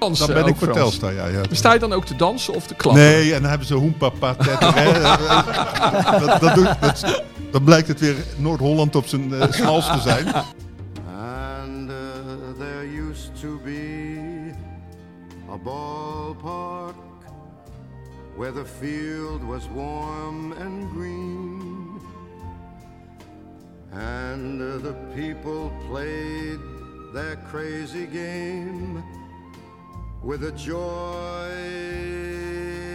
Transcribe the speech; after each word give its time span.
Dansen 0.00 0.26
Dan 0.26 0.34
ben 0.34 0.44
ik 0.46 0.50
ook, 0.50 0.58
voor. 0.58 0.72
Telstar, 0.72 1.12
ja. 1.12 1.26
ja. 1.26 1.40
Sta 1.50 1.72
je 1.72 1.78
dan 1.78 1.92
ook 1.92 2.04
te 2.04 2.16
dansen 2.16 2.54
of 2.54 2.66
te 2.66 2.74
klappen? 2.74 3.02
Nee, 3.02 3.34
en 3.34 3.40
dan 3.40 3.50
hebben 3.50 3.68
ze 3.68 3.74
hoempapa 3.74 4.34
dat, 6.20 6.40
dat, 6.40 6.54
doet, 6.54 6.80
dat, 6.80 7.22
dan 7.50 7.64
blijkt 7.64 7.88
het 7.88 8.00
weer 8.00 8.16
Noord-Holland 8.36 8.96
op 8.96 9.06
zijn 9.06 9.34
eh, 9.34 9.52
smalst 9.52 9.92
te 9.92 10.00
zijn. 10.00 10.26
And 10.26 11.90
uh, 11.90 11.96
there 12.58 13.08
used 13.10 13.40
to 13.40 13.60
be 13.64 14.52
a 15.52 15.56
ballpark 15.64 16.94
where 18.36 18.52
the 18.52 18.64
field 18.80 19.42
was 19.42 19.62
warm 19.74 20.52
and 20.52 20.90
green. 20.94 21.60
And 23.92 24.60
uh, 24.60 24.78
the 24.82 24.94
people 25.14 25.70
played 25.88 26.60
their 27.12 27.36
crazy 27.50 28.06
game 28.06 29.02
with 30.22 30.42
a 30.42 30.52
joy 30.56 31.48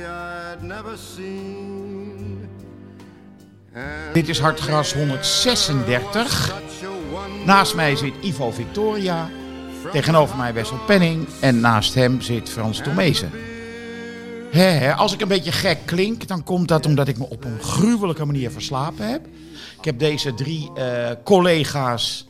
I'd 0.05 0.61
never 0.61 0.97
seen. 0.97 2.49
Dit 4.13 4.29
is 4.29 4.39
Hartgras 4.39 4.93
136. 4.93 6.45
such 6.45 6.83
a 6.83 7.11
wonderful 7.11 7.45
Naast 7.45 7.75
mij 7.75 7.95
zit 7.95 8.13
Ivo 8.21 8.51
Victoria. 8.51 9.29
Tegenover 9.91 10.37
mij 10.37 10.53
Wessel 10.53 10.77
Penning. 10.85 11.27
En 11.39 11.59
naast 11.59 11.93
hem 11.93 12.21
zit 12.21 12.49
Frans 12.49 12.81
Tomezen. 12.81 13.31
Als 14.95 15.13
ik 15.13 15.21
een 15.21 15.27
beetje 15.27 15.51
gek 15.51 15.77
klink, 15.85 16.27
dan 16.27 16.43
komt 16.43 16.67
dat 16.67 16.85
omdat 16.85 17.07
ik 17.07 17.17
me 17.17 17.29
op 17.29 17.43
een 17.43 17.59
gruwelijke 17.61 18.25
manier 18.25 18.51
verslapen 18.51 19.09
heb. 19.09 19.25
Ik 19.77 19.85
heb 19.85 19.99
deze 19.99 20.33
drie 20.33 20.71
eh, 20.75 21.11
collega's 21.23 22.25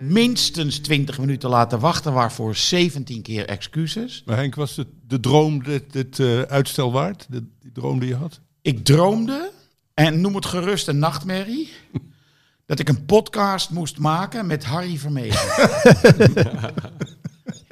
minstens 0.00 0.78
20 0.78 1.18
minuten 1.18 1.48
laten 1.48 1.80
wachten, 1.80 2.12
waarvoor 2.12 2.56
17 2.56 3.22
keer 3.22 3.46
excuses. 3.46 4.22
Maar 4.26 4.36
Henk, 4.36 4.54
was 4.54 4.76
het 4.76 4.88
de 5.06 5.20
droom 5.20 5.62
dit, 5.62 5.92
dit 5.92 6.18
eh, 6.18 6.40
uitstel 6.40 6.92
waard? 6.92 7.26
De, 7.28 7.44
die 7.60 7.72
droom 7.72 7.98
die 7.98 8.08
je 8.08 8.14
had? 8.14 8.40
Ik 8.62 8.84
droomde, 8.84 9.50
en 9.94 10.20
noem 10.20 10.34
het 10.34 10.46
gerust 10.46 10.88
een 10.88 10.98
nachtmerrie, 10.98 11.70
dat 12.66 12.78
ik 12.78 12.88
een 12.88 13.04
podcast 13.04 13.70
moest 13.70 13.98
maken 13.98 14.46
met 14.46 14.64
Harry 14.64 14.96
Vermegen. 14.96 15.48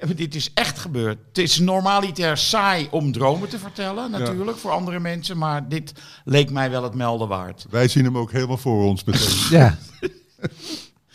Maar 0.06 0.16
Dit 0.16 0.34
is 0.34 0.50
echt 0.54 0.78
gebeurd. 0.78 1.18
Het 1.28 1.38
is 1.38 1.58
normaliter 1.58 2.36
saai 2.36 2.88
om 2.90 3.12
dromen 3.12 3.48
te 3.48 3.58
vertellen, 3.58 4.10
natuurlijk, 4.10 4.58
voor 4.58 4.70
andere 4.70 5.00
mensen. 5.00 5.38
Maar 5.38 5.68
dit 5.68 5.92
leek 6.24 6.50
mij 6.50 6.70
wel 6.70 6.82
het 6.82 6.94
melden 6.94 7.28
waard. 7.28 7.66
Wij 7.70 7.88
zien 7.88 8.04
hem 8.04 8.18
ook 8.18 8.32
helemaal 8.32 8.56
voor 8.56 8.84
ons 8.84 9.04
meteen. 9.04 9.46
Ja, 9.50 9.78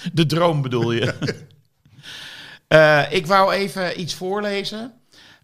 De 0.13 0.25
droom 0.25 0.61
bedoel 0.61 0.91
je? 0.91 1.13
Eh, 2.67 3.01
ik 3.09 3.27
wou 3.27 3.53
even 3.53 3.99
iets 3.99 4.13
voorlezen. 4.13 4.93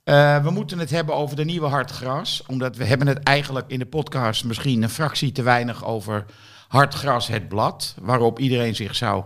Eh, 0.03 0.43
we 0.43 0.51
moeten 0.51 0.79
het 0.79 0.89
hebben 0.89 1.15
over 1.15 1.35
de 1.35 1.45
nieuwe 1.45 1.67
Hartgras. 1.67 2.43
Omdat 2.47 2.75
we 2.75 2.85
hebben 2.85 3.07
het 3.07 3.23
eigenlijk 3.23 3.71
in 3.71 3.79
de 3.79 3.85
podcast 3.85 4.43
misschien 4.43 4.83
een 4.83 4.89
fractie 4.89 5.31
te 5.31 5.41
weinig 5.41 5.85
over 5.85 6.25
Hartgras 6.67 7.27
het 7.27 7.47
blad. 7.47 7.95
Waarop 8.01 8.39
iedereen 8.39 8.75
zich 8.75 8.95
zou 8.95 9.23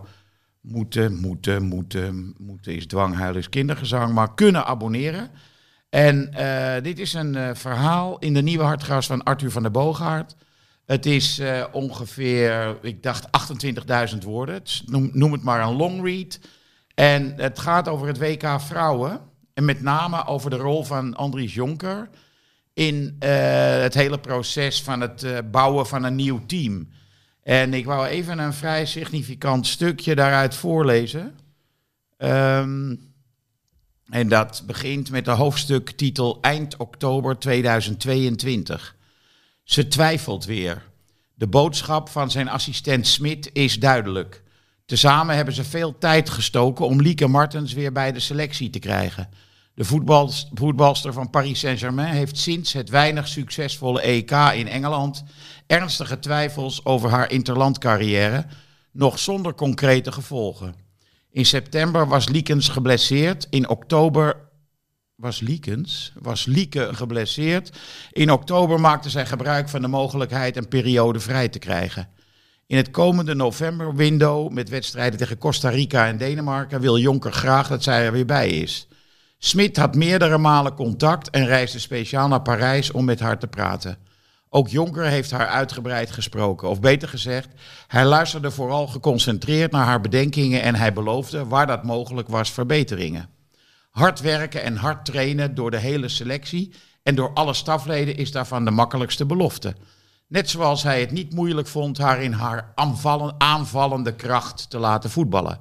moeten, 0.61 1.19
moeten, 1.19 1.63
moeten, 1.63 2.35
moeten 2.37 2.75
is 2.75 2.85
dwanghuil 2.85 3.35
is 3.35 3.49
kindergezang, 3.49 4.13
maar 4.13 4.33
kunnen 4.33 4.65
abonneren. 4.65 5.29
En 5.89 6.33
eh, 6.33 6.83
dit 6.83 6.99
is 6.99 7.13
een 7.13 7.55
verhaal 7.55 8.19
in 8.19 8.33
de 8.33 8.41
nieuwe 8.41 8.63
Hartgras 8.63 9.05
van 9.05 9.23
Arthur 9.23 9.51
van 9.51 9.61
der 9.61 9.71
Boogaard. 9.71 10.35
Het 10.85 11.05
is 11.05 11.39
eh, 11.39 11.65
ongeveer, 11.71 12.77
ik 12.81 13.03
dacht 13.03 13.27
28.000 14.13 14.17
woorden. 14.23 14.61
Noem, 14.85 15.09
noem 15.13 15.31
het 15.31 15.43
maar 15.43 15.61
een 15.61 15.75
long 15.75 16.03
read. 16.03 16.39
En 16.93 17.33
het 17.35 17.59
gaat 17.59 17.87
over 17.87 18.07
het 18.07 18.17
WK 18.17 18.61
Vrouwen. 18.61 19.19
En 19.53 19.65
met 19.65 19.81
name 19.81 20.25
over 20.25 20.49
de 20.49 20.55
rol 20.55 20.83
van 20.83 21.15
Andries 21.15 21.53
Jonker 21.53 22.09
in 22.73 23.15
eh, 23.19 23.79
het 23.81 23.93
hele 23.93 24.19
proces 24.19 24.81
van 24.81 25.01
het 25.01 25.23
eh, 25.23 25.37
bouwen 25.51 25.87
van 25.87 26.03
een 26.03 26.15
nieuw 26.15 26.45
team. 26.45 26.89
En 27.43 27.73
ik 27.73 27.85
wou 27.85 28.07
even 28.07 28.39
een 28.39 28.53
vrij 28.53 28.85
significant 28.85 29.67
stukje 29.67 30.15
daaruit 30.15 30.55
voorlezen. 30.55 31.39
Ehm, 32.17 32.95
en 34.09 34.27
dat 34.27 34.63
begint 34.65 35.11
met 35.11 35.25
de 35.25 35.31
hoofdstuktitel 35.31 36.37
Eind 36.41 36.77
oktober 36.77 37.39
2022. 37.39 38.95
Ze 39.73 39.87
twijfelt 39.87 40.45
weer. 40.45 40.83
De 41.35 41.47
boodschap 41.47 42.09
van 42.09 42.31
zijn 42.31 42.49
assistent 42.49 43.07
Smit 43.07 43.49
is 43.53 43.79
duidelijk. 43.79 44.43
Tezamen 44.85 45.35
hebben 45.35 45.53
ze 45.53 45.63
veel 45.63 45.97
tijd 45.97 46.29
gestoken 46.29 46.85
om 46.85 47.01
Lieke 47.01 47.27
Martens 47.27 47.73
weer 47.73 47.91
bij 47.91 48.11
de 48.11 48.19
selectie 48.19 48.69
te 48.69 48.79
krijgen. 48.79 49.29
De 49.73 49.83
voetbals- 49.83 50.49
voetbalster 50.53 51.13
van 51.13 51.29
Paris 51.29 51.59
Saint-Germain 51.59 52.13
heeft 52.13 52.37
sinds 52.37 52.73
het 52.73 52.89
weinig 52.89 53.27
succesvolle 53.27 54.01
EK 54.01 54.31
in 54.31 54.67
Engeland 54.67 55.23
ernstige 55.67 56.19
twijfels 56.19 56.85
over 56.85 57.09
haar 57.09 57.31
interlandcarrière, 57.31 58.45
nog 58.91 59.19
zonder 59.19 59.55
concrete 59.55 60.11
gevolgen. 60.11 60.75
In 61.31 61.45
september 61.45 62.07
was 62.07 62.29
Liekens 62.29 62.69
geblesseerd. 62.69 63.47
In 63.49 63.69
oktober 63.69 64.51
was 65.23 65.39
Liekens, 65.39 66.13
was 66.21 66.45
Lieke 66.45 66.89
geblesseerd. 66.91 67.71
In 68.11 68.31
oktober 68.31 68.79
maakte 68.79 69.09
zij 69.09 69.25
gebruik 69.25 69.69
van 69.69 69.81
de 69.81 69.87
mogelijkheid 69.87 70.57
een 70.57 70.67
periode 70.67 71.19
vrij 71.19 71.49
te 71.49 71.59
krijgen. 71.59 72.07
In 72.67 72.77
het 72.77 72.91
komende 72.91 73.35
november-window 73.35 74.51
met 74.51 74.69
wedstrijden 74.69 75.19
tegen 75.19 75.37
Costa 75.37 75.69
Rica 75.69 76.07
en 76.07 76.17
Denemarken 76.17 76.81
wil 76.81 76.97
Jonker 76.97 77.31
graag 77.31 77.67
dat 77.67 77.83
zij 77.83 78.05
er 78.05 78.11
weer 78.11 78.25
bij 78.25 78.49
is. 78.49 78.87
Smit 79.37 79.77
had 79.77 79.95
meerdere 79.95 80.37
malen 80.37 80.73
contact 80.75 81.29
en 81.29 81.45
reisde 81.45 81.79
speciaal 81.79 82.27
naar 82.27 82.41
Parijs 82.41 82.91
om 82.91 83.05
met 83.05 83.19
haar 83.19 83.39
te 83.39 83.47
praten. 83.47 83.97
Ook 84.49 84.67
Jonker 84.67 85.05
heeft 85.05 85.31
haar 85.31 85.47
uitgebreid 85.47 86.11
gesproken. 86.11 86.69
Of 86.69 86.79
beter 86.79 87.07
gezegd, 87.07 87.47
hij 87.87 88.05
luisterde 88.05 88.51
vooral 88.51 88.87
geconcentreerd 88.87 89.71
naar 89.71 89.85
haar 89.85 90.01
bedenkingen 90.01 90.61
en 90.61 90.75
hij 90.75 90.93
beloofde, 90.93 91.45
waar 91.45 91.67
dat 91.67 91.83
mogelijk 91.83 92.27
was, 92.27 92.51
verbeteringen. 92.51 93.32
Hard 93.93 94.21
werken 94.21 94.63
en 94.63 94.75
hard 94.75 95.05
trainen 95.05 95.55
door 95.55 95.71
de 95.71 95.77
hele 95.77 96.09
selectie 96.09 96.73
en 97.03 97.15
door 97.15 97.33
alle 97.33 97.53
stafleden 97.53 98.15
is 98.15 98.31
daarvan 98.31 98.65
de 98.65 98.71
makkelijkste 98.71 99.25
belofte. 99.25 99.75
Net 100.27 100.49
zoals 100.49 100.83
hij 100.83 100.99
het 100.99 101.11
niet 101.11 101.33
moeilijk 101.33 101.67
vond 101.67 101.97
haar 101.97 102.21
in 102.21 102.31
haar 102.31 102.71
aanvallen, 102.75 103.35
aanvallende 103.37 104.15
kracht 104.15 104.69
te 104.69 104.77
laten 104.77 105.09
voetballen. 105.09 105.59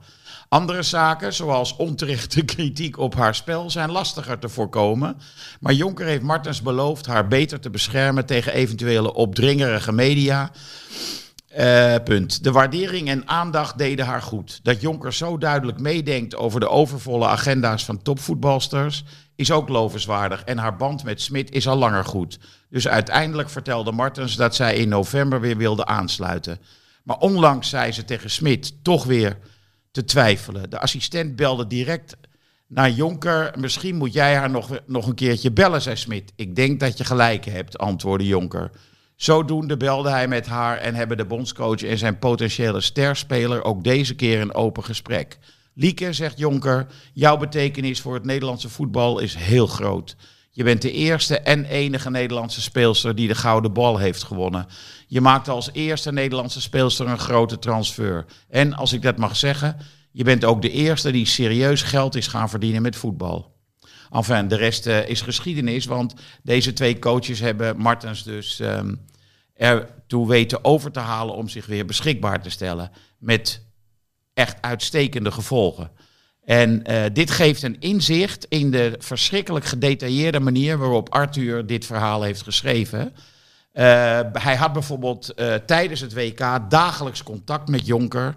Andere 0.49 0.83
zaken, 0.83 1.33
zoals 1.33 1.77
onterechte 1.77 2.45
kritiek 2.55 2.99
op 2.99 3.15
haar 3.15 3.35
spel, 3.35 3.71
zijn 3.71 3.91
lastiger 3.91 4.39
te 4.39 4.49
voorkomen. 4.49 5.17
Maar 5.61 5.73
Jonker 5.73 6.07
heeft 6.07 6.23
Martens 6.23 6.63
beloofd 6.63 7.07
haar 7.07 7.29
beter 7.29 7.61
te 7.61 7.71
beschermen 7.71 8.27
tegen 8.27 8.53
eventuele 8.53 9.15
opdringerige 9.15 9.93
media. 9.93 10.51
Eh, 11.53 11.95
punt. 12.05 12.45
De 12.45 12.53
waardering 12.53 13.09
en 13.09 13.29
aandacht 13.29 13.79
deden 13.79 14.07
haar 14.07 14.23
goed. 14.23 14.61
Dat 14.63 14.81
Jonker 14.81 15.13
zo 15.13 15.39
duidelijk 15.39 15.79
meedenkt 15.81 16.37
over 16.37 16.61
de 16.61 16.69
overvolle 16.69 17.27
agenda's 17.27 17.85
van 17.85 18.03
topvoetbalsters 18.03 19.05
is 19.37 19.51
ook 19.51 19.69
lovenswaardig. 19.69 20.45
En 20.45 20.59
haar 20.59 20.77
band 20.77 21.05
met 21.05 21.21
Smit 21.21 21.51
is 21.51 21.69
al 21.69 21.77
langer 21.77 22.05
goed. 22.05 22.39
Dus 22.71 22.89
uiteindelijk 22.89 23.51
vertelde 23.51 23.93
Martens 23.93 24.37
dat 24.37 24.55
zij 24.55 24.77
in 24.77 24.89
november 24.89 25.41
weer 25.41 25.57
wilde 25.57 25.85
aansluiten. 25.87 26.59
Maar 27.05 27.19
onlangs 27.19 27.69
zei 27.69 27.93
ze 27.93 28.05
tegen 28.05 28.31
Smit 28.31 28.85
toch 28.85 29.05
weer 29.05 29.39
te 29.91 30.05
twijfelen. 30.05 30.71
De 30.71 30.81
assistent 30.81 31.37
belde 31.37 31.67
direct 31.67 32.17
naar 32.67 32.91
Jonker. 32.91 33.53
Misschien 33.59 33.97
moet 33.97 34.13
jij 34.13 34.35
haar 34.37 34.51
nog, 34.51 34.81
nog 34.87 35.07
een 35.07 35.15
keertje 35.15 35.53
bellen, 35.53 35.83
zei 35.83 35.97
Smit. 35.97 36.33
Ik 36.37 36.57
denk 36.57 36.81
dat 36.81 36.99
je 36.99 37.05
gelijk 37.05 37.45
hebt, 37.45 37.79
antwoordde 37.79 38.27
Jonker. 38.27 38.71
Zodoende 39.23 39.77
belde 39.77 40.11
hij 40.11 40.29
met 40.29 40.47
haar 40.47 40.79
en 40.79 40.95
hebben 40.95 41.17
de 41.17 41.25
bondscoach 41.25 41.83
en 41.83 41.99
zijn 41.99 42.19
potentiële 42.19 42.81
sterspeler 42.81 43.65
ook 43.65 43.85
deze 43.85 44.15
keer 44.15 44.41
een 44.41 44.55
open 44.55 44.85
gesprek. 44.85 45.39
Lieke, 45.75 46.13
zegt 46.13 46.39
Jonker, 46.39 46.87
jouw 47.13 47.37
betekenis 47.37 48.01
voor 48.01 48.15
het 48.15 48.25
Nederlandse 48.25 48.69
voetbal 48.69 49.19
is 49.19 49.35
heel 49.35 49.67
groot. 49.67 50.17
Je 50.51 50.65
bent 50.65 50.83
de 50.83 50.93
eerste 50.93 51.39
en 51.39 51.65
enige 51.65 52.11
Nederlandse 52.11 52.61
speelster 52.61 53.15
die 53.15 53.29
de 53.29 53.35
gouden 53.35 53.73
bal 53.73 53.99
heeft 53.99 54.23
gewonnen. 54.23 54.67
Je 55.07 55.21
maakte 55.21 55.51
als 55.51 55.71
eerste 55.73 56.13
Nederlandse 56.13 56.61
speelster 56.61 57.09
een 57.09 57.19
grote 57.19 57.59
transfer. 57.59 58.25
En 58.49 58.75
als 58.75 58.93
ik 58.93 59.03
dat 59.03 59.17
mag 59.17 59.37
zeggen, 59.37 59.77
je 60.13 60.25
bent 60.25 60.45
ook 60.45 60.63
de 60.63 60.71
eerste 60.71 61.11
die 61.11 61.27
serieus 61.27 61.83
geld 61.83 62.15
is 62.15 62.27
gaan 62.27 62.51
verdienen 62.51 62.83
met 62.83 62.97
voetbal. 62.97 63.51
Enfin, 64.11 64.49
de 64.49 64.57
rest 64.57 64.87
eh, 64.87 65.09
is 65.09 65.21
geschiedenis, 65.21 65.85
want 65.85 66.15
deze 66.43 66.73
twee 66.73 66.99
coaches 66.99 67.41
hebben 67.41 67.77
Martens 67.77 68.23
dus 68.23 68.61
ehm 68.61 68.95
ertoe 69.55 70.29
weten 70.29 70.65
over 70.65 70.91
te 70.93 71.01
halen 71.01 71.35
om 71.35 71.49
zich 71.49 71.67
weer 71.67 71.87
beschikbaar 71.87 72.43
te 72.43 72.51
stellen. 72.51 72.91
Met 73.19 73.67
echt 74.35 74.63
uitstekende 74.63 75.31
gevolgen. 75.31 75.91
En 76.45 76.85
eh, 76.85 77.03
dit 77.13 77.31
geeft 77.31 77.63
een 77.63 77.81
inzicht 77.81 78.47
in 78.49 78.71
de 78.71 78.95
verschrikkelijk 78.99 79.65
gedetailleerde 79.65 80.41
manier 80.41 80.79
waarop 80.79 81.09
Arthur 81.09 81.67
dit 81.67 81.87
verhaal 81.87 82.23
heeft 82.23 82.43
geschreven. 82.43 83.15
Eh, 83.73 84.21
hij 84.33 84.57
had 84.57 84.73
bijvoorbeeld 84.73 85.35
eh, 85.35 85.55
tijdens 85.55 86.01
het 86.01 86.15
WK 86.15 86.61
dagelijks 86.69 87.23
contact 87.23 87.69
met 87.69 87.87
Jonker. 87.87 88.35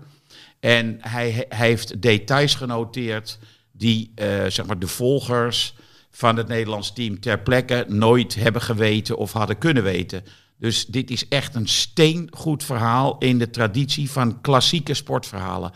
En 0.59 0.97
hij, 1.01 1.45
hij 1.50 1.67
heeft 1.67 2.01
details 2.01 2.56
genoteerd 2.56 3.39
die 3.71 4.13
zeg 4.47 4.65
maar 4.65 4.79
de 4.79 4.88
volgers 4.88 5.75
van 6.12 6.38
het 6.38 6.47
Nederlands 6.47 6.94
team 6.94 7.19
ter 7.19 7.39
plekke 7.39 7.85
nooit 7.88 8.35
hebben 8.35 8.62
geweten 8.62 9.17
of 9.17 9.31
hadden 9.31 9.57
kunnen 9.57 9.83
weten. 9.83 10.23
Dus 10.65 10.85
dit 10.85 11.12
is 11.12 11.27
echt 11.27 11.56
een 11.56 11.67
steengoed 11.67 12.63
verhaal 12.63 13.17
in 13.17 13.38
de 13.38 13.50
traditie 13.50 14.12
van 14.12 14.41
klassieke 14.41 14.94
sportverhalen. 14.94 15.71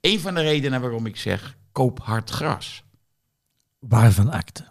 Een 0.00 0.20
van 0.20 0.34
de 0.34 0.40
redenen 0.40 0.80
waarom 0.80 1.06
ik 1.06 1.16
zeg, 1.16 1.56
koop 1.72 1.98
hard 2.00 2.30
gras. 2.30 2.82
Waarvan 3.78 4.30
akte. 4.30 4.64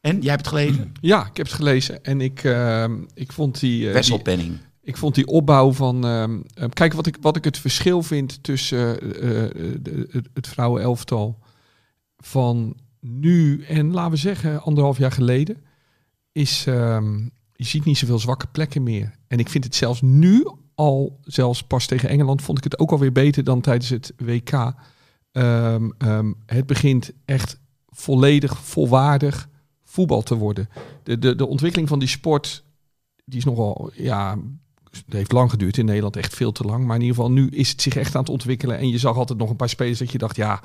En 0.00 0.20
jij 0.20 0.30
hebt 0.30 0.46
het 0.46 0.54
gelezen? 0.54 0.92
Ja, 1.12 1.20
ik 1.26 1.36
heb 1.36 1.46
het 1.46 1.54
gelezen 1.54 2.04
en 2.04 2.20
ik, 2.20 2.44
ehm, 2.44 3.02
ik 3.14 3.32
vond 3.32 3.60
die, 3.60 3.78
eh, 3.78 3.84
die, 3.84 3.92
Wesselpenning. 3.92 4.58
ik 4.82 4.96
vond 4.96 5.14
die 5.14 5.26
opbouw 5.26 5.72
van. 5.72 6.04
ehm, 6.04 6.40
eh, 6.54 6.68
kijk, 6.68 6.92
wat 6.92 7.06
ik, 7.06 7.16
wat 7.20 7.36
ik 7.36 7.44
het 7.44 7.58
verschil 7.58 8.02
vind 8.02 8.42
tussen 8.42 9.00
eh, 9.00 9.44
eh, 9.44 9.52
de- 9.80 10.22
het, 10.34 10.48
vrouwenelftal 10.48 11.38
van 12.16 12.76
nu 13.00 13.62
en 13.64 13.92
laten 13.92 14.10
we 14.10 14.16
zeggen 14.16 14.62
anderhalf 14.62 14.98
jaar 14.98 15.12
geleden, 15.12 15.64
is 16.32 16.66
ehm, 16.66 17.28
je 17.56 17.64
ziet 17.64 17.84
niet 17.84 17.98
zoveel 17.98 18.18
zwakke 18.18 18.46
plekken 18.46 18.82
meer. 18.82 19.14
En 19.26 19.38
ik 19.38 19.48
vind 19.48 19.64
het 19.64 19.74
zelfs 19.74 20.00
nu 20.02 20.46
al, 20.74 21.18
zelfs 21.22 21.62
pas 21.62 21.86
tegen 21.86 22.08
Engeland, 22.08 22.42
vond 22.42 22.58
ik 22.58 22.64
het 22.64 22.78
ook 22.78 22.90
alweer 22.90 23.12
beter 23.12 23.44
dan 23.44 23.60
tijdens 23.60 23.88
het 23.88 24.12
WK. 24.16 24.74
Ehm, 25.32 25.90
ehm, 25.98 26.32
het 26.46 26.66
begint 26.66 27.12
echt 27.24 27.60
volledig 27.88 28.58
volwaardig 28.58 29.48
voetbal 29.82 30.22
te 30.22 30.36
worden. 30.36 30.68
De, 31.02 31.18
de, 31.18 31.34
de 31.34 31.46
ontwikkeling 31.46 31.88
van 31.88 31.98
die 31.98 32.08
sport, 32.08 32.64
die 33.24 33.38
is 33.38 33.44
nogal, 33.44 33.90
ja, 33.94 34.38
het 34.90 35.04
heeft 35.08 35.32
lang 35.32 35.50
geduurd 35.50 35.76
in 35.76 35.84
Nederland, 35.84 36.16
echt 36.16 36.34
veel 36.34 36.52
te 36.52 36.64
lang. 36.64 36.84
Maar 36.84 36.96
in 36.96 37.02
ieder 37.02 37.16
geval, 37.16 37.30
nu 37.30 37.48
is 37.48 37.70
het 37.70 37.82
zich 37.82 37.96
echt 37.96 38.14
aan 38.14 38.20
het 38.20 38.30
ontwikkelen. 38.30 38.78
En 38.78 38.88
je 38.88 38.98
zag 38.98 39.16
altijd 39.16 39.38
nog 39.38 39.50
een 39.50 39.56
paar 39.56 39.68
spelers 39.68 39.98
dat 39.98 40.12
je 40.12 40.18
dacht, 40.18 40.36
ja, 40.36 40.62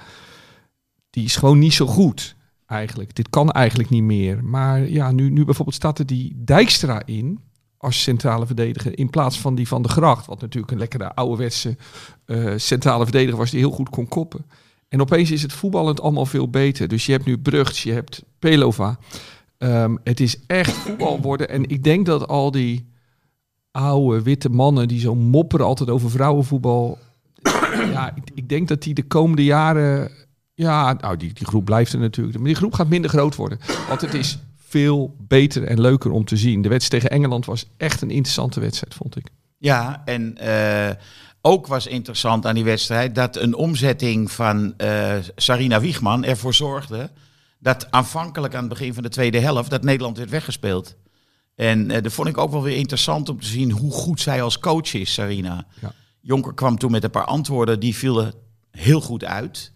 die 1.10 1.24
is 1.24 1.36
gewoon 1.36 1.60
niet 1.60 1.74
zo 1.74 1.86
goed 1.86 2.36
eigenlijk. 2.70 3.16
Dit 3.16 3.30
kan 3.30 3.52
eigenlijk 3.52 3.90
niet 3.90 4.04
meer. 4.04 4.44
Maar 4.44 4.90
ja, 4.90 5.12
nu, 5.12 5.30
nu 5.30 5.46
bijvoorbeeld 5.46 5.76
staat 5.76 6.00
er 6.00 6.06
die 6.06 6.34
Dijkstra 6.44 7.02
in 7.06 7.40
als 7.78 8.02
centrale 8.02 8.46
verdediger 8.46 8.98
in 8.98 9.10
plaats 9.10 9.40
van 9.40 9.56
die 9.56 9.68
van 9.68 9.82
de 9.82 9.90
Gracht. 9.90 10.26
Wat 10.26 10.42
natuurlijk 10.42 10.72
een 10.72 10.80
lekkere 10.80 11.16
ouderwetse 11.16 11.78
eh 12.26 12.54
centrale 12.56 13.04
verdediger 13.04 13.38
was 13.38 13.52
die 13.52 13.60
heel 13.60 13.72
goed 13.72 13.90
kon 13.90 14.08
koppen. 14.08 14.46
En 14.88 15.02
opeens 15.02 15.32
is 15.32 15.42
het 15.42 15.54
voetballend 15.54 16.02
allemaal 16.02 16.26
veel 16.26 16.50
beter. 16.50 16.88
Dus 16.88 17.06
je 17.06 17.12
hebt 17.12 17.26
nu 17.26 17.38
Brugts, 17.38 17.84
je 17.84 17.92
hebt 17.92 18.24
Pelova. 18.40 19.00
Ehm, 19.58 19.96
het 20.04 20.20
is 20.20 20.40
echt 20.48 20.72
voetbal 20.72 21.22
worden. 21.22 21.50
En 21.50 21.70
ik 21.70 21.84
denk 21.84 22.06
dat 22.06 22.28
al 22.28 22.52
die 22.52 22.90
oude 23.72 24.22
witte 24.22 24.50
mannen 24.50 24.88
die 24.88 25.00
zo 25.00 25.16
mopperen 25.16 25.66
altijd 25.66 25.90
over 25.90 26.10
vrouwenvoetbal. 26.10 26.98
ja, 27.92 28.16
ik, 28.16 28.24
ik 28.34 28.50
denk 28.50 28.68
dat 28.68 28.84
die 28.84 28.94
de 28.94 29.08
komende 29.08 29.44
jaren. 29.44 30.12
Ja, 30.60 30.94
nou, 30.94 31.18
die, 31.18 31.34
die 31.34 31.48
groep 31.48 31.66
blijft 31.66 31.94
er 31.94 32.00
natuurlijk. 32.00 32.38
Maar 32.38 32.48
die 32.48 32.56
groep 32.56 32.74
gaat 32.74 32.90
minder 32.90 33.10
groot 33.10 33.36
worden. 33.36 33.60
Want 33.88 34.02
het 34.02 34.14
is 34.14 34.38
veel 34.58 35.16
beter 35.18 35.64
en 35.64 35.82
leuker 35.82 36.12
om 36.12 36.26
te 36.26 36.38
zien. 36.38 36.62
De 36.62 36.70
wedstrijd 36.70 37.04
tegen 37.04 37.18
Engeland 37.18 37.46
was 37.46 37.66
echt 37.78 38.02
een 38.02 38.10
interessante 38.10 38.60
wedstrijd, 38.60 38.94
vond 38.94 39.16
ik. 39.16 39.28
Ja, 39.58 40.02
en 40.06 40.38
eh, 40.38 40.96
ook 41.42 41.68
was 41.68 41.88
interessant 41.88 42.46
aan 42.46 42.56
die 42.56 42.64
wedstrijd 42.64 43.16
dat 43.16 43.36
een 43.36 43.56
omzetting 43.56 44.32
van 44.32 44.74
eh, 44.78 45.16
Sarina 45.36 45.80
Wiegman 45.80 46.24
ervoor 46.24 46.54
zorgde 46.54 47.10
dat 47.60 47.92
aanvankelijk 47.92 48.54
aan 48.54 48.64
het 48.64 48.70
begin 48.70 48.94
van 48.94 49.04
de 49.04 49.10
tweede 49.10 49.40
helft 49.40 49.70
dat 49.70 49.84
Nederland 49.84 50.18
werd 50.18 50.30
weggespeeld. 50.30 50.96
En 51.56 51.92
eh, 51.92 52.04
dat 52.04 52.14
vond 52.14 52.28
ik 52.28 52.38
ook 52.38 52.52
wel 52.52 52.64
weer 52.64 52.78
interessant 52.78 53.30
om 53.30 53.40
te 53.40 53.48
zien 53.48 53.72
hoe 53.72 53.92
goed 53.92 54.22
zij 54.22 54.42
als 54.42 54.60
coach 54.60 54.94
is, 54.94 55.14
Sarina. 55.14 55.66
Ja. 55.82 55.94
Jonker 56.22 56.54
kwam 56.54 56.78
toen 56.78 56.92
met 56.92 57.04
een 57.04 57.10
paar 57.10 57.26
antwoorden, 57.26 57.80
die 57.80 57.96
vielen 57.96 58.34
heel 58.72 59.02
goed 59.02 59.24
uit. 59.24 59.72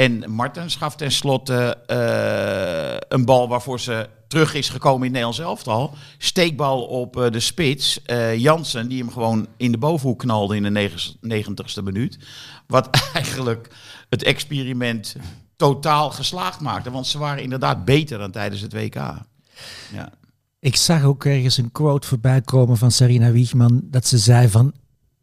En 0.00 0.24
Martens 0.30 0.76
gaf 0.76 0.96
tenslotte 0.96 1.76
eh 1.86 2.96
een 3.08 3.24
bal 3.24 3.48
waarvoor 3.48 3.80
ze 3.80 4.08
terug 4.28 4.54
is 4.54 4.68
gekomen 4.68 5.06
in 5.06 5.12
Nederlands 5.12 5.38
elftal. 5.38 5.94
Steekbal 6.18 6.82
op 6.82 7.16
eh, 7.16 7.30
de 7.30 7.40
spits. 7.40 8.02
eh, 8.02 8.38
Jansen, 8.38 8.88
die 8.88 8.98
hem 8.98 9.10
gewoon 9.10 9.46
in 9.56 9.72
de 9.72 9.78
bovenhoek 9.78 10.18
knalde 10.18 10.56
in 10.56 10.62
de 10.62 10.90
negentigste 11.20 11.82
minuut. 11.82 12.18
Wat 12.66 12.88
eigenlijk 13.14 13.70
het 14.08 14.22
experiment 14.22 15.16
totaal 15.56 16.10
geslaagd 16.10 16.60
maakte. 16.60 16.90
Want 16.90 17.06
ze 17.06 17.18
waren 17.18 17.42
inderdaad 17.42 17.84
beter 17.84 18.18
dan 18.18 18.30
tijdens 18.30 18.60
het 18.60 18.72
WK. 18.72 18.94
Ja. 18.94 20.12
Ik 20.60 20.76
zag 20.76 21.04
ook 21.04 21.24
ergens 21.24 21.56
een 21.56 21.72
quote 21.72 22.06
voorbij 22.06 22.40
komen 22.40 22.76
van 22.76 22.90
Sarina 22.90 23.30
Wiegman. 23.30 23.80
Dat 23.84 24.06
ze 24.06 24.18
zei 24.18 24.48
van, 24.48 24.72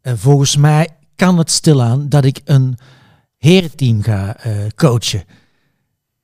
volgens 0.02 0.56
mij 0.56 0.88
kan 1.16 1.38
het 1.38 1.50
stilaan 1.50 2.08
dat 2.08 2.24
ik 2.24 2.40
een 2.44 2.78
herenteam 3.38 4.02
ga 4.02 4.36
eh, 4.36 4.52
coachen. 4.74 5.24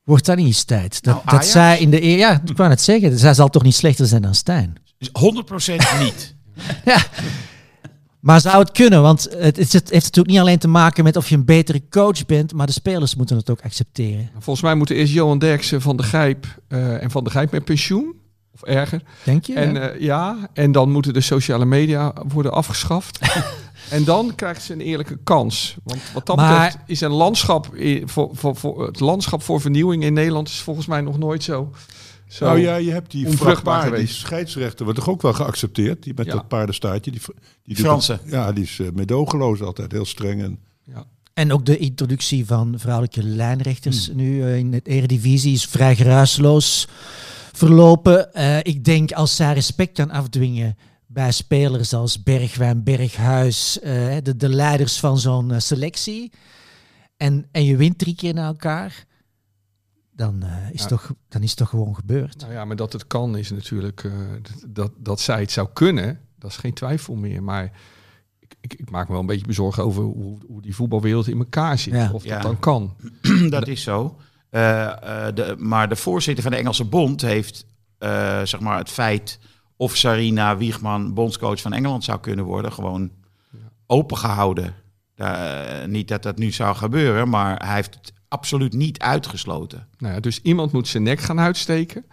Wordt 0.04 0.24
dat 0.24 0.36
niet 0.36 0.46
eens 0.46 0.64
tijd? 0.64 1.02
Dat, 1.02 1.24
Nou, 1.24 1.36
dat 1.36 1.46
zij 1.46 1.78
in 1.78 1.90
de 1.90 2.02
eer, 2.02 2.18
ja, 2.18 2.40
ik 2.44 2.56
wou 2.56 2.70
het 2.70 2.80
zeggen. 2.80 3.18
Zij 3.18 3.34
zal 3.34 3.48
toch 3.48 3.62
niet 3.62 3.74
slechter 3.74 4.06
zijn 4.06 4.22
dan 4.22 4.34
Stijn? 4.34 4.76
Dus 4.98 5.08
100% 5.08 5.98
niet. 5.98 6.32
Ja. 6.84 7.02
Maar 8.20 8.40
zou 8.40 8.58
het 8.58 8.72
kunnen? 8.72 9.02
Want 9.02 9.28
het, 9.30 9.56
het, 9.56 9.72
het 9.72 9.90
heeft 9.90 10.04
natuurlijk 10.04 10.26
niet 10.26 10.38
alleen 10.38 10.58
te 10.58 10.68
maken 10.68 11.04
met 11.04 11.16
of 11.16 11.28
je 11.28 11.34
een 11.34 11.44
betere 11.44 11.82
coach 11.88 12.26
bent, 12.26 12.52
maar 12.52 12.66
de 12.66 12.72
spelers 12.72 13.14
moeten 13.14 13.36
het 13.36 13.50
ook 13.50 13.60
accepteren. 13.60 14.30
Volgens 14.32 14.64
mij 14.64 14.74
moeten 14.74 14.96
eerst 14.96 15.12
Johan 15.12 15.38
Derksen 15.38 15.80
van 15.80 15.96
de 15.96 16.02
Gijp 16.02 16.46
eh, 16.68 17.02
en 17.02 17.10
van 17.10 17.24
de 17.24 17.30
Gijp 17.30 17.50
met 17.50 17.64
pensioen. 17.64 18.14
Of 18.54 18.62
erger. 18.62 19.02
Denk 19.22 19.44
je? 19.44 19.54
En 19.54 19.92
eh, 19.92 20.00
ja, 20.00 20.36
en 20.52 20.72
dan 20.72 20.90
moeten 20.90 21.12
de 21.12 21.20
sociale 21.20 21.64
media 21.64 22.12
worden 22.28 22.52
afgeschaft. 22.52 23.18
en 23.94 24.04
dan 24.04 24.34
krijgt 24.34 24.62
ze 24.62 24.72
een 24.72 24.80
eerlijke 24.80 25.18
kans. 25.24 25.76
Want 25.84 26.00
wat 26.14 26.26
dat 26.26 26.36
Maar- 26.36 26.52
betreft 26.64 26.78
is 26.90 27.00
een 27.00 27.10
landschap 27.10 27.74
i- 27.76 28.02
voor, 28.06 28.30
voor, 28.32 28.56
voor 28.56 28.86
het 28.86 29.00
landschap 29.00 29.42
voor 29.42 29.60
vernieuwing 29.60 30.02
in 30.02 30.12
Nederland 30.12 30.48
is 30.48 30.58
volgens 30.60 30.86
mij 30.86 31.00
nog 31.00 31.18
nooit 31.18 31.42
zo. 31.42 31.70
zo 32.28 32.44
Nou 32.44 32.58
ja, 32.58 32.76
je 32.76 32.90
hebt 32.90 33.10
die 33.10 33.26
onvruchtbaar 33.26 33.78
vruchtbaar 33.80 33.98
die 33.98 34.08
scheidsrechter, 34.08 34.84
wordt 34.84 34.98
toch 35.00 35.08
ook 35.08 35.22
wel 35.22 35.32
geaccepteerd? 35.32 36.02
Die 36.02 36.12
met 36.16 36.26
Ja. 36.26 36.32
dat 36.32 36.48
paardenstaartje. 36.48 37.10
Die, 37.10 37.20
die 37.64 37.74
doet 37.74 37.84
Franse. 37.84 38.12
het- 38.12 38.22
ja, 38.30 38.52
die 38.52 38.64
is 38.64 38.78
uh, 38.78 38.88
medogeloos 38.94 39.62
altijd, 39.62 39.92
heel 39.92 40.04
streng. 40.04 40.42
En, 40.42 40.58
En 41.34 41.52
ook 41.52 41.66
de 41.66 41.76
introductie 41.78 42.46
van 42.46 42.74
vrouwelijke 42.78 43.22
lijnrechters 43.22 44.06
Hmm. 44.06 44.16
nu 44.16 44.42
eh, 44.42 44.56
in 44.56 44.72
het 44.72 44.86
Eredivisie 44.86 45.52
is 45.54 45.64
vrij 45.64 45.96
geruisloos 45.96 46.88
verlopen. 47.52 48.34
Eh, 48.34 48.58
ik 48.62 48.84
denk 48.84 49.12
als 49.12 49.36
zij 49.36 49.52
respect 49.54 49.92
kan 49.92 50.10
afdwingen 50.10 50.76
bij 51.14 51.32
spelers 51.32 51.92
als 51.94 52.22
Bergwijn, 52.22 52.82
Berghuis, 52.82 53.80
eh, 53.80 54.16
de, 54.22 54.36
de 54.36 54.48
leiders 54.48 55.00
van 55.00 55.18
zo'n 55.18 55.50
eh, 55.52 55.58
selectie, 55.58 56.32
en, 57.16 57.48
en 57.50 57.64
je 57.64 57.76
wint 57.76 57.98
drie 57.98 58.14
keer 58.14 58.34
na 58.34 58.46
elkaar, 58.46 59.04
dan, 60.12 60.42
eh, 60.42 60.70
is, 60.70 60.80
Ja. 60.80 60.86
toch, 60.86 61.12
dan 61.28 61.42
is 61.42 61.48
het 61.48 61.58
toch 61.58 61.68
gewoon 61.68 61.94
gebeurd. 61.94 62.40
Nou 62.40 62.52
ja, 62.52 62.64
maar 62.64 62.76
dat 62.76 62.92
het 62.92 63.06
kan 63.06 63.36
is 63.36 63.50
natuurlijk 63.50 64.04
eh, 64.04 64.12
dat, 64.68 64.92
dat, 64.98 65.20
zij 65.20 65.40
het 65.40 65.50
zou 65.50 65.68
kunnen, 65.72 66.20
dat 66.38 66.50
is 66.50 66.56
geen 66.56 66.74
twijfel 66.74 67.14
meer. 67.14 67.42
Maar 67.42 67.64
ik, 68.38 68.54
ik, 68.60 68.74
ik 68.74 68.90
maak 68.90 69.06
me 69.06 69.12
wel 69.12 69.20
een 69.20 69.26
beetje 69.26 69.46
bezorgd 69.46 69.78
over 69.78 70.02
hoe, 70.02 70.38
hoe 70.46 70.62
die 70.62 70.74
voetbalwereld 70.74 71.28
in 71.28 71.38
elkaar 71.38 71.78
zit. 71.78 71.94
Ja. 71.94 72.04
Of 72.12 72.22
dat 72.22 72.30
Ja. 72.30 72.40
dan 72.40 72.58
kan. 72.58 72.96
dat 73.50 73.68
is 73.68 73.82
zo. 73.82 74.16
Eh, 74.50 74.82
eh, 75.26 75.34
de, 75.34 75.54
maar 75.58 75.88
de 75.88 75.96
voorzitter 75.96 76.42
van 76.42 76.52
de 76.52 76.58
Engelse 76.58 76.84
Bond 76.84 77.20
heeft 77.20 77.66
eh, 77.98 78.42
zeg 78.42 78.60
maar 78.60 78.78
het 78.78 78.90
feit 78.90 79.38
of 79.84 79.96
Sarina 79.96 80.56
Wiegman 80.56 81.14
bondscoach 81.14 81.60
van 81.60 81.72
Engeland 81.72 82.04
zou 82.04 82.20
kunnen 82.20 82.44
worden, 82.44 82.72
gewoon 82.72 83.10
opengehouden. 83.86 84.74
Eh, 85.14 85.84
niet 85.86 86.08
dat 86.08 86.22
dat 86.22 86.38
nu 86.38 86.50
zou 86.50 86.76
gebeuren, 86.76 87.28
maar 87.28 87.66
hij 87.66 87.74
heeft 87.74 87.94
het 87.94 88.12
absoluut 88.28 88.72
niet 88.72 88.98
uitgesloten. 88.98 89.86
Nou 89.98 90.14
ja, 90.14 90.20
dus 90.20 90.40
iemand 90.42 90.72
moet 90.72 90.88
zijn 90.88 91.02
nek 91.02 91.20
gaan 91.20 91.40
uitsteken. 91.40 92.04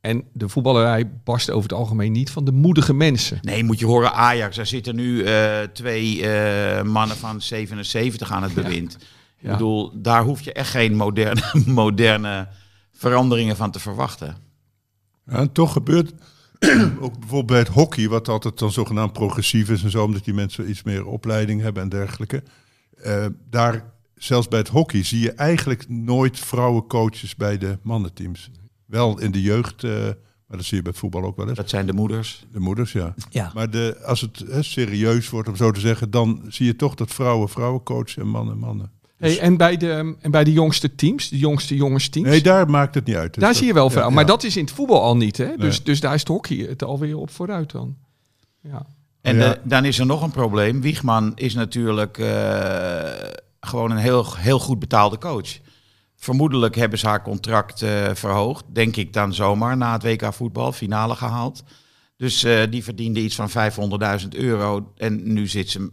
En 0.00 0.24
de 0.32 0.48
voetballerij 0.48 1.10
barst 1.24 1.50
over 1.50 1.70
het 1.70 1.78
algemeen 1.78 2.12
niet 2.12 2.30
van 2.30 2.44
de 2.44 2.52
moedige 2.52 2.94
mensen. 2.94 3.38
Nee, 3.42 3.64
moet 3.64 3.78
je 3.78 3.86
horen, 3.86 4.12
Ajax, 4.14 4.56
daar 4.56 4.66
zitten 4.66 4.94
nu 4.94 5.22
eh, 5.24 5.60
twee 5.72 6.26
eh, 6.28 6.82
mannen 6.82 7.16
van 7.16 7.40
77 7.40 8.30
aan 8.32 8.42
het 8.42 8.54
bewind. 8.54 8.94
Ik 8.94 9.00
Ja. 9.38 9.50
bedoel, 9.52 9.92
daar 10.02 10.22
hoef 10.22 10.40
je 10.40 10.52
echt 10.52 10.70
geen 10.70 10.94
moderne, 10.96 11.42
moderne 11.82 12.48
veranderingen 12.92 13.56
van 13.56 13.70
te 13.70 13.78
verwachten. 13.80 14.36
ja, 15.26 15.32
en 15.36 15.52
toch 15.52 15.72
gebeurt 15.72 16.12
ook 17.00 17.18
bijvoorbeeld 17.18 17.46
bij 17.46 17.58
het 17.58 17.68
hockey, 17.68 18.08
wat 18.08 18.28
altijd 18.28 18.58
dan 18.58 18.72
zogenaamd 18.72 19.12
progressief 19.12 19.70
is 19.70 19.82
en 19.82 19.90
zo, 19.90 20.04
omdat 20.04 20.24
die 20.24 20.34
mensen 20.34 20.70
iets 20.70 20.82
meer 20.82 21.06
opleiding 21.06 21.60
hebben 21.60 21.82
en 21.82 21.88
dergelijke. 21.88 22.42
Eh, 22.96 23.26
daar 23.50 23.92
zelfs 24.14 24.48
bij 24.48 24.58
het 24.58 24.68
hockey 24.68 25.04
zie 25.04 25.20
je 25.20 25.32
eigenlijk 25.32 25.88
nooit 25.88 26.38
vrouwencoaches 26.38 27.36
bij 27.36 27.58
de 27.58 27.78
mannenteams. 27.82 28.50
Wel 28.86 29.20
in 29.20 29.30
de 29.30 29.42
jeugd, 29.42 29.84
eh, 29.84 29.90
maar 30.46 30.56
dat 30.56 30.64
zie 30.64 30.76
je 30.76 30.82
bij 30.82 30.92
voetbal 30.92 31.24
ook 31.24 31.36
wel 31.36 31.48
eens. 31.48 31.56
Dat 31.56 31.70
zijn 31.70 31.86
de 31.86 31.92
moeders. 31.92 32.46
De 32.52 32.60
moeders, 32.60 32.92
ja. 32.92 33.14
Ja. 33.30 33.50
Maar 33.54 33.70
de, 33.70 34.00
als 34.04 34.20
het 34.20 34.44
hè, 34.48 34.62
serieus 34.62 35.30
wordt, 35.30 35.48
om 35.48 35.56
zo 35.56 35.70
te 35.70 35.80
zeggen, 35.80 36.10
dan 36.10 36.42
zie 36.48 36.66
je 36.66 36.76
toch 36.76 36.94
dat 36.94 37.12
vrouwen 37.12 37.48
vrouwen 37.48 37.82
coachen 37.82 38.22
en 38.22 38.28
mannen 38.28 38.58
mannen. 38.58 38.90
Hey, 39.22 39.38
en, 39.38 39.56
bij 39.56 39.76
de, 39.76 40.14
en 40.20 40.30
bij 40.30 40.44
de 40.44 40.52
jongste 40.52 40.94
teams, 40.94 41.28
de 41.28 41.38
jongste 41.38 41.76
jongensteams, 41.76 42.28
Nee, 42.28 42.42
daar 42.42 42.70
maakt 42.70 42.94
het 42.94 43.04
niet 43.06 43.16
uit. 43.16 43.32
Dus 43.34 43.42
daar 43.42 43.48
dat- 43.50 43.58
zie 43.58 43.66
je 43.68 43.74
wel 43.74 43.90
veel. 43.90 44.02
ja. 44.02 44.10
Maar 44.10 44.26
dat 44.26 44.42
is 44.44 44.56
in 44.56 44.64
het 44.64 44.72
voetbal 44.74 45.02
al 45.02 45.16
niet. 45.16 45.36
Hè? 45.36 45.56
Dus, 45.56 45.76
Nee. 45.76 45.84
dus 45.84 46.00
daar 46.00 46.14
is 46.14 46.20
het 46.20 46.28
hockey 46.28 46.56
het 46.56 46.84
alweer 46.84 47.16
op 47.18 47.30
vooruit 47.30 47.70
dan. 47.70 47.96
Ja. 48.60 48.86
En 49.20 49.36
Ja. 49.36 49.48
de- 49.48 49.58
dan 49.64 49.84
is 49.84 49.98
er 49.98 50.06
nog 50.06 50.22
een 50.22 50.30
probleem. 50.30 50.80
Wiegman 50.80 51.32
is 51.34 51.54
natuurlijk 51.54 52.18
eh, 52.18 53.00
gewoon 53.60 53.90
een 53.90 53.96
heel, 53.96 54.36
heel 54.36 54.58
goed 54.58 54.78
betaalde 54.78 55.18
coach. 55.18 55.58
Vermoedelijk 56.16 56.74
hebben 56.74 56.98
ze 56.98 57.06
haar 57.06 57.22
contract 57.22 57.82
eh, 57.82 57.90
verhoogd. 58.14 58.64
Denk 58.72 58.96
ik 58.96 59.12
dan 59.12 59.34
zomaar 59.34 59.76
na 59.76 59.92
het 59.92 60.02
WK 60.02 60.32
voetbal, 60.32 60.72
finale 60.72 61.14
gehaald. 61.16 61.62
Dus 62.16 62.44
eh, 62.44 62.60
die 62.70 62.84
verdiende 62.84 63.20
iets 63.20 63.34
van 63.34 63.50
500.000 63.50 64.28
euro. 64.34 64.92
En 64.96 65.32
nu 65.32 65.46
zit 65.46 65.70
ze 65.70 65.90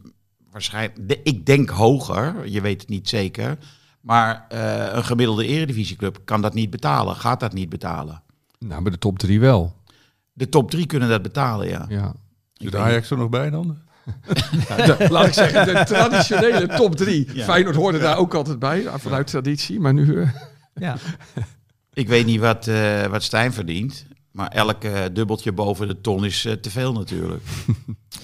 waarschijnlijk, 0.52 1.08
de- 1.10 1.20
ik 1.24 1.46
denk 1.46 1.70
hoger, 1.70 2.48
je 2.48 2.62
weet 2.62 2.82
het 2.82 2.90
niet 2.90 3.10
zeker. 3.10 3.58
Maar 4.02 4.46
eh, 4.50 4.94
een 4.94 5.04
gemiddelde 5.04 5.46
eredivisieclub 5.46 6.20
kan 6.26 6.42
dat 6.42 6.54
niet 6.54 6.70
betalen, 6.70 7.16
gaat 7.16 7.40
dat 7.40 7.54
niet 7.54 7.70
betalen. 7.70 8.22
Nou, 8.60 8.82
bij 8.84 8.92
de 8.92 8.98
top 8.98 9.20
drie 9.20 9.40
wel. 9.40 9.76
De 10.34 10.50
top 10.50 10.72
drie 10.72 10.86
kunnen 10.86 11.10
dat 11.10 11.22
betalen, 11.22 11.68
ja. 11.68 11.86
Ja. 11.90 12.14
Zit 12.54 12.76
Ajax 12.76 13.10
er 13.10 13.18
nog 13.18 13.30
bij 13.30 13.50
dan? 13.50 13.78
De- 14.86 15.08
laat 15.10 15.26
ik 15.28 15.34
zeggen, 15.34 15.66
de 15.76 15.84
traditionele 15.86 16.68
top 16.68 16.96
drie. 16.96 17.28
Ja. 17.34 17.44
Feyenoord 17.44 17.76
hoorde 17.76 18.00
daar 18.00 18.18
ook 18.18 18.34
altijd 18.34 18.60
bij, 18.60 18.86
vanuit 18.96 19.28
traditie. 19.28 19.80
Maar 19.80 19.94
nu... 19.94 20.22
eh, 20.22 20.30
Ja. 20.86 20.96
Ik 21.94 22.08
weet 22.08 22.26
niet 22.26 22.40
wat, 22.40 22.68
eh, 22.68 23.06
wat 23.06 23.24
Stijn 23.24 23.54
verdient. 23.54 24.06
Maar 24.32 24.48
elk 24.48 24.84
eh, 24.84 25.02
dubbeltje 25.14 25.52
boven 25.52 25.88
de 25.88 26.02
ton 26.02 26.26
is 26.26 26.46
eh, 26.46 26.54
te 26.54 26.70
veel 26.70 26.94
natuurlijk. 26.94 27.44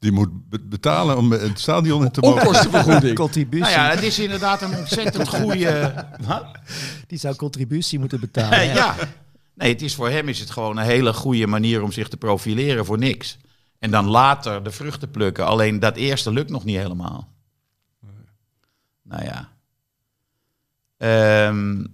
Die 0.00 0.12
moet 0.12 0.48
be- 0.48 0.60
betalen 0.60 1.16
om 1.16 1.32
het 1.32 1.60
stadion 1.60 2.04
in 2.04 2.10
te 2.10 2.20
mogen. 2.20 2.40
onkostenvergoeding. 2.40 3.16
Contributie. 3.26 3.60
Nou 3.60 3.72
ja, 3.72 3.90
het 3.90 4.02
is 4.02 4.18
inderdaad 4.18 4.62
een 4.62 4.76
ontzettend 4.76 5.28
goede... 5.28 5.94
Wat? 6.26 6.46
Die 7.06 7.18
zou 7.18 7.36
contributie 7.36 7.98
moeten 7.98 8.20
betalen. 8.20 8.64
Ja. 8.74 8.94
Nee, 9.54 9.72
het 9.72 9.82
is 9.82 9.94
voor 9.94 10.08
hem 10.08 10.28
is 10.28 10.38
het 10.40 10.50
gewoon 10.50 10.76
een 10.76 10.84
hele 10.84 11.12
goede 11.12 11.46
manier 11.46 11.82
om 11.82 11.92
zich 11.92 12.08
te 12.08 12.16
profileren 12.16 12.84
voor 12.84 12.98
niks. 12.98 13.38
En 13.78 13.90
dan 13.90 14.06
later 14.06 14.62
de 14.62 14.70
vruchten 14.70 15.10
plukken. 15.10 15.46
Alleen 15.46 15.78
dat 15.78 15.96
eerste 15.96 16.32
lukt 16.32 16.50
nog 16.50 16.64
niet 16.64 16.76
helemaal. 16.76 17.28
Nou 19.02 19.24
ja. 19.24 19.48
Ehm, 20.96 21.84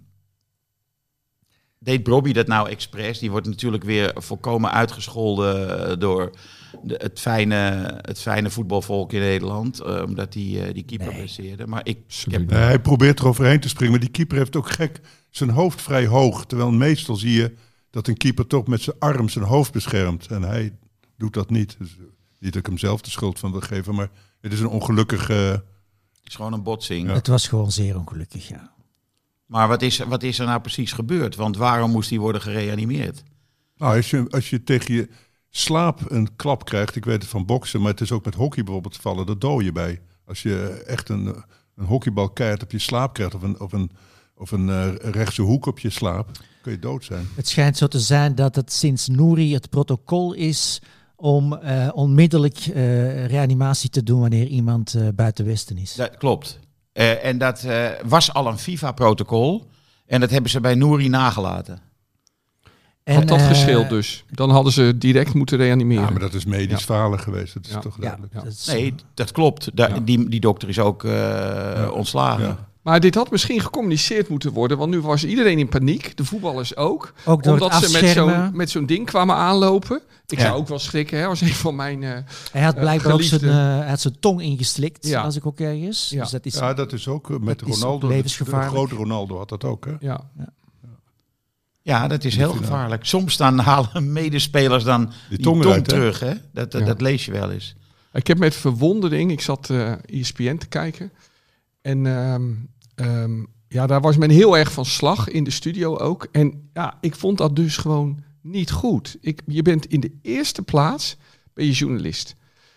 deed 1.78 2.02
Bobby 2.02 2.32
dat 2.32 2.46
nou 2.46 2.68
expres? 2.68 3.18
Die 3.18 3.30
wordt 3.30 3.46
natuurlijk 3.46 3.84
weer 3.84 4.12
volkomen 4.14 4.70
uitgescholden 4.72 5.88
eh, 5.90 5.96
door 5.98 6.30
de, 6.82 6.94
het, 7.02 7.20
fijne, 7.20 7.54
het 8.02 8.20
fijne 8.20 8.50
voetbalvolk 8.50 9.12
in 9.12 9.20
Nederland. 9.20 9.80
eh, 9.80 10.02
omdat 10.06 10.34
hij 10.34 10.42
eh, 10.66 10.74
die 10.74 10.82
keeper 10.84 11.06
Nee. 11.06 11.16
blesseerde. 11.16 11.66
Maar 11.66 11.80
ik, 11.80 11.96
ik 11.96 12.02
Absoluut. 12.04 12.38
heb 12.40 12.50
Nee, 12.50 12.58
hij 12.60 12.80
probeert 12.80 13.18
er 13.18 13.26
overheen 13.26 13.60
te 13.60 13.68
springen, 13.68 13.90
maar 13.92 14.00
die 14.00 14.10
keeper 14.10 14.36
heeft 14.36 14.56
ook 14.56 14.70
gek 14.70 15.00
zijn 15.30 15.50
hoofd 15.50 15.82
vrij 15.82 16.06
hoog. 16.06 16.46
Terwijl 16.46 16.70
meestal 16.70 17.16
zie 17.16 17.32
je 17.32 17.54
dat 17.90 18.06
een 18.08 18.16
keeper 18.16 18.46
toch 18.46 18.66
met 18.66 18.80
zijn 18.82 18.96
arm 18.98 19.28
zijn 19.28 19.44
hoofd 19.44 19.72
beschermt. 19.72 20.26
En 20.26 20.42
hij 20.42 20.76
doet 21.16 21.34
dat 21.34 21.50
niet. 21.50 21.76
Dus, 21.78 21.90
eh, 21.98 22.04
niet 22.38 22.52
dat 22.52 22.60
ik 22.60 22.66
hem 22.66 22.78
zelf 22.78 23.00
de 23.00 23.10
schuld 23.10 23.38
van 23.38 23.50
wil 23.50 23.60
geven, 23.60 23.94
maar 23.94 24.10
het 24.40 24.52
is 24.52 24.60
een 24.60 24.68
ongelukkige... 24.68 25.32
het 25.32 26.24
is 26.24 26.34
gewoon 26.34 26.52
een 26.52 26.62
botsing. 26.62 27.08
Het 27.10 27.26
was 27.26 27.48
gewoon 27.48 27.72
zeer 27.72 27.96
ongelukkig, 27.98 28.48
ja. 28.48 28.74
Maar 29.46 29.68
wat 29.68 29.82
is, 29.82 29.98
wat 29.98 30.22
is 30.22 30.38
er 30.38 30.46
nou 30.46 30.60
precies 30.60 30.92
gebeurd? 30.92 31.34
Want 31.36 31.56
waarom 31.56 31.90
moest 31.90 32.10
hij 32.10 32.18
worden 32.18 32.40
gereanimeerd? 32.40 33.22
Nou, 33.76 33.96
als 33.96 34.10
je, 34.10 34.26
als 34.30 34.50
je 34.50 34.62
tegen 34.62 34.94
je 34.94 35.08
slaap 35.56 36.10
een 36.10 36.36
klap 36.36 36.64
krijgt, 36.64 36.96
ik 36.96 37.04
weet 37.04 37.22
het 37.22 37.30
van 37.30 37.46
boksen, 37.46 37.80
maar 37.80 37.90
het 37.90 38.00
is 38.00 38.12
ook 38.12 38.24
met 38.24 38.34
hockey 38.34 38.64
bijvoorbeeld 38.64 38.96
vallen, 38.96 39.26
dat 39.26 39.40
dood 39.40 39.64
je 39.64 39.72
bij. 39.72 40.00
Als 40.26 40.42
je 40.42 40.82
echt 40.86 41.08
een, 41.08 41.26
een 41.76 41.84
hockeybal 41.84 42.30
keihard 42.30 42.62
op 42.62 42.70
je 42.70 42.78
slaap 42.78 43.14
krijgt, 43.14 43.34
of 43.34 43.42
een, 43.42 43.60
of 43.60 43.72
een, 43.72 43.90
of 44.36 44.50
een 44.50 44.68
eh, 44.68 44.94
rechtse 44.94 45.42
hoek 45.42 45.66
op 45.66 45.78
je 45.78 45.90
slaap, 45.90 46.30
kun 46.62 46.72
je 46.72 46.78
dood 46.78 47.04
zijn. 47.04 47.28
Het 47.34 47.48
schijnt 47.48 47.76
zo 47.76 47.86
te 47.86 48.00
zijn 48.00 48.34
dat 48.34 48.56
het 48.56 48.72
sinds 48.72 49.08
Nouri 49.08 49.54
het 49.54 49.70
protocol 49.70 50.32
is 50.32 50.82
om 51.16 51.52
eh, 51.52 51.88
onmiddellijk 51.92 52.58
eh, 52.58 53.26
reanimatie 53.26 53.90
te 53.90 54.02
doen 54.02 54.20
wanneer 54.20 54.46
iemand 54.46 54.94
eh, 54.94 55.08
buiten 55.14 55.44
Westen 55.44 55.78
is. 55.78 55.94
Dat 55.94 56.16
klopt. 56.16 56.58
Eh, 56.92 57.24
en 57.24 57.38
dat 57.38 57.64
eh, 57.64 57.88
was 58.04 58.32
al 58.32 58.46
een 58.46 58.58
FIFA-protocol. 58.58 59.70
En 60.06 60.20
dat 60.20 60.30
hebben 60.30 60.50
ze 60.50 60.60
bij 60.60 60.74
Nouri 60.74 61.08
nagelaten. 61.08 61.78
Had 63.14 63.28
dat 63.28 63.38
eh, 63.38 63.46
gescheeld 63.48 63.88
dus. 63.88 64.24
Dan 64.30 64.50
hadden 64.50 64.72
ze 64.72 64.98
direct 64.98 65.34
moeten 65.34 65.56
reanimeren. 65.58 66.04
Ja, 66.04 66.10
maar 66.10 66.20
dat 66.20 66.34
is 66.34 66.44
medisch 66.44 66.84
falen 66.84 67.18
geweest, 67.20 67.54
dat 67.54 67.66
is 67.66 67.72
Ja. 67.72 67.78
toch 67.78 67.96
duidelijk. 67.96 68.32
Ja. 68.34 68.40
dat 68.42 68.52
is- 68.52 68.66
Nee, 68.66 68.94
dat 69.14 69.32
klopt. 69.32 69.70
Da- 69.74 69.98
die, 70.04 70.28
die 70.28 70.40
dokter 70.40 70.68
is 70.68 70.78
ook 70.78 71.04
eh, 71.04 71.90
ontslagen. 71.94 72.44
Ja. 72.46 72.68
Maar 72.82 73.00
dit 73.00 73.14
had 73.14 73.30
misschien 73.30 73.60
gecommuniceerd 73.60 74.28
moeten 74.28 74.52
worden, 74.52 74.78
want 74.78 74.90
nu 74.90 75.00
was 75.00 75.24
iedereen 75.24 75.58
in 75.58 75.68
paniek, 75.68 76.16
de 76.16 76.24
voetballers 76.24 76.76
ook. 76.76 77.12
Ook 77.24 77.42
door 77.42 77.52
omdat 77.52 77.74
ze 77.84 78.00
met 78.02 78.10
zo'n, 78.10 78.50
met 78.56 78.70
zo'n 78.70 78.86
ding 78.86 79.06
kwamen 79.06 79.36
aanlopen. 79.36 80.00
Ik 80.26 80.38
Ja. 80.38 80.44
zou 80.44 80.56
ook 80.58 80.68
wel 80.68 80.78
schrikken 80.78 81.18
hè, 81.18 81.26
als 81.26 81.40
een 81.40 81.48
van 81.54 81.76
mijn... 81.76 82.02
eh, 82.02 82.10
Hij 82.52 82.62
had 82.62 82.74
blijkbaar 82.74 83.12
ook 83.12 83.22
zijn, 83.22 83.42
eh, 83.44 83.88
had 83.88 84.00
zijn 84.00 84.16
tong 84.20 84.42
ingeslikt, 84.42 85.06
Ja. 85.06 85.22
als 85.22 85.36
ik 85.36 85.46
ook 85.46 85.60
ergens. 85.60 86.08
Ja. 86.08 86.20
Dus 86.22 86.30
dat 86.30 86.46
is, 86.46 86.54
Ja, 86.54 86.74
dat 86.74 86.92
is 86.92 87.08
ook 87.08 87.28
met 87.40 87.58
Dat 87.58 87.68
is 87.68 87.80
Ronaldo. 87.80 88.08
De, 88.08 88.22
grote 88.68 88.94
Ronaldo 88.94 89.36
had 89.36 89.48
dat 89.48 89.64
ook, 89.64 89.84
hè? 89.84 89.92
ja. 90.00 90.20
Ja, 91.86 92.08
dat 92.08 92.24
is 92.24 92.34
de 92.34 92.40
heel 92.40 92.52
gevaarlijk. 92.52 93.04
Soms 93.04 93.36
dan 93.36 93.58
halen 93.70 94.12
medespelers 94.12 94.84
dan 94.84 95.12
die, 95.28 95.38
tong 95.38 95.62
tong, 95.62 95.64
eruit, 95.64 95.90
hè? 95.90 95.96
terug. 95.96 96.20
Hè? 96.20 96.34
Dat, 96.52 96.72
dat, 96.72 96.80
Ja. 96.80 96.86
dat 96.86 97.00
lees 97.00 97.24
je 97.24 97.32
wel 97.32 97.50
eens. 97.50 97.74
Ik 98.12 98.26
heb 98.26 98.38
met 98.38 98.54
verwondering, 98.54 99.30
ik 99.30 99.40
zat 99.40 99.70
eh 99.70 99.92
ESPN 100.04 100.56
te 100.56 100.66
kijken. 100.66 101.12
En 101.82 102.06
ehm, 102.06 102.42
ehm, 102.94 103.44
ja, 103.68 103.86
daar 103.86 104.00
was 104.00 104.16
men 104.16 104.30
heel 104.30 104.58
erg 104.58 104.72
van 104.72 104.84
slag 104.84 105.28
in 105.28 105.44
de 105.44 105.50
studio 105.50 105.96
ook. 105.96 106.28
En 106.32 106.70
ja, 106.72 106.98
ik 107.00 107.14
vond 107.14 107.38
dat 107.38 107.56
dus 107.56 107.76
gewoon 107.76 108.22
niet 108.40 108.70
goed. 108.70 109.16
Ik, 109.20 109.42
je 109.46 109.62
bent 109.62 109.86
in 109.86 110.00
de 110.00 110.12
eerste 110.22 110.62
plaats, 110.62 111.16
ben 111.54 111.66
je 111.66 111.72
journalist. 111.72 112.34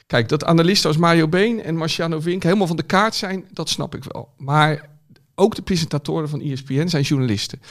Kijk, 0.08 0.30
dat 0.30 0.44
analisten 0.44 0.90
als 0.90 0.98
Mario 1.00 1.28
Been 1.28 1.64
en 1.64 1.76
Marciano 1.76 2.20
Vink 2.20 2.44
helemaal 2.44 2.68
van 2.68 2.76
de 2.76 2.84
kaart 2.84 3.16
zijn, 3.16 3.46
dat 3.52 3.70
snap 3.70 3.96
ik 3.96 4.04
wel. 4.04 4.34
Maar 4.38 4.90
ook 5.36 5.56
de 5.56 5.62
presentatoren 5.62 6.30
van 6.30 6.42
ESPN 6.42 6.88
zijn 6.88 7.04
journalisten. 7.04 7.62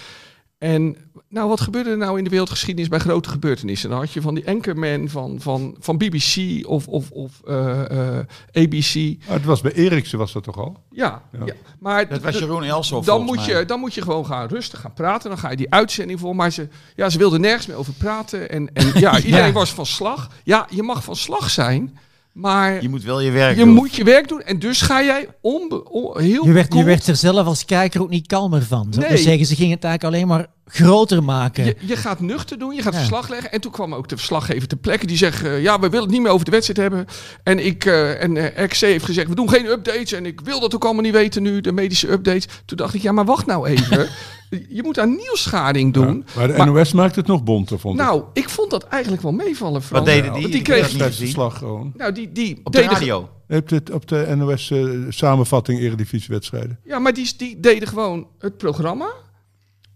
En 0.58 0.96
nou, 1.28 1.48
wat 1.48 1.60
gebeurde 1.60 1.90
er 1.90 1.96
nou 1.96 2.18
in 2.18 2.24
de 2.24 2.30
wereldgeschiedenis 2.30 2.88
bij 2.88 2.98
grote 2.98 3.28
gebeurtenissen? 3.28 3.90
Dan 3.90 3.98
had 3.98 4.12
je 4.12 4.20
van 4.20 4.34
die 4.34 4.48
anchorman 4.48 5.08
van, 5.08 5.36
van, 5.40 5.76
van 5.78 5.96
BBC 5.98 6.36
of, 6.66 6.86
of, 6.88 7.10
of 7.10 7.40
eh, 7.46 8.18
eh, 8.18 8.24
ABC. 8.52 9.16
Ah, 9.26 9.32
het 9.32 9.44
was 9.44 9.60
bij 9.60 9.72
Eriksen 9.72 10.18
was 10.18 10.32
dat 10.32 10.42
toch 10.44 10.56
al? 10.58 10.82
Ja, 10.90 11.22
Ja. 11.32 11.44
ja. 11.44 11.54
maar 11.80 12.08
Dat 12.08 12.22
was 12.22 12.38
Jeroen 12.38 12.62
Elsof 12.62 13.04
dan 13.04 13.22
moet, 13.24 13.36
mij. 13.46 13.58
je, 13.58 13.64
dan 13.64 13.80
moet 13.80 13.94
je 13.94 14.02
gewoon 14.02 14.26
gaan 14.26 14.48
rustig 14.48 14.80
gaan 14.80 14.92
praten. 14.92 15.28
Dan 15.30 15.38
ga 15.38 15.50
je 15.50 15.56
die 15.56 15.70
uitzending 15.72 16.20
voor. 16.20 16.36
Maar 16.36 16.52
ze, 16.52 16.68
ja, 16.96 17.08
ze 17.10 17.18
wilden 17.18 17.40
nergens 17.40 17.66
meer 17.66 17.76
over 17.76 17.92
praten. 17.92 18.50
En, 18.50 18.72
en 18.72 18.90
ja, 19.00 19.20
iedereen 19.22 19.46
Ja. 19.46 19.52
was 19.52 19.72
van 19.72 19.86
slag. 19.86 20.30
Ja, 20.44 20.66
je 20.70 20.82
mag 20.82 21.04
van 21.04 21.16
slag 21.16 21.50
zijn. 21.50 21.98
Maar 22.40 22.82
Je 22.82 22.88
moet 22.88 23.02
wel 23.04 23.20
je 23.20 23.30
werk 23.30 23.56
je 23.58 23.64
doen. 23.64 23.74
moet 23.74 23.94
je 23.94 24.04
werk 24.04 24.28
doen. 24.28 24.40
En 24.42 24.58
dus 24.58 24.80
ga 24.80 25.02
jij 25.02 25.28
onbe, 25.40 25.90
on- 25.90 26.20
heel 26.20 26.46
je, 26.46 26.52
werd, 26.52 26.74
je 26.74 26.84
werd 26.84 27.06
er 27.06 27.16
zelf 27.16 27.46
als 27.46 27.64
kijker 27.64 28.00
ook 28.02 28.08
niet 28.08 28.26
kalmer 28.26 28.62
van. 28.62 28.92
Nee. 28.98 29.16
zeggen, 29.16 29.46
ze 29.46 29.54
gingen 29.54 29.74
het 29.74 29.84
eigenlijk 29.84 30.14
alleen 30.14 30.28
maar 30.28 30.46
groter 30.68 31.22
maken. 31.24 31.64
Je, 31.64 31.76
je 31.80 31.96
gaat 31.96 32.20
nuchter 32.20 32.58
doen, 32.58 32.74
je 32.74 32.82
gaat 32.82 32.92
Ja. 32.92 32.98
verslag 32.98 33.28
leggen. 33.28 33.52
En 33.52 33.60
toen 33.60 33.72
kwam 33.72 33.94
ook 33.94 34.08
de 34.08 34.16
verslaggever 34.16 34.68
ter 34.68 34.78
plekke 34.78 35.06
die 35.06 35.16
zegt... 35.16 35.44
eh, 35.44 35.62
ja, 35.62 35.74
we 35.80 35.88
willen 35.88 36.04
het 36.04 36.12
niet 36.14 36.22
meer 36.22 36.30
over 36.30 36.44
de 36.44 36.50
wedstrijd 36.50 36.78
hebben. 36.90 37.06
En, 37.42 37.66
ik, 37.66 37.84
eh, 37.84 38.22
en 38.22 38.36
eh, 38.36 38.64
RKC 38.64 38.76
heeft 38.76 39.04
gezegd, 39.04 39.28
we 39.28 39.34
doen 39.34 39.48
geen 39.50 39.66
updates. 39.66 40.12
En 40.12 40.26
ik 40.26 40.40
wil 40.40 40.60
dat 40.60 40.74
ook 40.74 40.84
allemaal 40.84 41.02
niet 41.02 41.12
weten 41.12 41.42
nu, 41.42 41.60
de 41.60 41.72
medische 41.72 42.10
updates. 42.10 42.46
Toen 42.64 42.76
dacht 42.76 42.94
ik, 42.94 43.02
ja, 43.02 43.12
maar 43.12 43.24
wacht 43.24 43.46
nou 43.46 43.66
even. 43.68 44.08
je 44.76 44.82
moet 44.82 44.98
aan 44.98 45.16
nieuwsgaring 45.16 45.92
doen. 45.94 46.24
Ja. 46.26 46.32
Maar 46.36 46.46
de 46.48 46.56
Maar- 46.56 46.66
NOS 46.66 46.92
maakt 46.92 47.16
het 47.16 47.26
nog 47.26 47.42
bonter, 47.44 47.78
vond 47.78 47.98
ik. 47.98 48.04
Nou, 48.06 48.22
ik 48.32 48.48
vond 48.48 48.70
dat 48.70 48.84
eigenlijk 48.84 49.22
wel 49.22 49.32
meevallen, 49.32 49.82
Frans. 49.82 50.04
Wat 50.04 50.14
deden 50.14 50.30
Want 50.30 50.42
die? 50.44 50.52
die 50.52 50.64
gezien. 50.64 50.80
Wedstrijdverslag 50.82 51.58
gewoon. 51.58 51.92
Nou, 51.96 52.12
die, 52.12 52.32
die 52.32 52.60
Op 52.64 52.72
de 52.72 52.82
radio. 52.82 53.28
Je 53.48 53.54
hebt 53.54 53.70
het 53.70 53.90
op 53.90 54.08
de 54.08 54.34
NOS 54.36 54.70
eh, 54.70 54.88
samenvatting 55.08 55.80
Eredivisiewedstrijden. 55.80 56.78
Ja, 56.84 56.98
maar 56.98 57.12
die, 57.14 57.32
die 57.36 57.60
deden 57.60 57.88
gewoon 57.88 58.26
het 58.38 58.56
programma. 58.56 59.06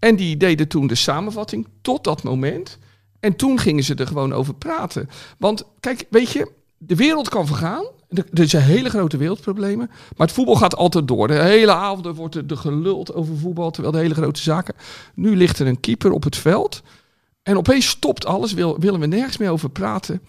En 0.02 0.16
die 0.16 0.37
deden 0.37 0.68
toen 0.68 0.87
de 0.87 0.94
samenvatting 0.94 1.68
tot 1.82 2.04
dat 2.04 2.23
moment. 2.23 2.78
En 3.21 3.37
toen 3.37 3.59
gingen 3.59 3.85
ze 3.85 3.94
er 3.94 4.06
gewoon 4.06 4.32
over 4.32 4.54
praten. 4.54 5.09
Want 5.38 5.64
kijk, 5.80 6.06
weet 6.11 6.30
je, 6.30 6.50
de 6.78 6.97
wereld 6.97 7.28
kan 7.28 7.47
vergaan. 7.47 7.85
Er 8.09 8.49
zijn 8.49 8.62
hele 8.62 8.88
grote 8.88 9.16
wereldproblemen. 9.16 9.87
Maar 10.16 10.26
het 10.26 10.37
voetbal 10.37 10.56
gaat 10.56 10.76
altijd 10.76 11.09
door. 11.09 11.28
De 11.28 11.42
hele 11.42 11.73
avond 11.73 12.16
wordt 12.16 12.35
er 12.35 12.44
er 12.47 12.56
geluld 12.56 13.14
over 13.14 13.37
voetbal, 13.37 13.71
terwijl 13.71 13.94
de 13.94 14.00
hele 14.00 14.14
grote 14.14 14.40
zaken. 14.40 14.75
Nu 15.14 15.37
ligt 15.37 15.59
er 15.59 15.66
een 15.66 15.80
keeper 15.80 16.12
op 16.12 16.23
het 16.25 16.37
veld. 16.37 16.82
En 17.42 17.56
opeens 17.56 17.88
stopt 17.88 18.26
alles, 18.26 18.52
wil, 18.52 18.78
willen 18.78 19.00
we 19.00 19.06
nergens 19.06 19.37
meer 19.37 19.50
over 19.50 19.71
praten. 19.71 20.23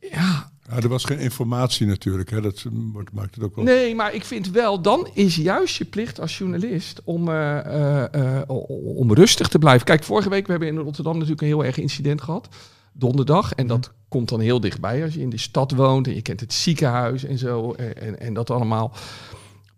Ja, 0.00 0.51
Ja, 0.72 0.78
er 0.78 0.88
was 0.88 1.04
geen 1.04 1.18
informatie 1.18 1.86
natuurlijk. 1.86 2.30
Hè. 2.30 2.40
Dat 2.40 2.64
maakt 2.92 3.12
maakt 3.12 3.34
het 3.34 3.44
ook 3.44 3.56
wel... 3.56 3.64
Nee, 3.64 3.94
maar 3.94 4.14
ik 4.14 4.24
vind 4.24 4.50
wel, 4.50 4.82
dan 4.82 5.08
is 5.14 5.36
juist 5.36 5.76
je 5.76 5.84
plicht 5.84 6.20
als 6.20 6.38
journalist 6.38 7.00
om, 7.04 7.28
eh, 7.28 7.58
eh, 7.58 8.40
eh, 8.40 8.50
om 8.96 9.14
rustig 9.14 9.48
te 9.48 9.58
blijven. 9.58 9.86
Kijk, 9.86 10.04
vorige 10.04 10.28
week 10.28 10.44
we 10.44 10.50
hebben 10.50 10.68
in 10.68 10.78
Rotterdam 10.78 11.12
natuurlijk 11.12 11.40
een 11.40 11.46
heel 11.46 11.64
erg 11.64 11.78
incident 11.78 12.22
gehad. 12.22 12.48
Donderdag. 12.92 13.52
En 13.52 13.66
dat 13.66 13.92
komt 14.08 14.28
dan 14.28 14.40
heel 14.40 14.60
dichtbij 14.60 15.02
als 15.02 15.14
je 15.14 15.20
in 15.20 15.30
de 15.30 15.38
stad 15.38 15.72
woont 15.72 16.06
en 16.06 16.14
je 16.14 16.22
kent 16.22 16.40
het 16.40 16.52
ziekenhuis 16.52 17.24
en 17.24 17.38
zo. 17.38 17.72
En, 17.72 17.96
en, 18.00 18.20
en 18.20 18.34
dat 18.34 18.50
allemaal. 18.50 18.92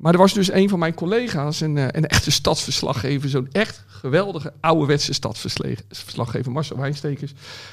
Maar 0.05 0.13
er 0.13 0.19
was 0.19 0.33
dus 0.33 0.53
een 0.53 0.69
van 0.69 0.79
mijn 0.79 0.95
collega's, 0.95 1.61
een, 1.61 1.79
eh, 1.79 1.87
een 1.91 2.07
echte 2.07 2.31
stadsverslaggever, 2.31 3.29
zo'n 3.29 3.49
echt 3.53 3.85
geweldige 3.87 4.53
ouderwetse 4.61 5.13
stadsverslaggever, 5.13 6.53
Marcel 6.53 6.77
Wijnstekers. 6.77 7.33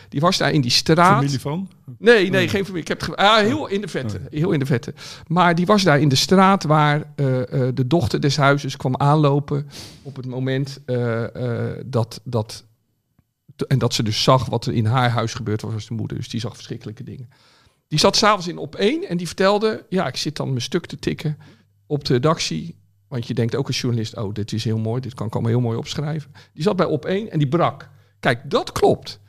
Die 0.09 0.19
was 0.19 0.37
daar 0.37 0.51
in 0.51 0.61
die 0.61 0.71
straat. 0.71 1.15
Familie 1.15 1.39
van? 1.39 1.69
Nee, 1.97 2.29
nee, 2.29 2.47
geen 2.47 2.63
familie. 2.63 2.81
Ik 2.81 2.87
heb 2.87 3.01
het 3.01 3.15
ah, 3.15 3.37
heel 3.37 3.67
in 3.67 3.81
de 3.81 3.87
vette, 3.87 4.21
heel 4.29 4.51
in 4.51 4.59
de 4.59 4.65
vette. 4.65 4.93
Maar 5.27 5.55
die 5.55 5.65
was 5.65 5.83
daar 5.83 5.99
in 5.99 6.09
de 6.09 6.15
straat 6.15 6.63
waar 6.63 7.13
eh, 7.15 7.41
eh, 7.41 7.75
de 7.75 7.87
dochter 7.87 8.19
des 8.21 8.37
huizes 8.37 8.77
kwam 8.77 8.95
aanlopen 8.97 9.69
op 10.01 10.15
het 10.15 10.25
moment 10.25 10.79
dat 11.85 12.21
dat 12.23 12.63
en 13.67 13.79
dat 13.79 13.93
ze 13.93 14.03
dus 14.03 14.23
zag 14.23 14.45
wat 14.45 14.65
er 14.65 14.73
in 14.73 14.85
haar 14.85 15.09
huis 15.09 15.33
gebeurd 15.33 15.61
was, 15.61 15.73
was 15.73 15.87
de 15.87 15.93
moeder. 15.93 16.17
Dus 16.17 16.29
die 16.29 16.39
zag 16.39 16.55
verschrikkelijke 16.55 17.03
dingen. 17.03 17.29
Die 17.87 17.99
zat 17.99 18.15
s'avonds 18.15 18.47
in 18.47 18.57
op 18.57 18.75
één 18.75 19.07
en 19.09 19.17
die 19.17 19.27
vertelde: 19.27 19.85
ja, 19.89 20.07
ik 20.07 20.15
zit 20.15 20.35
dan 20.35 20.49
mijn 20.49 20.61
stuk 20.61 20.85
te 20.85 20.99
tikken 20.99 21.37
op 21.91 22.05
de 22.05 22.13
redactie. 22.13 22.75
Want 23.07 23.27
je 23.27 23.33
denkt 23.33 23.55
ook 23.55 23.67
als 23.67 23.81
journalist, 23.81 24.17
oh, 24.17 24.33
dit 24.33 24.51
is 24.51 24.63
heel 24.63 24.77
mooi, 24.77 25.01
dit 25.01 25.13
kan 25.13 25.27
ik 25.27 25.33
allemaal 25.33 25.51
heel 25.51 25.61
mooi 25.61 25.77
opschrijven. 25.77 26.31
Die 26.53 26.63
zat 26.63 26.75
bij 26.75 26.85
op 26.85 27.05
één 27.05 27.31
en 27.31 27.39
die 27.39 27.47
brak. 27.47 27.89
Kijk, 28.19 28.49
dat 28.49 28.71
klopt. 28.71 29.19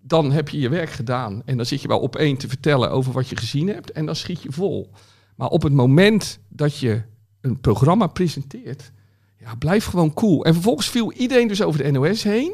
Dan 0.00 0.32
heb 0.32 0.48
je 0.48 0.58
je 0.58 0.68
werk 0.68 0.90
gedaan 0.90 1.42
en 1.44 1.56
dan 1.56 1.66
zit 1.66 1.82
je 1.82 1.88
bij 1.88 1.96
op 1.96 2.16
één 2.16 2.36
te 2.36 2.48
vertellen 2.48 2.90
over 2.90 3.12
wat 3.12 3.28
je 3.28 3.36
gezien 3.36 3.68
hebt 3.68 3.92
en 3.92 4.06
dan 4.06 4.16
schiet 4.16 4.42
je 4.42 4.52
vol. 4.52 4.90
Maar 5.36 5.48
op 5.48 5.62
het 5.62 5.72
moment 5.72 6.38
dat 6.48 6.78
je 6.78 7.02
een 7.40 7.60
programma 7.60 8.06
presenteert, 8.06 8.92
ja, 9.38 9.54
blijf 9.54 9.84
gewoon 9.84 10.14
cool. 10.14 10.44
En 10.44 10.52
vervolgens 10.52 10.88
viel 10.88 11.12
iedereen 11.12 11.48
dus 11.48 11.62
over 11.62 11.82
de 11.82 11.90
NOS 11.90 12.22
heen. 12.22 12.52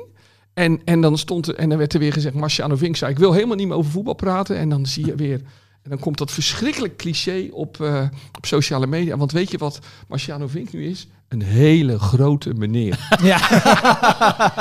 En, 0.55 0.81
en 0.85 1.01
dan 1.01 1.19
stond 1.19 1.53
en 1.53 1.69
dan 1.69 1.79
werd 1.79 1.93
er 1.93 2.01
weer 2.01 2.13
gezegd, 2.13 2.35
Marciano 2.35 2.77
Vink 2.77 2.97
zei, 2.97 3.13
ik 3.13 3.19
wil 3.19 3.33
helemaal 3.33 3.57
niet 3.57 3.67
meer 3.67 3.77
over 3.77 3.91
voetbal 3.91 4.15
praten. 4.15 4.57
En 4.57 4.69
dan 4.69 4.87
zie 4.87 5.07
je 5.07 5.15
weer, 5.15 5.41
en 5.87 5.93
dan 5.93 6.01
komt 6.01 6.19
dat 6.19 6.31
verschrikkelijk 6.33 6.97
cliché 6.97 7.49
op, 7.53 7.81
eh, 7.81 8.03
op 8.37 8.47
sociale 8.47 8.87
media. 8.87 9.17
Want 9.17 9.33
weet 9.33 9.51
je 9.51 9.59
wat 9.59 9.79
Marciano 10.09 10.47
Vink 10.47 10.73
nu 10.73 10.87
is? 10.87 11.09
Een 11.29 11.43
hele 11.43 11.99
grote 11.99 12.53
meneer. 12.55 13.09
Ja. 13.23 13.39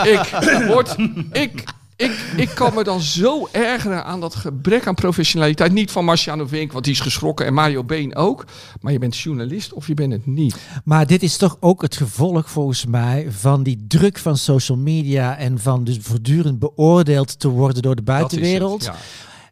ik, 0.15 0.65
word, 0.67 0.95
ik, 1.31 1.63
ik, 1.95 2.33
ik 2.37 2.49
kan 2.55 2.73
me 2.73 2.83
dan 2.83 3.01
zo 3.01 3.47
ergeren 3.51 4.05
aan 4.05 4.19
dat 4.19 4.35
gebrek 4.35 4.87
aan 4.87 4.95
professionaliteit. 4.95 5.71
Niet 5.71 5.91
van 5.91 6.05
Marciano 6.05 6.45
Vink, 6.47 6.71
want 6.71 6.83
die 6.83 6.93
is 6.93 6.99
geschrokken. 6.99 7.45
En 7.45 7.53
Mario 7.53 7.83
Been 7.83 8.15
ook. 8.15 8.45
Maar 8.81 8.91
je 8.91 8.99
bent 8.99 9.17
journalist 9.17 9.73
of 9.73 9.87
je 9.87 9.93
bent 9.93 10.11
het 10.11 10.25
niet. 10.25 10.55
Maar 10.83 11.07
dit 11.07 11.23
is 11.23 11.37
toch 11.37 11.57
ook 11.59 11.81
het 11.81 11.95
gevolg 11.95 12.49
volgens 12.49 12.85
mij 12.85 13.27
van 13.29 13.63
die 13.63 13.85
druk 13.87 14.17
van 14.17 14.37
social 14.37 14.77
media 14.77 15.37
en 15.37 15.59
van 15.59 15.83
dus 15.83 15.97
voortdurend 16.01 16.59
beoordeeld 16.59 17.39
te 17.39 17.47
worden 17.47 17.81
door 17.81 17.95
de 17.95 18.03
Dat 18.03 18.15
is 18.15 18.21
het, 18.21 18.29
buitenwereld. 18.29 18.91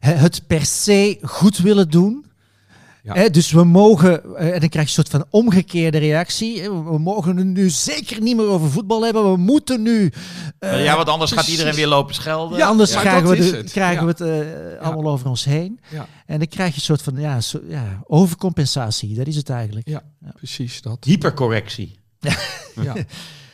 Het 0.05 0.47
per 0.47 0.65
se 0.65 1.17
goed 1.21 1.57
willen 1.57 1.89
doen. 1.89 2.25
Ja. 3.03 3.29
Dus 3.29 3.51
we 3.51 3.63
mogen, 3.63 4.35
eh, 4.35 4.53
en 4.53 4.59
dan 4.59 4.69
krijg 4.69 4.73
je 4.73 4.79
een 4.79 4.87
soort 5.05 5.09
van 5.09 5.25
omgekeerde 5.29 5.97
reactie. 5.97 6.61
We 6.71 6.99
mogen 6.99 7.37
het 7.37 7.45
nu 7.45 7.69
zeker 7.69 8.21
niet 8.21 8.35
meer 8.35 8.47
over 8.47 8.69
voetbal 8.71 9.03
hebben. 9.03 9.31
We 9.31 9.37
moeten 9.37 9.81
nu. 9.81 10.11
eh, 10.59 10.83
ja, 10.83 10.95
want 10.95 11.07
anders 11.09 11.31
gaat 11.31 11.47
iedereen 11.47 11.73
weer 11.75 11.87
lopen 11.87 12.15
schelden. 12.15 12.57
Ja, 12.57 12.67
anders 12.67 12.95
krijgen, 12.95 13.29
we, 13.29 13.35
de- 13.35 13.57
het. 13.57 13.71
krijgen 13.71 14.07
Ja. 14.07 14.13
we 14.13 14.23
het 14.23 14.79
allemaal 14.79 15.11
over 15.11 15.27
ons 15.29 15.43
heen. 15.45 15.79
Ja. 15.89 16.07
En 16.25 16.37
dan 16.37 16.47
krijg 16.47 16.69
je 16.69 16.75
een 16.75 16.81
soort 16.81 17.01
van 17.01 17.15
ja, 17.15 17.39
overcompensatie. 18.07 19.15
Dat 19.15 19.27
is 19.27 19.35
het 19.35 19.49
eigenlijk. 19.49 19.87
Ja, 19.87 20.01
precies 20.35 20.81
dat. 20.81 21.03
Hypercorrectie. 21.03 21.99
Ja. 22.19 22.35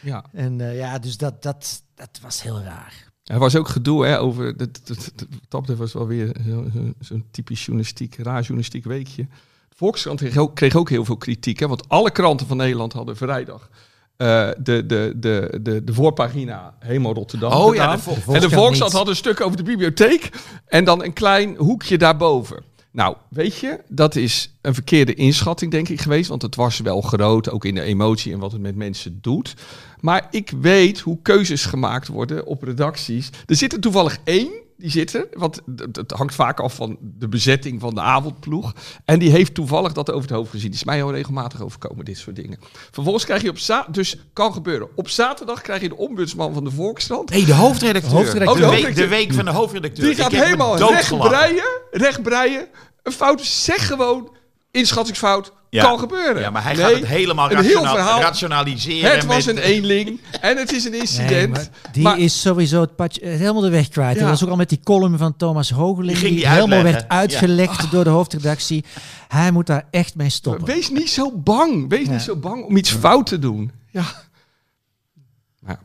ja. 0.02 0.26
En 0.34 0.62
eh, 0.62 0.78
ja, 0.78 1.00
dus 1.00 1.18
dat, 1.18 1.44
dat, 1.44 1.82
dat 1.96 2.20
was 2.22 2.42
heel 2.44 2.62
raar. 2.62 3.08
Er 3.30 3.40
was 3.40 3.56
ook 3.56 3.68
gedoe 3.68 4.06
hè, 4.06 4.20
over. 4.20 4.58
Dat, 4.58 4.70
dat, 4.84 5.12
dat, 5.16 5.28
dat 5.50 5.60
betreft 5.60 5.80
was 5.80 5.94
wel 5.94 6.08
weer 6.08 6.32
zo- 6.48 6.66
zo- 6.74 6.94
zo'n 7.00 7.24
typisch 7.32 7.60
journalistiek, 7.66 8.16
raar 8.16 8.40
journalistiek 8.42 8.84
weekje. 8.86 9.24
De 9.70 9.76
Volkskrant 9.76 10.20
kreeg 10.20 10.38
ook, 10.38 10.56
kreeg 10.56 10.76
ook 10.76 10.90
heel 10.90 11.06
veel 11.06 11.18
kritiek. 11.18 11.60
Hè, 11.60 11.68
want 11.68 11.90
alle 11.90 12.12
kranten 12.12 12.48
van 12.48 12.58
Nederland 12.58 12.94
hadden 12.94 13.18
vrijdag. 13.18 13.70
eh, 14.18 14.50
de, 14.58 14.86
de, 14.86 15.14
de, 15.16 15.60
de, 15.62 15.84
de 15.84 15.94
voorpagina 15.94 16.74
helemaal 16.80 17.14
Rotterdam. 17.14 17.52
Oh 17.52 17.76
ja, 17.76 17.82
gedaan. 17.82 17.96
de 17.96 18.02
Vol- 18.02 18.14
en 18.14 18.20
de 18.20 18.24
Volkskrant 18.24 18.54
Volkskrant 18.54 18.92
niet. 18.92 19.02
had 19.02 19.08
een 19.10 19.16
stuk 19.16 19.42
over 19.42 19.58
de 19.58 19.64
bibliotheek. 19.64 20.30
En 20.66 20.84
dan 20.84 21.04
een 21.04 21.14
klein 21.14 21.56
hoekje 21.56 21.98
daarboven. 21.98 22.64
Nou, 23.00 23.16
weet 23.30 23.56
je, 23.56 23.80
dat 23.88 24.16
is 24.16 24.54
een 24.62 24.74
verkeerde 24.74 25.14
inschatting, 25.14 25.72
denk 25.72 25.90
ik, 25.90 26.02
geweest. 26.02 26.30
Want 26.30 26.42
het 26.42 26.56
was 26.56 26.80
wel 26.80 27.02
groot, 27.02 27.50
ook 27.50 27.66
in 27.66 27.76
de 27.76 27.82
emotie 27.82 28.34
en 28.34 28.40
wat 28.40 28.52
het 28.52 28.62
met 28.62 28.76
mensen 28.76 29.20
doet. 29.22 29.54
Maar 30.00 30.28
ik 30.32 30.52
weet 30.62 31.00
hoe 31.00 31.22
keuzes 31.22 31.66
gemaakt 31.66 32.08
worden 32.08 32.46
op 32.46 32.64
redacties. 32.64 33.30
Er 33.46 33.56
zit 33.56 33.74
er 33.74 33.80
toevallig 33.80 34.18
één, 34.24 34.52
die 34.80 34.90
zit 34.90 35.14
er. 35.14 35.28
Want 35.34 35.62
het 35.92 36.12
hangt 36.12 36.36
vaak 36.36 36.60
af 36.60 36.76
van 36.76 36.98
de 37.02 37.28
bezetting 37.28 37.80
van 37.80 37.96
de 37.96 38.02
avondploeg. 38.02 38.74
En 39.06 39.20
die 39.20 39.32
heeft 39.32 39.54
toevallig 39.54 39.94
dat 39.94 40.12
over 40.12 40.22
het 40.22 40.38
hoofd 40.38 40.50
gezien. 40.50 40.70
Die 40.70 40.80
is 40.80 40.86
mij 40.86 40.96
heel 40.96 41.12
regelmatig 41.12 41.62
overkomen, 41.62 42.06
dit 42.06 42.18
soort 42.18 42.36
dingen. 42.36 42.60
Vervolgens 42.92 43.26
krijg 43.26 43.42
je 43.42 43.50
op 43.50 43.58
zaterdag, 43.58 43.96
dus 43.96 44.18
kan 44.34 44.54
gebeuren. 44.54 44.88
Op 44.96 45.10
zaterdag 45.10 45.62
krijg 45.62 45.82
je 45.82 45.90
de 45.90 45.98
ombudsman 45.98 46.54
van 46.54 46.64
de 46.64 46.72
Volkskrant. 46.72 47.30
Nee, 47.30 47.46
de 47.46 47.54
hoofdredacteur. 47.54 48.12
Hoofdredacteur. 48.12 48.66
Oh, 48.66 48.76
de, 48.76 48.94
de 48.94 49.08
week, 49.08 49.30
de 49.30 49.36
van 49.36 49.46
de 49.46 49.52
hoofdredacteur. 49.52 50.06
Die 50.06 50.16
gaat 50.16 50.32
helemaal 50.32 50.78
doodgelachen. 50.78 51.32
rechtbreien, 51.32 51.82
rechtbreien. 51.92 52.68
Een 53.04 53.12
fout, 53.12 53.42
zeg 53.42 53.88
gewoon, 53.88 54.36
inschattingsfout, 54.72 55.54
Ja. 55.72 55.84
kan 55.84 56.00
gebeuren. 56.00 56.42
Ja, 56.42 56.50
maar 56.50 56.64
hij 56.64 56.74
Nee, 56.74 56.84
gaat 56.84 56.94
het 56.94 57.06
helemaal 57.06 57.52
een 57.52 57.58
heel 57.58 57.64
rationa- 57.74 57.92
verhaal. 57.92 58.22
rationaliseren. 58.22 59.12
Het 59.12 59.26
was 59.26 59.46
met- 59.46 59.56
een 59.58 59.62
eenling 59.62 60.20
en 60.42 60.58
het 60.58 60.72
is 60.74 60.86
een 60.86 60.92
Nee, 60.92 61.00
incident. 61.00 61.50
maar 61.54 61.70
die 61.92 62.04
Maar- 62.04 62.18
is 62.20 62.42
sowieso 62.42 62.82
het 62.82 62.96
padje, 62.96 63.26
helemaal 63.28 63.62
de 63.62 63.70
weg 63.70 63.88
kwijt. 63.88 64.14
Ja. 64.16 64.20
Dat 64.22 64.30
was 64.30 64.44
ook 64.44 64.50
al 64.50 64.56
met 64.56 64.70
die 64.70 64.80
column 64.84 65.18
van 65.18 65.36
Thomas 65.38 65.70
Hogeling. 65.70 66.18
Die 66.20 66.30
helemaal 66.30 66.60
uitleggen. 66.60 66.84
werd 66.92 67.08
uitgelegd 67.10 67.92
door 67.92 68.04
de 68.04 68.10
hoofdredactie. 68.10 68.86
Hij 69.28 69.52
moet 69.52 69.68
daar 69.68 69.86
echt 69.92 70.16
mee 70.16 70.30
stoppen. 70.30 70.66
Wees 70.66 70.90
niet 70.90 71.10
zo 71.10 71.32
bang. 71.32 71.90
Wees 71.90 72.06
Ja. 72.06 72.12
niet 72.12 72.22
zo 72.22 72.36
bang 72.36 72.64
om 72.66 72.78
iets 72.78 72.92
fout 72.92 73.26
te 73.26 73.40
doen. 73.40 73.72
Ja. 73.92 74.04
Ja. 75.68 75.80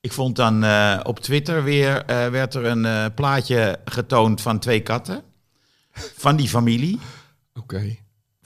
Ik 0.00 0.12
vond 0.12 0.36
dan 0.36 0.64
eh, 0.64 1.00
op 1.02 1.18
Twitter 1.20 1.64
weer, 1.64 2.04
eh, 2.04 2.26
werd 2.28 2.54
er 2.54 2.64
een 2.66 2.84
eh, 2.84 3.04
plaatje 3.14 3.78
getoond 3.84 4.40
van 4.40 4.58
twee 4.58 4.80
katten. 4.80 5.22
Van 6.16 6.36
die 6.36 6.48
familie. 6.48 6.98
Oké. 7.54 7.96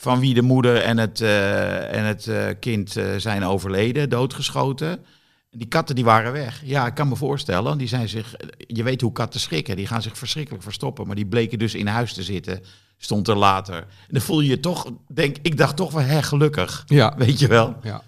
Van 0.05 0.21
wie 0.21 0.35
de 0.35 0.43
moeder 0.43 0.77
en 0.77 0.99
het, 0.99 1.21
eh, 1.21 1.95
en 1.95 2.05
het 2.05 2.27
eh, 2.27 2.47
kind 2.61 2.97
eh, 2.97 3.05
zijn 3.17 3.45
overleden, 3.45 4.11
doodgeschoten. 4.11 5.05
Die 5.51 5.69
katten 5.69 5.95
die 5.95 6.05
waren 6.05 6.33
weg. 6.33 6.63
Ja, 6.65 6.87
ik 6.87 6.95
kan 6.95 7.09
me 7.09 7.17
voorstellen. 7.17 7.79
Die 7.79 7.89
zijn 7.89 8.09
zich, 8.09 8.35
je 8.57 8.83
weet 8.83 9.01
hoe 9.01 9.13
katten 9.13 9.41
schrikken. 9.41 9.77
Die 9.77 9.87
gaan 9.87 10.03
zich 10.03 10.19
verschrikkelijk 10.19 10.63
verstoppen. 10.63 11.07
Maar 11.07 11.17
die 11.17 11.27
bleken 11.27 11.59
dus 11.59 11.75
in 11.75 11.87
huis 11.87 12.13
te 12.13 12.23
zitten. 12.23 12.61
Stond 12.99 13.29
er 13.29 13.37
later. 13.37 13.77
En 13.77 14.09
dan 14.09 14.21
voel 14.21 14.41
je 14.41 14.49
je 14.49 14.61
toch, 14.61 14.87
denk 15.09 15.37
ik, 15.43 15.57
dacht 15.57 15.77
toch 15.77 15.93
wel, 15.93 16.03
hè, 16.03 16.23
gelukkig. 16.23 16.83
Ja. 16.87 17.15
Weet 17.17 17.39
je 17.39 17.47
wel? 17.47 17.77
Ja. 17.83 18.03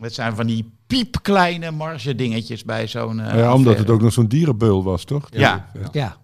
Het 0.00 0.14
zijn 0.14 0.34
van 0.34 0.46
die 0.46 0.72
piepkleine 0.86 1.70
marge 1.70 2.14
dingetjes 2.14 2.64
bij 2.64 2.86
zo'n. 2.86 3.16
ja, 3.16 3.54
omdat 3.54 3.78
het 3.78 3.90
ook 3.90 4.00
nog 4.00 4.12
zo'n 4.12 4.28
dierenbeul 4.28 4.84
was, 4.84 5.04
toch? 5.04 5.26
Ja. 5.30 5.70
Ja. 5.92 6.16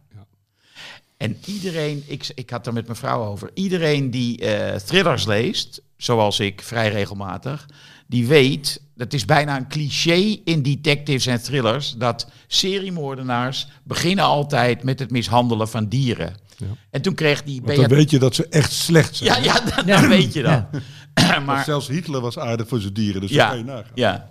En 1.24 1.36
iedereen, 1.44 2.02
ik, 2.06 2.26
ik 2.34 2.50
had 2.50 2.66
er 2.66 2.72
met 2.72 2.84
mijn 2.86 2.98
vrouw 2.98 3.24
over, 3.24 3.50
iedereen 3.54 4.10
die 4.10 4.38
eh, 4.40 4.76
thrillers 4.76 5.26
leest, 5.26 5.82
zoals 5.96 6.40
ik 6.40 6.62
vrij 6.62 6.88
regelmatig, 6.90 7.66
die 8.06 8.26
weet, 8.26 8.80
dat 8.94 9.12
is 9.12 9.24
bijna 9.24 9.56
een 9.56 9.68
cliché 9.68 10.36
in 10.44 10.62
detectives 10.62 11.26
en 11.26 11.42
thrillers, 11.42 11.94
dat 11.98 12.26
seriemoordenaars 12.46 13.66
beginnen 13.84 14.24
altijd 14.24 14.82
met 14.82 14.98
het 14.98 15.10
mishandelen 15.10 15.68
van 15.68 15.88
dieren. 15.88 16.34
Ja. 16.56 16.66
En 16.90 17.02
toen 17.02 17.14
kreeg 17.14 17.42
die 17.42 17.60
Want 17.62 17.76
dan 17.76 17.86
Beat- 17.86 17.98
weet 17.98 18.10
je 18.10 18.18
dat 18.18 18.34
ze 18.34 18.46
echt 18.48 18.72
slecht 18.72 19.16
zijn. 19.16 19.42
Ja, 19.42 19.54
ja, 19.54 19.60
dat, 19.76 19.86
dat 19.86 20.06
weet 20.06 20.32
je 20.32 20.42
dan. 20.42 20.66
Maar, 21.46 21.64
zelfs 21.64 21.88
Hitler 21.88 22.20
was 22.20 22.38
aardig 22.38 22.68
voor 22.68 22.80
zijn 22.80 22.92
dieren, 22.92 23.20
dus 23.20 23.30
Ja. 23.30 23.38
dat 23.38 23.48
kan 23.48 23.58
je 23.58 23.64
nagaan. 23.64 23.90
ja. 23.94 24.26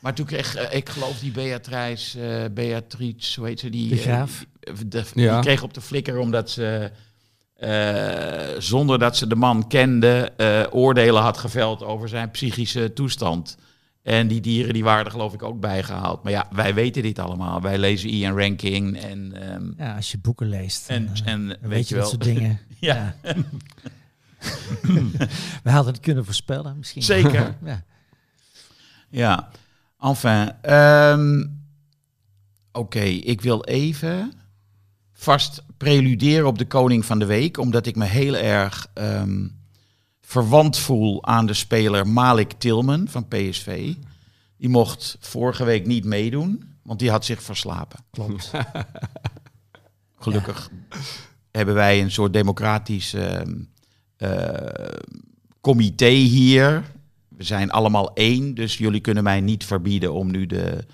Maar 0.00 0.14
toen 0.14 0.26
kreeg, 0.26 0.54
eh, 0.54 0.76
ik 0.76 0.88
geloof 0.88 1.18
die 1.18 1.30
Beatrice, 1.30 2.20
eh 2.20 2.44
Beatrice, 2.54 3.40
hoe 3.40 3.48
heet 3.48 3.60
ze? 3.60 3.70
Die, 3.70 3.88
De 3.88 3.96
Graaf. 3.96 4.44
De- 4.86 5.04
Ja. 5.14 5.32
Die 5.34 5.40
kreeg 5.42 5.62
op 5.62 5.74
de 5.74 5.80
flikker 5.80 6.18
omdat 6.18 6.50
ze, 6.50 6.90
eh, 7.54 8.60
zonder 8.60 8.98
dat 8.98 9.16
ze 9.16 9.26
de 9.26 9.34
man 9.36 9.66
kende, 9.68 10.32
eh, 10.36 10.60
oordelen 10.70 11.22
had 11.22 11.38
geveld 11.38 11.82
over 11.82 12.08
zijn 12.08 12.30
psychische 12.30 12.92
toestand. 12.92 13.56
En 14.02 14.28
die 14.28 14.40
dieren 14.40 14.72
die 14.72 14.84
waren 14.84 15.04
er 15.04 15.10
geloof 15.10 15.34
ik 15.34 15.42
ook 15.42 15.60
bijgehaald. 15.60 16.22
Maar 16.22 16.32
ja, 16.32 16.46
wij 16.52 16.74
weten 16.74 17.02
dit 17.02 17.18
allemaal. 17.18 17.60
Wij 17.60 17.78
lezen 17.78 18.08
Ian 18.10 18.38
Ranking 18.38 18.96
en... 19.00 19.32
ehm, 19.50 19.62
ja, 19.76 19.94
als 19.96 20.10
je 20.10 20.18
boeken 20.18 20.48
leest. 20.48 20.88
en, 20.88 21.06
dan, 21.06 21.14
eh, 21.26 21.32
en 21.32 21.46
dan 21.48 21.56
weet 21.70 21.88
je 21.88 21.94
dat 21.94 22.02
wel... 22.02 22.12
soort 22.12 22.24
dingen. 22.24 22.60
Ja. 22.80 23.14
Ja. 23.22 23.34
We 25.62 25.70
hadden 25.70 25.92
het 25.92 26.02
kunnen 26.02 26.24
voorspellen 26.24 26.78
misschien. 26.78 27.02
Zeker. 27.02 27.56
Ja. 27.64 27.82
Ja, 29.10 29.48
enfin. 30.00 30.52
ehm, 30.62 31.46
Oké, 32.72 33.00
ik 33.00 33.40
wil 33.40 33.64
even 33.64 34.32
vast 35.20 35.62
preluderen 35.76 36.46
op 36.46 36.58
de 36.58 36.66
koning 36.66 37.04
van 37.04 37.18
de 37.18 37.26
week, 37.26 37.58
omdat 37.58 37.86
ik 37.86 37.96
me 37.96 38.04
heel 38.04 38.36
erg 38.36 38.86
ehm, 38.94 39.48
verwant 40.20 40.78
voel 40.78 41.24
aan 41.24 41.46
de 41.46 41.54
speler 41.54 42.06
Malik 42.08 42.52
Tilman 42.52 43.08
van 43.08 43.28
PSV. 43.28 43.94
Die 44.56 44.68
mocht 44.68 45.16
vorige 45.20 45.64
week 45.64 45.86
niet 45.86 46.04
meedoen, 46.04 46.64
want 46.82 46.98
die 46.98 47.10
had 47.10 47.24
zich 47.24 47.42
verslapen. 47.42 47.98
Klopt. 48.10 48.50
Gelukkig 50.24 50.70
hebben 51.50 51.74
wij 51.74 52.02
een 52.02 52.10
soort 52.10 52.32
democratisch 52.32 53.14
ehm, 53.14 53.54
eh, 54.16 54.98
comité 55.60 56.08
hier. 56.08 56.84
We 57.28 57.44
zijn 57.44 57.70
allemaal 57.70 58.14
één, 58.14 58.54
dus 58.54 58.78
jullie 58.78 59.00
kunnen 59.00 59.22
mij 59.22 59.40
niet 59.40 59.64
verbieden 59.64 60.12
om 60.12 60.30
nu 60.30 60.46
de, 60.46 60.86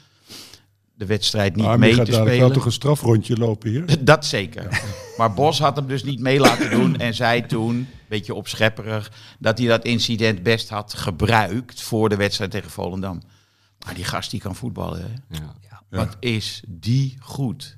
de 0.94 1.06
wedstrijd 1.06 1.56
niet 1.56 1.64
Maar 1.64 1.78
mee 1.78 1.94
gaat 1.94 2.04
te 2.04 2.10
dadelijk 2.10 2.30
spelen. 2.30 2.48
wel 2.48 2.56
toch 2.56 2.66
een 2.66 2.72
strafrondje 2.72 3.36
lopen 3.36 3.70
hier? 3.70 3.84
Dat 4.04 4.26
zeker. 4.26 4.82
Maar 5.16 5.34
Bos 5.34 5.58
had 5.58 5.76
hem 5.76 5.86
dus 5.86 6.04
niet 6.04 6.20
mee 6.20 6.40
laten 6.40 6.70
doen 6.70 6.96
en 6.96 7.14
zei 7.14 7.46
toen, 7.46 7.74
een 7.74 7.88
beetje 8.08 8.34
opschepperig, 8.34 9.12
dat 9.38 9.58
hij 9.58 9.66
dat 9.66 9.84
incident 9.84 10.42
best 10.42 10.68
had 10.68 10.94
gebruikt 10.94 11.82
voor 11.82 12.08
de 12.08 12.16
wedstrijd 12.16 12.50
tegen 12.50 12.70
Volendam. 12.70 13.22
Maar 13.84 13.94
die 13.94 14.04
gast 14.04 14.30
die 14.30 14.40
kan 14.40 14.54
voetballen, 14.54 15.00
hè? 15.00 15.38
Ja. 15.38 15.54
Wat 15.88 16.16
is 16.20 16.62
die 16.68 17.16
goed? 17.20 17.76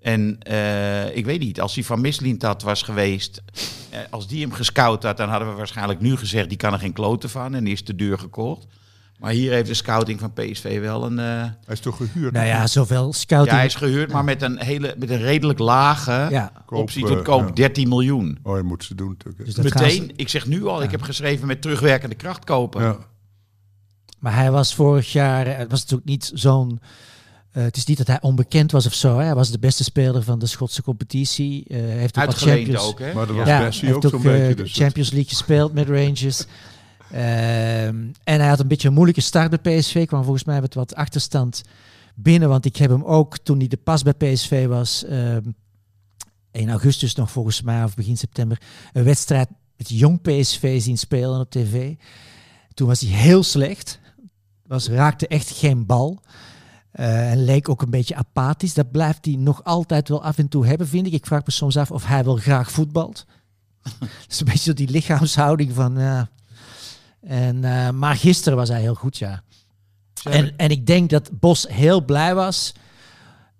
En 0.00 0.38
eh, 0.42 1.16
ik 1.16 1.24
weet 1.24 1.40
niet, 1.40 1.60
als 1.60 1.74
hij 1.74 1.84
van 1.84 2.00
Mislintat 2.00 2.62
was 2.62 2.82
geweest, 2.82 3.42
eh, 3.90 4.00
als 4.10 4.28
die 4.28 4.40
hem 4.40 4.52
gescout 4.52 5.02
had, 5.02 5.16
dan 5.16 5.28
hadden 5.28 5.48
we 5.48 5.54
waarschijnlijk 5.54 6.00
nu 6.00 6.16
gezegd, 6.16 6.48
die 6.48 6.58
kan 6.58 6.72
er 6.72 6.78
geen 6.78 6.92
kloten 6.92 7.30
van 7.30 7.54
en 7.54 7.64
die 7.64 7.72
is 7.72 7.82
te 7.82 7.94
duur 7.94 8.18
gekocht. 8.18 8.66
Maar 9.18 9.30
hier 9.32 9.52
heeft 9.52 9.66
de 9.68 9.74
scouting 9.74 10.20
van 10.20 10.32
PSV 10.32 10.80
wel 10.80 11.04
een... 11.04 11.18
eh, 11.18 11.24
Hij 11.26 11.52
is 11.66 11.80
toch 11.80 11.96
gehuurd? 11.96 12.32
nou 12.32 12.46
ja, 12.46 12.66
zoveel 12.66 13.12
scouting. 13.12 13.50
ja, 13.50 13.56
hij 13.56 13.66
is 13.66 13.74
gehuurd, 13.74 14.12
maar 14.12 14.24
met 14.24 14.42
een, 14.42 14.58
hele, 14.62 14.94
met 14.98 15.10
een 15.10 15.18
redelijk 15.20 15.58
lage 15.58 16.26
Ja, 16.30 16.52
Koop, 16.66 16.78
optie 16.80 17.04
tot 17.06 17.16
eh, 17.18 17.22
koop, 17.24 17.46
ja. 17.48 17.54
13 17.54 17.88
miljoen. 17.88 18.38
Oh, 18.42 18.56
je 18.56 18.62
moet 18.62 18.84
ze 18.84 18.94
doen 18.94 19.08
natuurlijk. 19.08 19.44
dus 19.44 19.56
Meteen, 19.56 19.90
ze- 19.90 20.12
ik 20.16 20.28
zeg 20.28 20.46
nu 20.46 20.66
al, 20.66 20.82
ik 20.82 20.90
heb 20.90 21.02
geschreven 21.02 21.46
met 21.46 21.62
terugwerkende 21.62 22.14
kracht 22.14 22.44
kopen. 22.44 22.82
ja. 22.82 22.96
Maar 24.18 24.34
hij 24.34 24.50
was 24.50 24.74
vorig 24.74 25.12
jaar, 25.12 25.46
eh, 25.46 25.56
het 25.56 25.70
was 25.70 25.80
natuurlijk 25.80 26.08
niet 26.08 26.30
zo'n. 26.34 26.80
eh, 27.52 27.62
het 27.62 27.76
is 27.76 27.84
niet 27.84 27.98
dat 27.98 28.06
hij 28.06 28.20
onbekend 28.20 28.72
was 28.72 28.86
of 28.86 28.94
zo. 28.94 29.18
Hè. 29.18 29.24
Hij 29.24 29.34
was 29.34 29.50
de 29.50 29.58
beste 29.58 29.84
speler 29.84 30.22
van 30.22 30.38
de 30.38 30.46
Schotse 30.46 30.82
competitie. 30.82 31.64
Eh, 31.68 31.76
hij 31.78 31.86
heeft 31.88 32.18
ook 32.18 32.34
Champions, 32.34 32.82
ook, 32.86 32.98
hè? 32.98 33.14
Maar 33.14 33.26
dat 33.26 33.36
was 33.36 33.46
ja, 33.46 33.56
ook 33.58 33.62
heeft 33.64 33.76
zo'n 33.76 33.94
ook 33.94 34.04
eh, 34.14 34.20
beetje. 34.20 34.54
de 34.54 34.62
Dus 34.62 34.76
Champions 34.76 35.10
League 35.10 35.28
gespeeld 35.28 35.72
met 35.72 35.88
Rangers. 35.88 36.44
Ehm, 37.12 37.96
en 38.24 38.40
hij 38.40 38.48
had 38.48 38.60
een 38.60 38.68
beetje 38.68 38.88
een 38.88 38.94
moeilijke 38.94 39.20
start 39.20 39.60
bij 39.60 39.78
PSV. 39.78 40.06
Kwam 40.06 40.22
volgens 40.22 40.44
mij 40.44 40.60
met 40.60 40.74
wat 40.74 40.94
achterstand 40.94 41.62
binnen. 42.14 42.48
Want 42.48 42.64
ik 42.64 42.76
heb 42.76 42.90
hem 42.90 43.04
ook 43.04 43.38
toen 43.38 43.58
hij 43.58 43.68
de 43.68 43.76
pas 43.76 44.02
bij 44.02 44.12
PSV 44.12 44.66
was. 44.66 45.04
ehm, 45.04 45.42
in 46.52 46.70
augustus 46.70 47.14
nog 47.14 47.30
volgens 47.30 47.62
mij, 47.62 47.84
of 47.84 47.94
begin 47.94 48.16
september. 48.16 48.60
Een 48.92 49.04
wedstrijd 49.04 49.48
met 49.76 49.88
jong 49.88 50.20
PSV 50.20 50.80
zien 50.80 50.98
spelen 50.98 51.40
op 51.40 51.50
tv. 51.50 51.94
Toen 52.74 52.86
was 52.86 53.00
hij 53.00 53.10
heel 53.10 53.42
slecht. 53.42 54.00
Was, 54.66 54.88
raakte 54.88 55.26
echt 55.26 55.50
geen 55.50 55.86
bal. 55.86 56.20
Eh, 56.90 57.30
en 57.30 57.44
leek 57.44 57.68
ook 57.68 57.82
een 57.82 57.90
beetje 57.90 58.14
apathisch. 58.14 58.74
Dat 58.74 58.90
blijft 58.90 59.24
hij 59.24 59.34
nog 59.34 59.64
altijd 59.64 60.08
wel 60.08 60.22
af 60.22 60.38
en 60.38 60.48
toe 60.48 60.66
hebben, 60.66 60.88
vind 60.88 61.06
ik. 61.06 61.12
Ik 61.12 61.26
vraag 61.26 61.44
me 61.44 61.52
soms 61.52 61.76
af 61.76 61.90
of 61.90 62.06
hij 62.06 62.24
wel 62.24 62.36
graag 62.36 62.70
voetbalt. 62.70 63.26
Dat 63.98 64.08
is 64.28 64.40
een 64.40 64.46
beetje 64.46 64.58
zo 64.58 64.72
die 64.72 64.90
lichaamshouding 64.90 65.72
van... 65.72 65.96
en, 67.20 67.64
eh, 67.64 67.90
maar 67.90 68.16
gisteren 68.16 68.58
was 68.58 68.68
hij 68.68 68.80
heel 68.80 68.94
goed, 68.94 69.18
ja. 69.18 69.42
En, 70.24 70.56
en 70.56 70.70
ik 70.70 70.86
denk 70.86 71.10
dat 71.10 71.30
Bos 71.40 71.66
heel 71.68 72.04
blij 72.04 72.34
was 72.34 72.72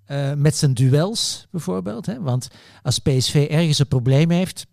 eh, 0.04 0.32
met 0.32 0.56
zijn 0.56 0.74
duels, 0.74 1.46
bijvoorbeeld. 1.50 2.06
Hè? 2.06 2.20
Want 2.20 2.48
als 2.82 2.98
PSV 2.98 3.46
ergens 3.50 3.78
een 3.78 3.88
probleem 3.88 4.30
heeft, 4.30 4.66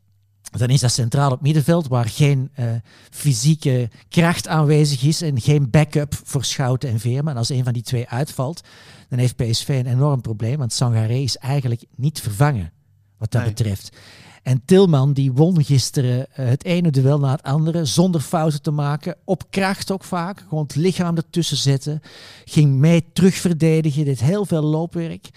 dan 0.58 0.70
is 0.70 0.80
dat 0.80 0.92
centraal 0.92 1.32
op 1.32 1.42
middenveld, 1.42 1.88
waar 1.88 2.06
geen 2.10 2.50
eh, 2.54 2.70
fysieke 3.10 3.90
kracht 4.10 4.48
aanwezig 4.48 5.04
is 5.04 5.22
en 5.22 5.42
geen 5.42 5.70
backup 5.70 6.14
voor 6.24 6.44
Schouten 6.44 6.90
en 6.90 7.00
Veerman. 7.00 7.32
En 7.34 7.38
als 7.38 7.50
een 7.50 7.64
van 7.64 7.74
die 7.74 7.82
twee 7.84 8.08
uitvalt, 8.10 8.62
dan 9.10 9.20
heeft 9.20 9.36
PSV 9.36 9.68
een 9.68 9.92
enorm 9.92 10.22
probleem, 10.22 10.58
want 10.58 10.74
Sangaré 10.74 11.16
is 11.16 11.38
eigenlijk 11.38 11.84
niet 11.96 12.20
vervangen, 12.22 12.72
wat 13.18 13.32
dat 13.32 13.42
Nee. 13.42 13.50
betreft. 13.50 13.98
En 14.46 14.62
Tilman 14.66 15.14
die 15.14 15.32
won 15.32 15.64
gisteren 15.64 16.28
eh, 16.34 16.46
het 16.46 16.64
ene 16.64 16.92
duel 16.92 17.20
na 17.20 17.32
het 17.32 17.44
andere, 17.44 17.86
zonder 17.86 18.22
fouten 18.22 18.62
te 18.62 18.72
maken, 18.72 19.16
op 19.24 19.44
kracht 19.50 19.92
ook 19.92 20.04
vaak, 20.04 20.44
gewoon 20.50 20.64
het 20.64 20.76
lichaam 20.76 21.16
ertussen 21.16 21.58
zetten, 21.58 22.02
ging 22.44 22.76
mee 22.76 23.06
terugverdedigen, 23.14 24.06
deed 24.06 24.20
heel 24.20 24.46
veel 24.46 24.62
loopwerk. 24.62 25.30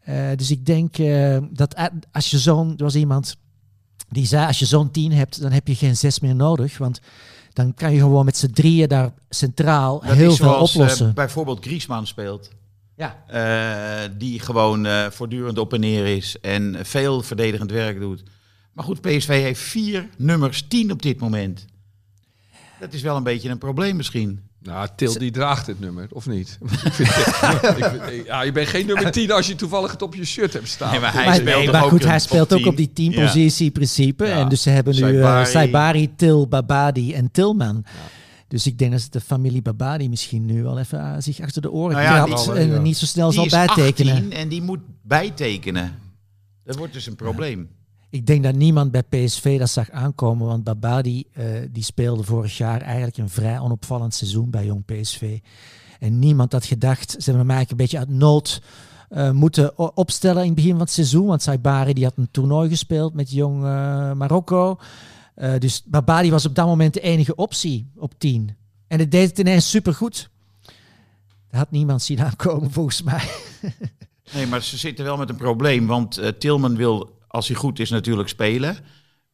Eh, 0.00 0.28
dus 0.36 0.50
ik 0.50 0.66
denk 0.66 0.98
eh, 0.98 1.38
dat 1.50 1.90
als 2.12 2.30
je 2.30 2.38
zo'n, 2.38 2.76
er 2.76 2.84
was 2.84 2.94
iemand 2.94 3.36
die 4.08 4.26
zei, 4.26 4.46
als 4.46 4.58
je 4.58 4.66
zo'n 4.66 4.90
tien 4.90 5.12
hebt, 5.12 5.40
dan 5.40 5.52
heb 5.52 5.68
je 5.68 5.74
geen 5.74 5.96
zes 5.96 6.20
meer 6.20 6.34
nodig, 6.34 6.78
want 6.78 7.00
dan 7.52 7.74
kan 7.74 7.92
je 7.92 7.98
gewoon 7.98 8.24
met 8.24 8.36
z'n 8.36 8.50
drieën 8.50 8.88
daar 8.88 9.12
centraal 9.28 10.00
Dat 10.00 10.16
heel 10.16 10.34
veel 10.34 10.34
zoals 10.34 10.74
oplossen. 10.74 11.14
bijvoorbeeld 11.14 11.64
Griezmann 11.64 12.06
speelt. 12.06 12.50
ja. 12.94 13.16
Die 14.18 14.40
gewoon 14.40 14.86
voortdurend 15.10 15.58
op 15.58 15.72
en 15.72 15.80
neer 15.80 16.16
is 16.16 16.40
en 16.40 16.76
veel 16.82 17.22
verdedigend 17.22 17.70
werk 17.70 18.00
doet. 18.00 18.22
Maar 18.78 18.86
goed, 18.86 19.00
PSV 19.00 19.28
heeft 19.42 19.60
vier 19.60 20.08
nummers 20.16 20.64
10 20.68 20.92
op 20.92 21.02
dit 21.02 21.20
moment. 21.20 21.64
Dat 22.80 22.92
is 22.92 23.02
wel 23.02 23.16
een 23.16 23.22
beetje 23.22 23.48
een 23.48 23.58
probleem 23.58 23.96
misschien. 23.96 24.40
Nou, 24.62 24.88
Til 24.96 25.18
die 25.18 25.30
draagt 25.30 25.66
het 25.66 25.80
nummer, 25.80 26.06
of 26.10 26.26
niet? 26.26 26.58
Ik 26.84 26.92
vind 26.92 27.08
het- 27.14 27.78
ik 27.78 27.84
vind- 27.84 28.26
ja, 28.26 28.42
je 28.42 28.52
bent 28.52 28.68
geen 28.68 28.86
nummer 28.86 29.10
10 29.10 29.30
als 29.32 29.46
je 29.46 29.54
toevallig 29.54 29.90
het 29.90 30.02
op 30.02 30.14
je 30.14 30.24
shirt 30.24 30.52
hebt 30.52 30.68
staan. 30.68 30.90
Nee, 30.90 31.00
maar 31.00 31.12
hij 31.12 31.24
Maar, 31.24 31.34
speelt 31.34 31.72
maar 31.72 31.82
ook 31.84 31.90
goed, 31.90 32.04
hij 32.04 32.18
speelt 32.18 32.48
top 32.48 32.58
ook 32.60 32.66
op 32.66 32.76
10? 32.76 32.92
die 32.94 33.10
teampositie 33.12 33.70
principe. 33.70 34.24
Ja. 34.26 34.38
En 34.40 34.48
dus 34.48 34.62
ze 34.62 34.70
hebben 34.70 34.94
nu 34.94 35.00
eh, 35.00 35.08
Saibari. 35.12 35.46
Saibari, 35.46 36.14
Til, 36.16 36.48
Babadi 36.48 37.14
en 37.14 37.30
Tilman. 37.30 37.84
Dus 38.48 38.66
ik 38.66 38.78
denk 38.78 38.92
dat 38.92 39.06
de 39.10 39.20
familie 39.20 39.62
Babadi 39.62 40.08
misschien 40.08 40.44
nu 40.44 40.62
wel 40.62 40.78
even 40.78 41.00
eh, 41.00 41.14
zich 41.18 41.40
achter 41.40 41.62
de 41.62 41.70
oren 41.70 41.92
Nou 41.96 42.02
ja, 42.02 42.24
krabt 42.24 42.44
die- 42.44 42.52
en 42.54 42.70
ja. 42.70 42.78
niet 42.78 42.96
zo 42.96 43.06
snel 43.06 43.26
Die 43.30 43.34
zal 43.36 43.44
is 43.44 43.50
bijtekenen. 43.66 44.14
18 44.14 44.32
en 44.32 44.48
die 44.48 44.62
moet 44.62 44.80
bijtekenen. 45.02 45.98
Dat 46.64 46.76
wordt 46.76 46.92
dus 46.92 47.06
een 47.06 47.16
probleem. 47.16 47.68
Ik 48.10 48.26
denk 48.26 48.42
dat 48.42 48.54
niemand 48.54 48.90
bij 48.90 49.02
PSV 49.02 49.58
dat 49.58 49.70
zag 49.70 49.90
aankomen, 49.90 50.46
want 50.46 50.64
Babadi 50.64 51.24
eh, 51.32 51.44
die 51.70 51.82
speelde 51.82 52.22
vorig 52.22 52.56
jaar 52.56 52.80
eigenlijk 52.80 53.16
een 53.16 53.28
vrij 53.28 53.58
onopvallend 53.58 54.14
seizoen 54.14 54.50
bij 54.50 54.64
jong 54.64 54.84
PSV. 54.84 55.38
En 55.98 56.18
niemand 56.18 56.52
had 56.52 56.64
gedacht, 56.64 57.10
ze 57.10 57.30
hebben 57.30 57.46
hem 57.46 57.50
eigenlijk 57.50 57.70
een 57.70 57.76
beetje 57.76 57.98
uit 57.98 58.18
nood 58.18 58.62
eh, 59.08 59.30
moeten 59.30 59.96
opstellen 59.96 60.40
in 60.40 60.46
het 60.46 60.54
begin 60.54 60.70
van 60.70 60.80
het 60.80 60.90
seizoen. 60.90 61.26
Want 61.26 61.42
Saibari 61.42 61.92
die 61.92 62.04
had 62.04 62.16
een 62.16 62.30
toernooi 62.30 62.68
gespeeld 62.68 63.14
met 63.14 63.30
jong 63.30 63.64
eh, 63.64 64.12
Marokko. 64.12 64.78
Dus 65.58 65.82
Babadi 65.84 66.30
was 66.30 66.46
op 66.46 66.54
dat 66.54 66.66
moment 66.66 66.94
de 66.94 67.00
enige 67.00 67.34
optie 67.34 67.90
op 67.96 68.18
10. 68.18 68.56
En 68.86 68.98
het 68.98 69.10
deed 69.10 69.28
het 69.28 69.38
ineens 69.38 69.70
supergoed. 69.70 70.30
Dat 71.50 71.60
had 71.60 71.70
niemand 71.70 72.02
zien 72.02 72.20
aankomen 72.20 72.70
volgens 72.70 73.02
mij. 73.02 73.28
Nee, 74.32 74.46
maar 74.46 74.62
ze 74.62 74.76
zitten 74.76 75.04
wel 75.04 75.16
met 75.16 75.28
een 75.28 75.36
probleem. 75.36 75.86
Want 75.86 76.20
Tilman 76.38 76.76
wil, 76.76 77.17
als 77.28 77.48
hij 77.48 77.56
goed 77.56 77.78
is, 77.78 77.90
natuurlijk 77.90 78.28
spelen. 78.28 78.76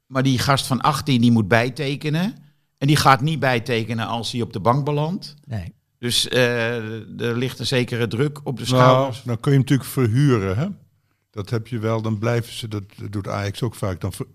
Maar 0.07 0.22
die 0.22 0.38
gast 0.38 0.66
van 0.66 0.80
18 0.80 1.20
die 1.20 1.30
moet 1.30 1.48
bijtekenen. 1.48 2.35
En 2.78 2.87
die 2.87 2.96
gaat 2.96 3.20
niet 3.20 3.40
bijtekenen 3.40 4.07
als 4.07 4.33
hij 4.33 4.40
op 4.42 4.52
de 4.52 4.61
bank 4.61 4.85
belandt. 4.85 5.35
Nee. 5.44 5.74
Dus 5.98 6.28
eh, 6.28 7.20
er 7.20 7.37
ligt 7.37 7.59
een 7.59 7.66
zekere 7.66 8.07
druk 8.07 8.40
op 8.44 8.57
de 8.59 8.64
Nou, 8.64 8.74
schouders. 8.83 9.22
dan 9.22 9.40
kun 9.40 9.52
je 9.52 9.57
hem 9.59 9.66
natuurlijk 9.66 9.88
verhuren. 9.90 10.57
Hè? 10.57 10.66
Dat 11.30 11.50
heb 11.50 11.66
je 11.66 11.78
wel, 11.78 12.02
dan 12.02 12.18
blijven 12.18 12.52
ze, 12.52 12.68
dat 12.68 12.83
doet 13.11 13.28
Ajax 13.28 13.62
ook 13.62 13.74
vaak. 13.74 14.00
Dan 14.00 14.12
ver- 14.12 14.26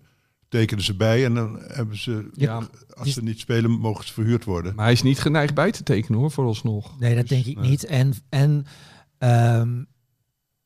tekenen 0.48 0.84
ze 0.84 0.94
bij 0.96 1.24
en 1.24 1.34
dan 1.34 1.58
hebben 1.62 1.96
ze, 1.98 2.28
Ja, 2.32 2.68
als 2.96 3.12
ze 3.12 3.22
niet 3.22 3.40
spelen, 3.40 3.70
mogen 3.70 4.06
ze 4.06 4.12
verhuurd 4.12 4.44
worden. 4.44 4.74
maar 4.74 4.84
hij 4.84 4.92
is 4.94 5.02
niet 5.02 5.20
geneigd 5.20 5.54
bij 5.54 5.70
te 5.70 5.82
tekenen 5.82 6.18
hoor, 6.20 6.30
vooralsnog. 6.30 6.98
Nee, 6.98 7.14
dat 7.14 7.28
denk 7.28 7.44
ik 7.44 7.58
nee. 7.58 7.70
niet. 7.70 7.84
En, 7.84 8.14
en 8.28 8.64
ehm, 9.18 9.82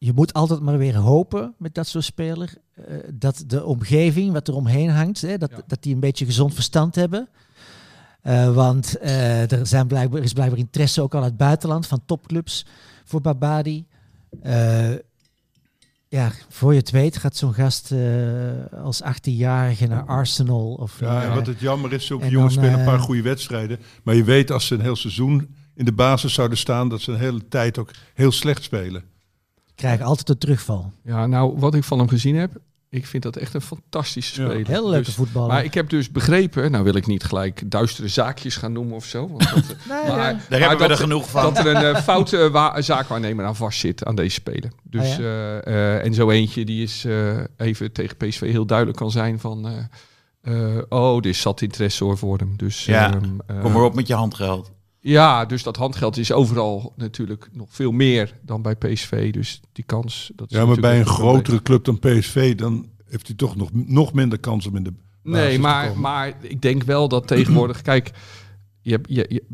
je 0.05 0.12
moet 0.12 0.33
altijd 0.33 0.61
maar 0.61 0.79
weer 0.79 0.97
hopen 0.97 1.55
met 1.59 1.75
dat 1.75 1.87
soort 1.87 2.05
speler 2.05 2.55
eh, 2.75 2.97
dat 3.14 3.45
de 3.47 3.64
omgeving, 3.64 4.33
wat 4.33 4.49
er 4.49 4.55
omheen 4.55 4.90
hangt, 4.90 5.21
hè, 5.21 5.38
dat, 5.38 5.51
Ja. 5.51 5.62
dat 5.67 5.83
die 5.83 5.95
een 5.95 6.01
beetje 6.01 6.25
gezond 6.25 6.55
verstand 6.55 6.95
hebben. 6.95 7.29
Eh, 8.23 8.55
want 8.55 8.99
eh, 8.99 9.53
er, 9.53 9.67
zijn 9.67 9.87
blijkbaar, 9.87 10.19
er 10.19 10.25
is 10.25 10.33
blijkbaar 10.33 10.59
interesse 10.59 11.03
ook 11.03 11.14
al 11.14 11.21
uit 11.21 11.29
het 11.29 11.38
buitenland 11.38 11.87
van 11.87 12.01
topclubs 12.07 12.67
voor 13.05 13.21
Babadi. 13.21 13.87
Eh, 14.43 14.90
ja, 16.09 16.33
voor 16.49 16.73
je 16.73 16.79
het 16.79 16.90
weet 16.90 17.17
gaat 17.17 17.37
zo'n 17.37 17.55
gast 17.55 17.93
eh, 17.93 17.99
als 18.83 19.03
18-jarige 19.03 19.87
naar 19.87 20.05
Arsenal. 20.05 20.75
Of, 20.75 21.01
Ja, 21.01 21.23
en 21.23 21.35
wat 21.35 21.47
het 21.47 21.61
jammer 21.61 21.93
is, 21.93 22.07
zulke 22.07 22.25
en 22.25 22.31
jongens 22.31 22.55
spelen 22.55 22.79
een 22.79 22.85
paar 22.85 22.99
goede 22.99 23.23
wedstrijden. 23.23 23.79
Maar 24.03 24.14
je 24.14 24.25
weet 24.25 24.51
als 24.51 24.67
ze 24.67 24.75
een 24.75 24.81
heel 24.81 24.97
seizoen 24.97 25.55
in 25.75 25.85
de 25.85 25.93
basis 25.93 26.35
zouden 26.35 26.59
staan, 26.59 26.88
dat 26.88 27.01
ze 27.01 27.12
een 27.12 27.19
hele 27.19 27.49
tijd 27.49 27.79
ook 27.79 27.90
heel 28.14 28.33
slecht 28.33 28.62
spelen. 28.62 29.05
Krijgen 29.74 30.04
altijd 30.04 30.28
een 30.28 30.38
terugval. 30.38 30.92
Ja, 31.04 31.26
nou, 31.26 31.54
wat 31.58 31.74
ik 31.74 31.84
van 31.84 31.98
hem 31.98 32.08
gezien 32.08 32.37
heb, 32.37 32.50
Ik 32.88 33.06
vind 33.06 33.22
dat 33.22 33.37
echt 33.37 33.54
een 33.54 33.60
fantastische 33.60 34.42
Ja. 34.42 34.48
speler. 34.48 34.66
Heel 34.68 34.88
leuke 34.90 35.04
Dus- 35.04 35.14
voetballer. 35.14 35.48
Maar 35.48 35.64
ik 35.64 35.74
heb 35.74 35.88
dus 35.88 36.10
begrepen, 36.10 36.70
nou 36.70 36.84
wil 36.84 36.94
ik 36.94 37.06
niet 37.06 37.24
gelijk 37.24 37.70
duistere 37.70 38.08
zaakjes 38.08 38.56
gaan 38.56 38.72
noemen 38.72 38.94
of 38.96 39.04
zo. 39.04 39.28
Want 39.28 39.48
dat, 39.54 39.54
Nee, 39.64 39.74
maar, 39.88 40.06
ja. 40.06 40.14
Daar 40.14 40.60
maar 40.60 40.60
hebben 40.68 40.78
we 40.87 40.92
er 40.92 40.96
genoeg 40.98 41.30
van. 41.30 41.42
Dat 41.42 41.58
er 41.58 41.66
een 41.76 41.94
eh, 41.94 42.02
foute 42.10 42.50
wa- 42.50 42.80
zaakwaarnemer 42.80 43.44
aan 43.44 43.56
vastzit 43.56 44.04
aan 44.04 44.14
deze 44.14 44.30
speler. 44.34 44.70
Dus, 44.82 45.18
Oh 45.18 45.24
eh, 45.24 45.66
eh, 45.66 46.04
en 46.04 46.14
zo 46.14 46.30
eentje 46.30 46.64
die 46.64 46.82
is 46.82 47.04
eh, 47.04 47.38
even 47.56 47.92
tegen 47.92 48.16
PSV 48.16 48.40
heel 48.40 48.66
duidelijk 48.66 48.98
kan 48.98 49.10
zijn 49.10 49.38
van... 49.40 49.68
eh, 49.68 50.76
eh, 50.76 50.82
oh, 50.88 51.16
er 51.16 51.26
is 51.26 51.40
zat 51.40 51.60
interesse 51.60 52.04
hoor 52.04 52.18
voor 52.18 52.38
hem. 52.38 52.56
Dus, 52.56 52.84
Ja, 52.84 53.14
ehm, 53.14 53.24
eh, 53.46 53.60
Kom 53.60 53.72
maar 53.72 53.82
op 53.82 53.94
met 53.94 54.06
je 54.06 54.14
handgeld. 54.14 54.70
Ja, 55.07 55.45
dus 55.45 55.62
dat 55.62 55.77
handgeld 55.77 56.17
is 56.17 56.33
overal 56.33 56.93
natuurlijk 56.97 57.49
nog 57.53 57.69
veel 57.71 57.93
meer 57.93 58.35
dan 58.43 58.62
bij 58.62 58.77
PSV. 58.77 59.33
Dus 59.33 59.61
die 59.73 59.85
kans... 59.85 60.33
Dat 60.35 60.51
is 60.51 60.57
Ja, 60.57 60.67
maar 60.67 60.81
bij 60.81 60.99
een 60.99 61.07
grotere 61.07 61.62
club 61.62 61.85
dan 61.85 61.99
PSV, 61.99 62.55
dan 62.55 62.88
heeft 63.05 63.27
hij 63.27 63.37
toch 63.37 63.57
nog, 63.57 63.69
nog 63.73 64.12
minder 64.12 64.38
kans 64.38 64.67
om 64.67 64.77
in 64.77 64.83
de 64.83 64.93
Nee, 65.23 65.59
maar, 65.59 65.99
maar 65.99 66.35
ik 66.40 66.62
denk 66.62 66.83
wel 66.83 67.09
dat 67.09 67.27
tegenwoordig... 67.27 67.83
Kijk, 67.93 68.11
je, 68.81 69.01
je, 69.09 69.27
je- 69.29 69.45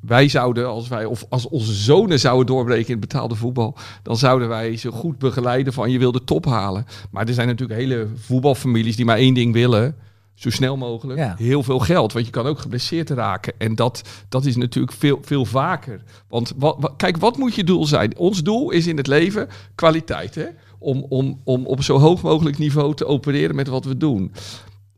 wij 0.00 0.28
zouden, 0.28 0.68
als 0.68 0.88
wij 0.88 1.04
of 1.04 1.24
als 1.28 1.48
onze 1.48 1.72
zonen 1.72 2.20
zouden 2.20 2.46
doorbreken 2.46 2.86
in 2.86 3.00
het 3.00 3.08
betaalde 3.08 3.34
voetbal... 3.34 3.76
dan 4.02 4.16
zouden 4.16 4.48
wij 4.48 4.76
ze 4.76 4.90
goed 4.92 5.18
begeleiden 5.18 5.72
van 5.72 5.90
je 5.90 5.98
wil 5.98 6.12
de 6.12 6.24
top 6.24 6.44
halen. 6.44 6.84
Maar 7.10 7.28
er 7.28 7.34
zijn 7.34 7.46
natuurlijk 7.46 7.80
hele 7.80 8.08
voetbalfamilies 8.14 8.96
die 8.96 9.04
maar 9.04 9.16
één 9.16 9.34
ding 9.34 9.52
willen... 9.52 9.96
Zo 10.38 10.50
snel 10.50 10.76
mogelijk. 10.76 11.18
Ja. 11.18 11.34
Heel 11.38 11.62
veel 11.62 11.78
geld. 11.78 12.12
Want 12.12 12.24
je 12.24 12.30
kan 12.30 12.46
ook 12.46 12.58
geblesseerd 12.58 13.10
raken. 13.10 13.52
En 13.58 13.74
dat, 13.74 14.02
dat 14.28 14.44
is 14.44 14.56
natuurlijk 14.56 14.92
veel, 14.96 15.18
veel 15.22 15.44
vaker. 15.44 16.02
Want 16.28 16.52
wat, 16.56 16.76
wat- 16.80 16.92
kijk, 16.96 17.16
wat 17.16 17.36
moet 17.36 17.54
je 17.54 17.64
doel 17.64 17.86
zijn? 17.86 18.16
Ons 18.16 18.42
doel 18.42 18.70
is 18.70 18.86
in 18.86 18.96
het 18.96 19.06
leven 19.06 19.48
kwaliteit. 19.74 20.34
Hè? 20.34 20.46
Om, 20.78 21.06
om, 21.08 21.40
om 21.44 21.66
op 21.66 21.82
zo 21.82 21.98
hoog 21.98 22.22
mogelijk 22.22 22.58
niveau 22.58 22.94
te 22.94 23.06
opereren 23.06 23.54
met 23.56 23.68
wat 23.68 23.84
we 23.84 23.96
doen. 23.96 24.32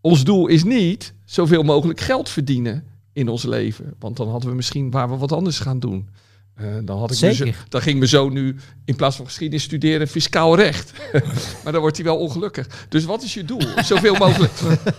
Ons 0.01 0.25
doel 0.25 0.47
is 0.47 0.65
niet 0.65 1.15
zoveel 1.25 1.63
mogelijk 1.63 2.01
geld 2.01 2.29
verdienen 2.29 2.85
in 3.13 3.29
ons 3.29 3.43
leven. 3.43 3.95
Want 3.99 4.17
dan 4.17 4.29
hadden 4.29 4.51
we 4.51 4.57
misschien 4.57 4.91
waar 4.91 5.11
we 5.11 5.17
wat 5.17 5.33
anders 5.33 5.59
gaan 5.59 5.79
doen. 5.79 6.09
Eh, 6.61 6.67
dan, 6.83 6.99
had 6.99 7.11
ik 7.11 7.17
Zeker. 7.17 7.65
dan 7.69 7.83
ging 7.83 7.99
mijn 7.99 8.11
zoon 8.11 8.33
nu 8.33 8.57
in 8.85 8.97
plaats 8.97 9.17
van 9.17 9.25
geschiedenis 9.25 9.65
studeren 9.65 10.09
fiscaal 10.09 10.57
recht. 10.57 10.93
maar 11.63 11.73
dan 11.73 11.81
wordt 11.81 11.97
hij 11.97 12.05
wel 12.05 12.19
ongelukkig. 12.19 12.87
Dus 12.89 13.05
wat 13.05 13.23
is 13.23 13.35
je 13.35 13.45
doel? 13.45 13.63
Zoveel 13.85 14.15
mogelijk, 14.15 14.53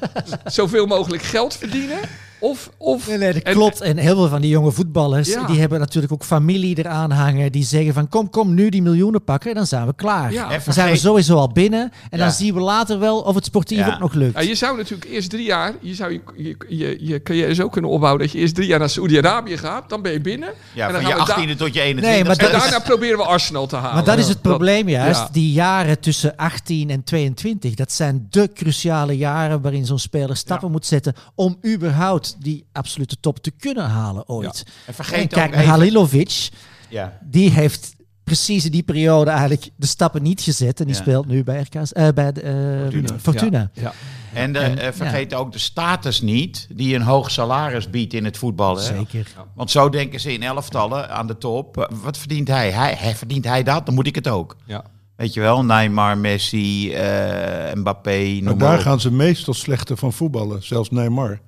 zoveel 0.46 0.86
mogelijk 0.86 1.24
geld 1.24 1.56
verdienen? 1.58 2.00
Of, 2.42 2.70
of 2.78 3.08
Nee, 3.08 3.18
nee, 3.18 3.34
dat 3.34 3.42
en- 3.44 3.54
klopt. 3.54 3.82
En 3.82 3.98
heel 3.98 4.16
veel 4.16 4.28
van 4.30 4.42
die 4.42 4.50
jonge 4.50 4.72
voetballers, 4.72 5.30
Ja. 5.30 5.46
die 5.46 5.60
hebben 5.60 5.80
natuurlijk 5.80 6.14
ook 6.14 6.24
familie 6.24 6.78
eraan 6.78 7.12
hangen. 7.12 7.52
Die 7.52 7.64
zeggen 7.64 7.94
van 7.94 8.08
kom, 8.10 8.30
kom 8.30 8.54
nu 8.54 8.70
die 8.70 8.82
miljoenen 8.82 9.24
pakken 9.24 9.50
en 9.50 9.56
dan 9.56 9.66
zijn 9.66 9.86
we 9.88 9.94
klaar. 9.96 10.32
Ja. 10.34 10.48
Dan 10.66 10.74
zijn 10.74 10.92
we 10.92 10.98
sowieso 10.98 11.36
al 11.36 11.52
binnen. 11.52 11.82
En 12.10 12.18
Ja. 12.18 12.24
dan 12.24 12.32
zien 12.34 12.54
we 12.54 12.60
later 12.60 13.00
wel 13.00 13.20
of 13.20 13.36
het 13.36 13.46
sportief 13.46 13.78
Ja. 13.78 13.94
ook 13.94 14.00
nog 14.00 14.14
lukt. 14.14 14.34
Ja, 14.34 14.42
je 14.42 14.56
zou 14.56 14.78
natuurlijk 14.78 15.12
eerst 15.12 15.30
drie 15.30 15.46
jaar, 15.46 15.74
je 15.82 15.94
zou 15.96 16.12
je, 16.12 16.22
je, 16.38 16.56
je, 16.78 16.98
je 17.00 17.22
carrière 17.24 17.54
zo 17.56 17.70
kunnen 17.70 17.90
opbouwen 17.92 18.22
dat 18.22 18.32
je 18.32 18.38
eerst 18.38 18.56
drie 18.56 18.68
jaar 18.68 18.80
naar 18.80 18.90
Saoedi-Arabië 18.90 19.58
gaat, 19.58 19.90
dan 19.90 20.02
ben 20.02 20.12
je 20.12 20.22
binnen. 20.22 20.50
Ja, 20.74 20.88
en 20.88 20.94
dan 20.94 21.02
van 21.02 21.12
je 21.12 21.18
gaan 21.18 21.46
we 21.46 21.54
18e 21.54 21.56
tot 21.58 21.74
je 21.74 21.82
21e. 21.82 22.02
Nee, 22.02 22.24
maar 22.24 22.32
En 22.38 22.38
dat 22.38 22.54
is- 22.56 22.62
daarna 22.62 22.80
proberen 22.80 23.18
we 23.18 23.24
Arsenal 23.24 23.68
te 23.68 23.76
halen. 23.76 23.96
Maar 23.96 24.04
dat 24.04 24.18
is 24.18 24.28
het 24.28 24.42
probleem 24.42 24.90
juist. 24.90 25.20
ja. 25.20 25.30
Die 25.32 25.52
jaren 25.52 26.00
tussen 26.00 26.36
18 26.36 26.90
en 26.90 27.04
22, 27.04 27.74
dat 27.74 27.92
zijn 27.92 28.28
de 28.30 28.50
cruciale 28.54 29.18
jaren 29.18 29.62
waarin 29.62 29.86
zo'n 29.86 30.00
speler 30.00 30.36
stappen 30.36 30.72
moet 30.72 30.86
zetten 30.86 31.14
om 31.36 31.58
überhaupt 31.66 32.31
die 32.40 32.66
absolute 32.72 33.20
top 33.20 33.40
te 33.40 33.52
kunnen 33.52 33.86
halen 33.86 34.30
ooit. 34.30 34.64
En 34.66 34.74
En 34.86 34.94
vergeet 34.94 35.34
kijk 35.34 35.50
ook 35.50 35.56
naar 35.56 35.66
Halilovic, 35.66 36.50
Ja. 36.90 37.18
die 37.24 37.50
heeft 37.50 37.96
precies 38.24 38.66
in 38.66 38.72
die 38.72 38.84
periode 38.84 39.30
eigenlijk 39.30 39.70
de 39.76 39.86
stappen 39.88 40.24
niet 40.24 40.42
gezet 40.42 40.80
en 40.80 40.86
die 40.86 40.96
Ja. 40.96 41.02
speelt 41.02 41.28
nu 41.28 41.44
bij, 41.44 41.62
RK's, 41.62 41.94
eh, 41.94 42.08
bij 42.16 42.32
de, 42.32 42.42
eh, 42.42 42.82
Fortuna. 42.82 43.20
Fortuna. 43.20 43.70
Ja. 43.74 43.94
En, 44.34 44.56
eh, 44.56 44.66
En, 44.66 44.78
eh, 44.78 44.92
vergeet 44.94 45.34
ook 45.34 45.52
de 45.52 45.60
status 45.60 46.22
niet 46.22 46.68
die 46.74 46.96
een 46.96 47.02
hoog 47.02 47.32
salaris 47.32 47.90
biedt 47.90 48.14
in 48.14 48.26
het 48.26 48.38
voetbal. 48.38 48.76
Hè? 48.76 48.82
Zeker. 48.84 49.28
Want 49.56 49.72
zo 49.72 49.90
denken 49.90 50.20
ze 50.20 50.34
in 50.34 50.44
elftallen 50.44 51.10
aan 51.10 51.28
de 51.28 51.38
top. 51.38 51.90
Wat 52.02 52.18
verdient 52.18 52.48
hij? 52.48 52.72
hij? 52.72 52.94
hij 52.98 53.16
verdient 53.16 53.46
hij 53.46 53.64
dat? 53.64 53.86
Dan 53.86 53.96
moet 53.96 54.08
ik 54.08 54.16
het 54.16 54.28
ook. 54.28 54.56
Ja. 54.66 54.84
Weet 55.16 55.34
je 55.34 55.40
wel, 55.40 55.64
Neymar, 55.66 56.18
Messi, 56.18 56.94
eh, 56.94 57.74
Mbappé, 57.74 58.18
noem 58.18 58.44
Maar 58.44 58.58
daar 58.58 58.76
op. 58.78 58.82
gaan 58.82 59.00
ze 59.00 59.12
meestal 59.12 59.54
slechter 59.54 59.98
van 59.98 60.14
voetballen. 60.14 60.64
Zelfs 60.64 60.90
Neymar 60.90 61.40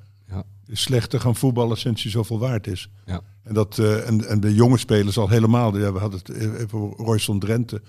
slechter 0.74 1.20
gaan 1.20 1.36
voetballen 1.36 1.78
sinds 1.78 2.04
hij 2.04 2.12
zoveel 2.12 2.40
waard 2.40 2.68
is. 2.68 2.90
Ja. 3.06 3.22
En, 3.44 3.54
dat, 3.54 3.78
eh, 3.78 4.08
en, 4.08 4.28
en 4.28 4.40
de 4.40 4.54
jonge 4.54 4.78
spelers 4.78 5.18
al 5.18 5.30
helemaal. 5.30 5.78
Ja, 5.78 5.94
we 5.94 6.00
hadden 6.00 6.20
het 6.20 6.30
even 6.30 6.80
over 6.80 7.06
Royston 7.06 7.40
Drenthe. 7.40 7.82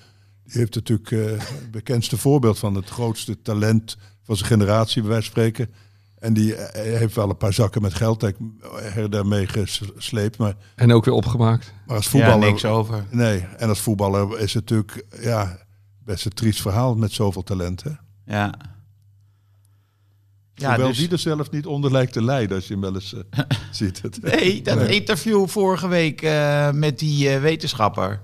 Die 0.45 0.59
heeft 0.59 0.75
natuurlijk 0.75 1.11
eh, 1.11 1.25
het 1.25 1.71
bekendste 1.71 2.17
voorbeeld 2.17 2.59
van 2.59 2.75
het 2.75 2.89
grootste 2.89 3.43
talent 3.43 3.97
van 4.23 4.37
zijn 4.37 4.49
generatie, 4.49 5.03
bij 5.03 5.11
wijze 5.11 5.31
van 5.31 5.33
spreken. 5.33 5.75
En 6.19 6.33
die 6.33 6.55
eh, 6.55 6.99
heeft 6.99 7.15
wel 7.15 7.31
een 7.31 7.37
paar 7.37 7.53
zakken 7.53 7.83
met 7.83 7.95
geld 7.95 8.23
eh, 8.23 8.33
her 8.71 9.11
daarmee 9.11 9.47
gesleept. 9.47 10.39
Maar, 10.39 10.55
En 10.75 10.93
ook 10.93 11.05
weer 11.05 11.15
opgemaakt. 11.15 11.73
maar 11.87 11.97
als 11.97 12.05
Ja, 12.05 12.11
voetballer... 12.11 12.49
niks 12.49 12.65
over. 12.65 13.05
Nee, 13.11 13.41
en 13.41 13.69
als 13.69 13.81
voetballer 13.81 14.39
is 14.39 14.55
het 14.55 14.71
natuurlijk 14.71 15.07
ja, 15.21 15.59
best 16.05 16.25
een 16.25 16.33
triest 16.33 16.61
verhaal 16.61 16.95
met 16.95 17.13
zoveel 17.13 17.43
talent. 17.43 17.83
Hè? 17.83 17.91
Ja. 18.27 18.55
Ja, 20.55 20.69
Hoewel 20.69 20.89
dus- 20.89 20.97
die 20.99 21.09
er 21.09 21.19
zelf 21.19 21.51
niet 21.51 21.67
onder 21.67 21.91
lijkt 21.93 22.13
te 22.13 22.23
lijden 22.25 22.57
als 22.57 22.67
je 22.67 22.73
hem 22.73 22.83
wel 22.83 22.95
eens 22.95 23.15
eh, 23.31 23.41
ziet. 23.71 24.03
Het, 24.03 24.23
Nee, 24.23 24.63
dat 24.63 24.79
Nee. 24.79 24.89
interview 24.95 25.49
vorige 25.49 25.89
week 25.89 26.23
eh, 26.23 26.71
met 26.71 26.99
die 26.99 27.29
eh, 27.29 27.41
wetenschapper. 27.41 28.21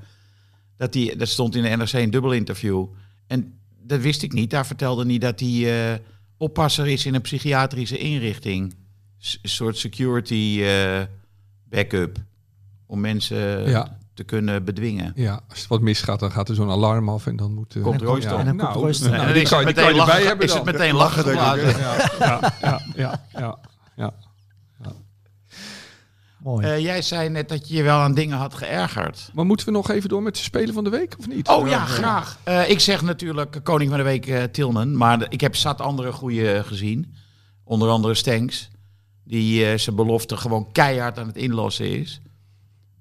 Dat, 0.77 0.93
die, 0.93 1.17
dat 1.17 1.29
stond 1.29 1.55
in 1.57 1.63
de 1.63 1.69
NRC 1.69 1.93
een 1.93 2.11
dubbel 2.11 2.33
interview. 2.33 2.87
En 3.27 3.59
dat 3.83 4.01
wist 4.01 4.23
ik 4.23 4.33
niet. 4.33 4.51
Daar 4.51 4.67
vertelde 4.67 5.07
hij 5.07 5.19
dat 5.19 5.41
hij 5.41 5.93
eh, 5.93 5.99
oppasser 6.37 6.87
is 6.87 7.07
in 7.07 7.15
een 7.15 7.21
psychiatrische 7.21 7.99
inrichting. 7.99 8.75
S- 9.19 9.39
Een 9.43 9.49
soort 9.49 9.77
security 9.79 10.61
eh, 10.63 11.01
backup. 11.69 12.19
Om 12.87 13.01
mensen 13.01 13.69
Ja. 13.71 13.99
Te 14.15 14.25
kunnen 14.25 14.65
bedwingen. 14.65 15.13
Ja, 15.15 15.41
als 15.49 15.59
het 15.59 15.69
wat 15.69 15.81
misgaat, 15.81 16.21
dan 16.21 16.31
gaat 16.33 16.49
er 16.49 16.55
zo'n 16.55 16.71
alarm 16.71 17.09
af 17.09 17.27
en 17.27 17.37
dan 17.37 17.55
moet... 17.55 17.77
eh, 17.77 17.83
Komt 17.83 18.01
Royston. 18.03 18.39
En 18.39 18.45
dan 18.45 18.57
komt 18.57 18.69
nou, 18.69 18.81
Royston. 18.81 19.09
nou, 19.11 19.21
en 19.21 19.25
dan 19.25 19.35
die 19.35 19.43
is 19.43 19.49
kan, 19.49 19.67
het 19.67 19.77
meteen 19.77 19.95
lachen, 19.97 20.27
hebben 20.27 20.47
is 20.47 20.53
het 20.55 20.65
meteen 20.65 20.95
lachen. 20.95 21.35
Ja, 21.35 21.55
ja, 22.19 22.53
ja, 22.97 23.21
ja, 23.33 23.59
ja. 23.97 24.13
Mooi. 26.43 26.67
Eh, 26.67 26.79
jij 26.79 27.03
zei 27.03 27.29
net 27.29 27.49
dat 27.49 27.69
je 27.69 27.75
je 27.75 27.83
wel 27.83 27.99
aan 27.99 28.15
dingen 28.15 28.37
had 28.37 28.55
geërgerd. 28.55 29.31
Maar 29.35 29.47
moeten 29.47 29.67
we 29.67 29.73
nog 29.73 29.91
even 29.91 30.09
door 30.09 30.23
met 30.23 30.35
de 30.35 30.41
Spelen 30.43 30.75
van 30.75 30.85
de 30.85 30.91
Week, 30.91 31.15
of 31.19 31.29
niet? 31.29 31.49
Oh 31.49 31.69
ja, 31.69 31.85
graag. 31.85 32.39
Eh, 32.43 32.71
ik 32.71 32.81
zeg 32.81 33.03
natuurlijk 33.03 33.61
Koning 33.63 33.89
van 33.91 33.99
de 33.99 34.05
Week 34.05 34.27
eh, 34.27 34.43
Tilman. 34.43 34.97
Maar 34.97 35.27
ik 35.29 35.41
heb 35.41 35.57
zat 35.57 35.81
andere 35.81 36.13
goede 36.13 36.63
gezien. 36.67 37.15
Onder 37.65 37.89
andere 37.89 38.15
Stenks. 38.15 38.71
Die 39.25 39.67
eh, 39.67 39.79
zijn 39.79 39.97
belofte 39.97 40.37
gewoon 40.37 40.73
keihard 40.73 41.19
aan 41.19 41.27
het 41.27 41.37
inlossen 41.37 41.99
is. 42.01 42.21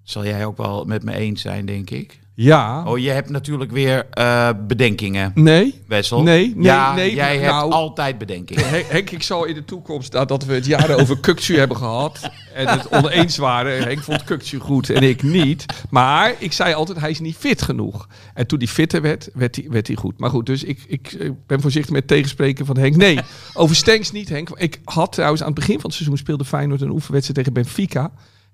Zal 0.09 0.25
jij 0.25 0.45
ook 0.45 0.57
wel 0.57 0.85
met 0.85 1.03
me 1.03 1.13
eens 1.13 1.41
zijn, 1.41 1.65
denk 1.65 1.89
ik. 1.89 2.19
Ja. 2.33 2.83
Oh, 2.85 2.97
je 2.97 3.09
hebt 3.09 3.29
natuurlijk 3.29 3.71
weer 3.71 4.05
eh, 4.09 4.49
bedenkingen, 4.67 5.31
Nee. 5.35 5.81
Wessel. 5.87 6.21
Nee, 6.21 6.53
nee, 6.55 6.63
ja, 6.63 6.93
nee, 6.93 7.15
jij 7.15 7.37
nou- 7.37 7.59
hebt 7.61 7.73
altijd 7.73 8.17
bedenkingen. 8.17 8.69
Henk, 8.69 8.85
Henk, 8.87 9.09
ik 9.09 9.23
zal 9.23 9.45
in 9.45 9.53
de 9.53 9.65
toekomst, 9.65 10.13
nadat 10.13 10.45
we 10.45 10.53
het 10.53 10.65
jaren 10.65 10.97
over 10.99 11.19
Kukcu 11.19 11.57
hebben 11.57 11.77
gehad 11.77 12.31
en 12.53 12.67
het 12.67 12.89
oneens 12.91 13.37
waren, 13.37 13.83
Henk 13.83 14.03
vond 14.03 14.23
Kukcu 14.23 14.59
goed 14.59 14.89
en 14.89 15.03
ik 15.03 15.23
niet. 15.23 15.65
Maar 15.89 16.33
ik 16.37 16.53
zei 16.53 16.73
altijd, 16.73 16.99
hij 16.99 17.09
is 17.09 17.19
niet 17.19 17.37
fit 17.37 17.61
genoeg. 17.61 18.07
En 18.33 18.47
toen 18.47 18.57
hij 18.57 18.67
fitter 18.67 19.01
werd, 19.01 19.29
werd 19.33 19.55
hij, 19.55 19.65
werd 19.69 19.87
hij 19.87 19.95
goed. 19.95 20.19
Maar 20.19 20.29
goed, 20.29 20.45
dus 20.45 20.63
ik, 20.63 20.83
ik, 20.87 21.11
ik 21.11 21.33
ben 21.47 21.61
voorzichtig 21.61 21.93
met 21.93 22.07
tegenspreken 22.07 22.65
van 22.65 22.77
Henk. 22.77 22.95
Nee, 22.95 23.19
over 23.53 23.75
Stenks 23.75 24.11
niet, 24.11 24.29
Henk. 24.29 24.49
Ik 24.49 24.79
had 24.83 25.11
trouwens 25.11 25.41
aan 25.41 25.47
het 25.49 25.59
begin 25.59 25.75
van 25.75 25.89
het 25.89 25.93
seizoen 25.93 26.17
speelde 26.17 26.45
Feyenoord 26.45 26.81
een 26.81 26.89
oefenwedstrijd 26.91 27.37
tegen 27.37 27.53
Benfica. 27.53 28.11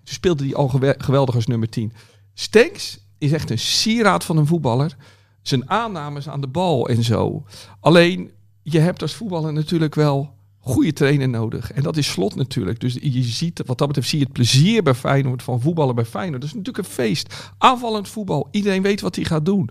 Speelde 0.09 0.43
hij 0.43 0.55
al 0.55 0.67
gewe- 0.67 0.95
geweldig 0.97 1.35
als 1.35 1.47
nummer 1.47 1.69
10. 1.69 1.93
Stenks 2.33 2.99
is 3.17 3.31
echt 3.31 3.49
een 3.49 3.59
sieraad 3.59 4.23
van 4.23 4.37
een 4.37 4.47
voetballer. 4.47 4.95
Zijn 5.41 5.69
aannames 5.69 6.29
aan 6.29 6.41
de 6.41 6.47
bal 6.47 6.89
en 6.89 7.03
zo. 7.03 7.45
Alleen, 7.79 8.31
je 8.61 8.79
hebt 8.79 9.01
als 9.01 9.13
voetballer 9.13 9.53
natuurlijk 9.53 9.95
wel 9.95 10.33
goede 10.59 10.93
trainer 10.93 11.29
nodig. 11.29 11.71
En 11.71 11.83
dat 11.83 11.97
is 11.97 12.11
slot 12.11 12.35
natuurlijk. 12.35 12.79
Dus 12.79 12.93
je 13.01 13.23
ziet, 13.23 13.61
wat 13.65 13.77
dat 13.77 13.87
betreft, 13.87 14.09
zie 14.09 14.19
je 14.19 14.23
het 14.25 14.33
plezier 14.33 14.83
bij 14.83 14.93
Feyenoord 14.93 15.43
van 15.43 15.61
voetballen 15.61 15.95
bij 15.95 16.05
Feyenoord. 16.05 16.41
Dat 16.41 16.49
is 16.49 16.55
natuurlijk 16.55 16.87
een 16.87 16.93
feest. 16.93 17.51
Aanvallend 17.57 18.07
voetbal. 18.07 18.47
Iedereen 18.51 18.81
weet 18.81 19.01
wat 19.01 19.15
hij 19.15 19.25
gaat 19.25 19.45
doen. 19.45 19.69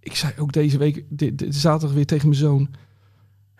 Ik 0.00 0.16
zei 0.16 0.32
ook 0.38 0.52
deze 0.52 0.78
week, 0.78 1.04
zaterdag 1.48 1.96
weer 1.96 2.06
tegen 2.06 2.28
mijn 2.28 2.40
zoon. 2.40 2.70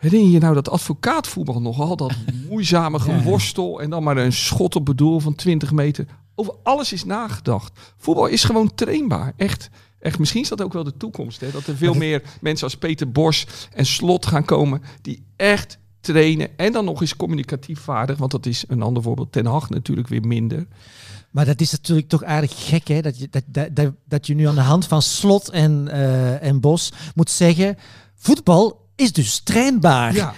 Herinner 0.03 0.31
je 0.33 0.39
nou 0.39 0.55
dat 0.55 0.69
advocaatvoetbal 0.69 1.61
nogal? 1.61 1.97
Dat 1.97 2.15
moeizame 2.49 2.99
geworstel 2.99 3.81
en 3.81 3.91
dan 3.91 4.03
maar 4.03 4.17
een 4.17 4.33
schot 4.33 4.77
op 4.77 4.85
bedoel 4.85 5.21
van 5.21 5.35
20 5.35 5.73
meter. 5.73 6.07
Over 6.35 6.55
alles 6.63 6.93
is 6.93 7.05
nagedacht. 7.05 7.95
Voetbal 7.97 8.27
is 8.27 8.45
gewoon 8.45 8.75
trainbaar. 8.75 9.33
Echt. 9.37 9.71
Echt, 9.99 10.19
misschien 10.19 10.43
is 10.43 10.49
dat 10.49 10.63
ook 10.63 10.73
wel 10.73 10.85
de 10.85 10.97
toekomst. 10.97 11.41
Hè? 11.41 11.51
Dat 11.51 11.67
er 11.67 11.77
veel 11.77 11.95
meer 11.95 12.23
mensen 12.41 12.65
als 12.65 12.77
Peter 12.77 13.13
Bos 13.13 13.47
en 13.73 13.87
Slot 13.87 14.27
gaan 14.27 14.45
komen 14.45 14.83
die 15.03 15.25
echt 15.37 15.79
trainen. 16.01 16.59
En 16.59 16.73
dan 16.73 16.85
nog 16.85 17.01
eens 17.01 17.17
communicatief 17.17 17.81
vaardig. 17.81 18.19
Want 18.19 18.31
dat 18.31 18.47
is 18.47 18.65
een 18.69 18.83
ander 18.83 19.03
voorbeeld. 19.03 19.33
Ten 19.33 19.47
Hag 19.47 19.71
natuurlijk 19.71 20.09
weer 20.09 20.27
minder. 20.27 20.67
Maar 21.31 21.45
dat 21.45 21.61
is 21.61 21.71
natuurlijk 21.71 22.09
toch 22.09 22.25
aardig 22.25 22.69
gek, 22.69 22.89
hè? 22.89 23.01
Dat 23.01 23.19
je, 23.19 23.29
dat, 23.31 23.69
dat, 23.77 23.93
dat, 24.05 24.27
je 24.27 24.35
nu 24.35 24.49
aan 24.49 24.55
de 24.55 24.61
hand 24.61 24.87
van 24.87 25.03
Slot 25.03 25.51
en, 25.51 25.89
eh, 25.89 26.43
en 26.43 26.61
Bos 26.61 26.93
moet 27.15 27.31
zeggen... 27.31 27.77
Voetbal 28.15 28.82
is 29.03 29.13
dus 29.13 29.41
trainbaar. 29.41 30.15
Ja. 30.15 30.35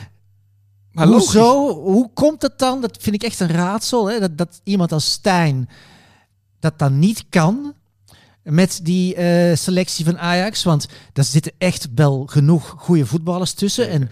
Maar 0.93 1.07
logisch. 1.07 1.25
Hoezo? 1.25 1.83
Hoe 1.83 2.11
komt 2.15 2.43
het 2.43 2.59
dan? 2.59 2.81
Dat 2.81 2.97
vind 3.01 3.15
ik 3.15 3.23
echt 3.23 3.41
een 3.41 3.49
raadsel. 3.49 4.11
Hè? 4.11 4.21
Dat, 4.21 4.39
dat 4.39 4.61
iemand 4.65 4.93
als 4.93 5.11
Stijn 5.13 5.69
dat 6.61 6.79
dan 6.79 6.99
niet 6.99 7.25
kan 7.29 7.75
met 8.43 8.81
die 8.83 9.15
eh, 9.15 9.57
selectie 9.57 10.05
van 10.05 10.19
Ajax. 10.19 10.63
Want 10.63 10.87
daar 11.13 11.25
zitten 11.25 11.53
echt 11.59 11.89
wel 11.95 12.27
genoeg 12.27 12.75
goede 12.79 13.07
voetballers 13.07 13.53
tussen. 13.53 13.89
En, 13.89 14.11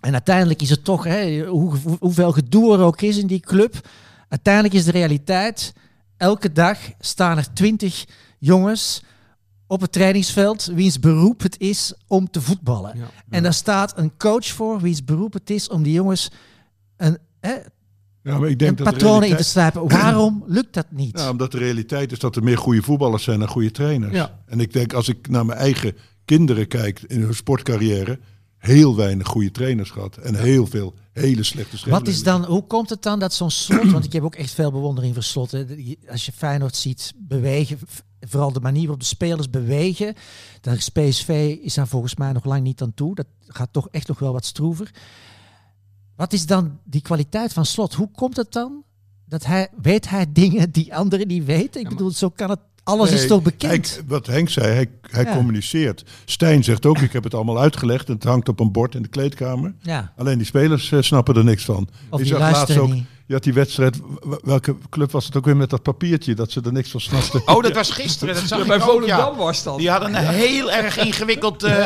en 0.00 0.12
uiteindelijk 0.12 0.62
is 0.62 0.70
het 0.70 0.84
toch, 0.84 1.04
hè, 1.04 1.46
hoe, 1.46 1.76
hoe- 1.76 1.96
hoeveel 2.00 2.32
gedoe 2.32 2.74
er 2.74 2.80
ook 2.80 3.00
is 3.02 3.16
in 3.16 3.26
die 3.26 3.40
club. 3.40 3.88
Uiteindelijk 4.28 4.74
is 4.74 4.84
de 4.84 4.90
realiteit, 4.90 5.72
elke 6.16 6.52
dag 6.52 6.78
staan 7.00 7.36
er 7.36 7.52
twintig 7.52 8.04
jongens 8.38 9.02
op 9.66 9.80
het 9.80 9.92
trainingsveld 9.92 10.64
wiens 10.64 10.98
beroep 10.98 11.42
het 11.42 11.60
is 11.60 11.94
om 12.06 12.30
te 12.30 12.40
voetballen. 12.40 12.98
Ja. 12.98 13.10
En 13.30 13.42
daar 13.42 13.54
staat 13.54 13.98
een 13.98 14.16
coach 14.16 14.46
voor 14.46 14.80
wiens 14.80 15.04
beroep 15.04 15.32
het 15.32 15.50
is 15.50 15.68
om 15.68 15.82
die 15.82 15.92
jongens 15.92 16.30
een, 16.96 17.18
hè, 17.40 17.54
Ja, 18.22 18.38
maar 18.38 18.44
ik 18.44 18.50
een 18.50 18.56
denk 18.56 18.78
dat 18.78 18.86
de 18.86 18.92
patroon 18.92 19.24
in 19.24 19.36
te 19.36 19.42
slijpen. 19.42 19.88
Waarom 20.00 20.44
lukt 20.46 20.74
dat 20.74 20.86
niet? 20.90 21.18
Ja, 21.18 21.30
omdat 21.30 21.52
de 21.52 21.58
realiteit 21.58 22.12
is 22.12 22.18
dat 22.18 22.36
er 22.36 22.42
meer 22.42 22.58
goede 22.58 22.82
voetballers 22.82 23.24
zijn 23.24 23.38
dan 23.38 23.48
goede 23.48 23.70
trainers. 23.70 24.14
Ja. 24.14 24.42
En 24.46 24.60
ik 24.60 24.72
denk, 24.72 24.92
als 24.92 25.08
ik 25.08 25.28
naar 25.28 25.46
mijn 25.46 25.58
eigen 25.58 25.96
kinderen 26.24 26.68
kijk 26.68 27.02
in 27.06 27.20
hun 27.20 27.34
sportcarrière, 27.34 28.18
heel 28.58 28.96
weinig 28.96 29.26
goede 29.26 29.50
trainers 29.50 29.90
gehad. 29.90 30.16
En 30.16 30.34
heel 30.34 30.66
veel 30.66 30.94
hele 31.12 31.42
slechte 31.42 31.90
Wat 31.90 32.08
is 32.08 32.22
dan, 32.22 32.44
hoe 32.44 32.66
komt 32.66 32.90
het 32.90 33.02
dan 33.02 33.18
dat 33.18 33.34
zo'n 33.34 33.50
slot, 33.50 33.90
want 33.90 34.04
ik 34.04 34.12
heb 34.12 34.22
ook 34.22 34.34
echt 34.34 34.54
veel 34.54 34.72
bewondering 34.72 35.14
voor 35.14 35.22
slot. 35.22 35.50
hè. 35.50 35.64
Als 36.10 36.26
je 36.26 36.32
Feyenoord 36.32 36.76
ziet 36.76 37.12
bewegen, 37.16 37.78
vooral 38.28 38.52
de 38.52 38.60
manier 38.60 38.80
waarop 38.82 39.00
de 39.00 39.04
spelers 39.06 39.50
bewegen, 39.50 40.14
daar 40.60 40.74
is 40.76 40.88
PSV 40.88 41.56
is 41.62 41.74
daar 41.74 41.88
volgens 41.88 42.14
mij 42.16 42.32
nog 42.32 42.44
lang 42.44 42.62
niet 42.62 42.82
aan 42.82 42.94
toe. 42.94 43.14
Dat 43.14 43.26
gaat 43.46 43.72
toch 43.72 43.88
echt 43.90 44.08
nog 44.08 44.18
wel 44.18 44.32
wat 44.32 44.44
stroever. 44.44 44.90
Wat 46.16 46.32
is 46.32 46.46
dan 46.46 46.78
die 46.84 47.00
kwaliteit 47.00 47.52
van 47.52 47.66
slot? 47.66 47.94
Hoe 47.94 48.10
komt 48.10 48.36
het 48.36 48.52
dan 48.52 48.82
dat 49.26 49.44
hij, 49.46 49.68
weet 49.82 50.08
hij 50.08 50.26
dingen 50.32 50.70
die 50.70 50.94
anderen 50.94 51.26
niet 51.26 51.44
weten? 51.44 51.80
Ik 51.80 51.88
bedoel, 51.88 52.10
zo 52.10 52.30
kan 52.30 52.50
het, 52.50 52.58
alles 52.82 53.10
is 53.10 53.26
toch 53.26 53.42
bekend? 53.42 53.94
hij- 53.94 54.04
wat 54.06 54.26
Henk 54.26 54.48
zei, 54.48 54.66
hij, 54.72 54.90
hij 55.10 55.24
Ja. 55.24 55.36
communiceert. 55.36 56.04
Stijn 56.24 56.64
zegt 56.64 56.86
ook, 56.86 56.98
ik 56.98 57.12
heb 57.12 57.24
het 57.24 57.34
allemaal 57.34 57.60
uitgelegd. 57.60 58.08
En 58.08 58.14
het 58.14 58.24
hangt 58.24 58.48
op 58.48 58.60
een 58.60 58.72
bord 58.72 58.94
in 58.94 59.02
de 59.02 59.08
kleedkamer. 59.08 59.74
ja, 59.80 60.12
Alleen 60.16 60.36
die 60.38 60.46
spelers 60.46 60.92
eh, 60.92 61.00
snappen 61.02 61.34
er 61.36 61.44
niks 61.44 61.64
van. 61.64 61.88
of 62.10 62.18
Je 62.18 62.24
die 62.24 62.26
zag 62.32 62.38
laatst 62.38 62.56
luisteren 62.56 62.82
ook, 62.82 62.92
niet. 62.94 63.04
Je 63.26 63.34
had 63.34 63.42
die 63.42 63.52
wedstrijd, 63.52 63.96
welke 64.42 64.76
club 64.90 65.10
was 65.12 65.24
het 65.24 65.36
ook 65.36 65.44
weer 65.44 65.56
met 65.56 65.70
dat 65.70 65.82
papiertje, 65.82 66.34
dat 66.34 66.50
ze 66.50 66.60
er 66.64 66.72
niks 66.72 66.90
van 66.90 67.00
snapten. 67.00 67.42
Oh, 67.46 67.62
dat 67.62 67.72
was 67.72 67.90
gisteren. 67.90 68.34
Dat 68.34 68.42
zag 68.46 68.58
Ja, 68.58 68.64
ik 68.64 68.68
bij 68.70 68.76
ook, 68.76 68.82
Volendam 68.90 69.32
ja. 69.32 69.34
was 69.36 69.62
dat. 69.62 69.78
Die 69.78 69.90
hadden 69.90 70.14
een 70.14 70.26
heel 70.26 70.70
erg 70.72 70.98
ingewikkeld 70.98 71.62
eh, 71.62 71.78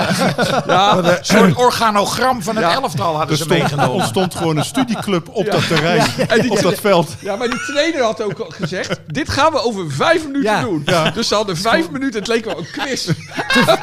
Ja, 0.66 1.18
soort 1.22 1.54
organogram 1.56 2.42
van 2.42 2.56
het 2.56 2.64
Ja. 2.64 2.72
elftal 2.74 3.16
hadden 3.16 3.30
Er 3.30 3.36
ze 3.36 3.42
stond, 3.42 3.50
er 3.52 3.58
meegenomen. 3.66 3.94
ontstond 3.94 4.34
gewoon 4.34 4.56
een 4.56 4.64
studieclub 4.64 5.28
op 5.32 5.50
dat 5.50 5.66
terrein, 5.66 6.06
En 6.28 6.40
die- 6.40 6.50
op 6.50 6.60
dat 6.60 6.80
veld. 6.80 7.14
Ja, 7.20 7.36
maar 7.36 7.48
die 7.50 7.60
trainer 7.60 8.02
had 8.02 8.22
ook 8.22 8.38
al 8.38 8.50
gezegd: 8.50 9.00
dit 9.06 9.28
gaan 9.28 9.52
we 9.52 9.62
over 9.62 9.90
vijf 9.92 10.24
minuten 10.26 10.42
Ja. 10.52 10.60
doen. 10.62 10.86
Dus 11.14 11.28
ze 11.28 11.34
hadden 11.34 11.56
vijf 11.56 11.90
minuten, 11.90 12.18
het 12.18 12.28
leek 12.28 12.44
wel 12.44 12.58
een 12.58 12.70
quiz. 12.72 13.04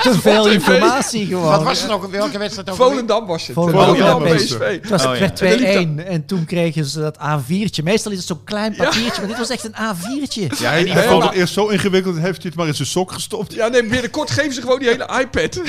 Te 0.01 0.17
veel 0.21 0.47
informatie 0.49 1.25
gewoon. 1.27 1.43
Wat 1.51 1.63
was 1.63 1.81
het 1.81 1.91
ook? 1.91 2.11
Welke 2.11 2.37
wedstrijd 2.37 2.69
ook? 2.69 2.75
Volendam 2.75 3.25
was 3.25 3.45
het. 3.47 3.53
Volendam, 3.55 3.85
Volendam, 3.85 4.25
ja, 4.27 4.35
PSV. 4.35 4.59
Het 4.81 4.89
was 4.89 5.05
Oh, 5.05 5.09
het 5.11 5.19
ja. 5.39 5.45
werd 5.45 5.61
En 5.61 5.85
dan 5.85 5.95
liep 5.95 6.05
2-1 6.05 6.07
en 6.07 6.25
toen 6.25 6.45
kregen 6.45 6.85
ze 6.85 6.99
dat 6.99 7.17
A4'tje. 7.45 7.83
Meestal 7.83 8.11
is 8.11 8.17
het 8.17 8.27
zo'n 8.27 8.43
klein 8.43 8.75
papiertje, 8.75 9.19
maar 9.21 9.27
dit 9.27 9.37
was 9.37 9.49
echt 9.49 9.63
een 9.63 9.73
A4'tje. 9.73 10.57
Ja, 10.57 10.69
Hij 10.69 10.85
Ja, 10.85 11.01
vond 11.01 11.23
het 11.23 11.33
eerst 11.33 11.53
zo 11.53 11.67
ingewikkeld, 11.67 12.15
heeft 12.15 12.37
hij 12.41 12.45
het 12.45 12.55
maar 12.55 12.67
in 12.67 12.75
zijn 12.75 12.87
sok 12.87 13.11
gestopt. 13.11 13.53
Ja, 13.53 13.67
nee, 13.67 13.85
binnenkort 13.87 14.31
geven 14.31 14.53
ze 14.53 14.61
gewoon 14.61 14.79
die 14.79 14.87
hele 14.89 15.19
iPad. 15.21 15.61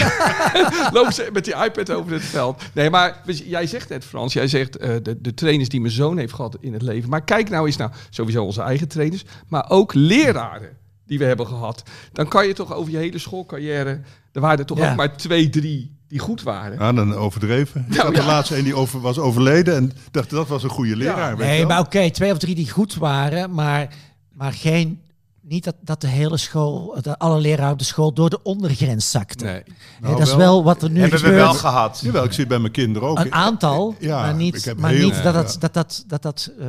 Lopen 0.95 1.13
ze 1.13 1.29
met 1.33 1.45
die 1.45 1.55
iPad 1.55 1.91
over 1.91 2.13
het 2.13 2.25
veld. 2.25 2.63
Nee, 2.73 2.91
maar 2.91 3.21
je, 3.27 3.49
jij 3.49 3.67
zegt 3.67 3.89
net, 3.89 4.05
Frans, 4.05 4.33
jij 4.33 4.49
zegt 4.49 4.77
eh, 4.77 4.91
de, 5.03 5.21
de 5.21 5.35
trainers 5.35 5.69
die 5.69 5.81
mijn 5.81 5.93
zoon 5.93 6.19
heeft 6.19 6.33
gehad 6.33 6.57
in 6.61 6.73
het 6.73 6.83
leven. 6.83 7.11
Maar 7.11 7.25
kijk 7.25 7.51
nou 7.51 7.67
eens 7.67 7.77
naar 7.77 7.97
sowieso 8.11 8.45
onze 8.45 8.63
eigen 8.63 8.89
trainers, 8.89 9.25
maar 9.49 9.71
ook 9.71 9.95
leraren 9.95 10.77
die 11.07 11.19
we 11.19 11.25
hebben 11.25 11.47
gehad. 11.47 11.83
Dan 12.13 12.29
kan 12.29 12.47
je 12.47 12.53
toch 12.53 12.75
over 12.75 12.93
je 12.93 12.99
hele 12.99 13.19
schoolcarrière, 13.19 14.01
er 14.33 14.41
waren 14.41 14.59
er 14.59 14.65
toch 14.67 14.79
Ja. 14.79 14.91
ook 14.91 14.97
maar 14.97 15.17
twee, 15.17 15.49
drie 15.49 15.96
die 16.09 16.19
goed 16.19 16.43
waren. 16.43 16.79
Ja, 16.79 16.93
dan 16.93 17.15
overdreven. 17.15 17.81
Ik 17.89 17.97
Nou, 17.97 18.07
had 18.07 18.17
ja. 18.17 18.21
de 18.21 18.27
laatste 18.27 18.59
een 18.59 18.65
die 18.65 18.75
over, 18.75 19.01
was 19.01 19.19
overleden 19.19 19.75
en 19.77 19.93
dacht 20.11 20.31
dat 20.31 20.49
was 20.49 20.63
een 20.63 20.71
goede 20.71 20.97
leraar. 20.97 21.37
weet 21.37 21.47
je 21.47 21.53
Nee, 21.53 21.67
maar 21.67 21.81
oké, 21.81 22.11
twee 22.11 22.33
of 22.33 22.39
drie 22.39 22.55
die 22.55 22.71
goed 22.71 22.95
waren, 22.95 23.55
maar, 23.55 23.95
maar 24.33 24.53
geen, 24.53 25.01
niet 25.43 25.65
dat, 25.65 25.75
dat 25.81 26.01
de 26.01 26.07
hele 26.09 26.37
school, 26.37 26.99
dat 27.01 27.19
alle 27.19 27.41
leraren 27.41 27.73
op 27.73 27.79
de 27.79 27.85
school 27.85 28.13
door 28.13 28.31
de 28.31 28.43
ondergrens 28.43 29.11
zakten. 29.11 29.47
Nee. 29.47 29.63
Nou, 30.01 30.17
dat 30.19 30.27
is 30.27 30.35
wel. 30.35 30.65
wat 30.65 30.83
er 30.83 30.91
nu 30.91 31.01
Hebben 31.01 31.19
we 31.19 31.25
gebeurt. 31.25 31.43
wel 31.45 31.55
gehad. 31.55 32.01
Jawel, 32.03 32.25
ik 32.25 32.31
zie 32.31 32.41
het 32.41 32.49
bij 32.49 32.59
mijn 32.59 32.73
kinderen 32.73 33.09
ook. 33.09 33.19
Een 33.19 33.33
aantal, 33.33 33.95
Ja, 33.99 34.21
maar 34.21 34.31
ik 34.31 34.37
niet, 34.37 34.65
heb 34.65 34.79
maar 34.79 34.91
heel- 34.91 35.05
niet 35.11 35.23
dat, 35.23 35.35
dat, 35.35 35.53
ja. 35.53 35.59
dat, 35.61 35.75
dat, 35.75 36.05
dat, 36.07 36.23
dat 36.23 36.51
eh, 36.61 36.67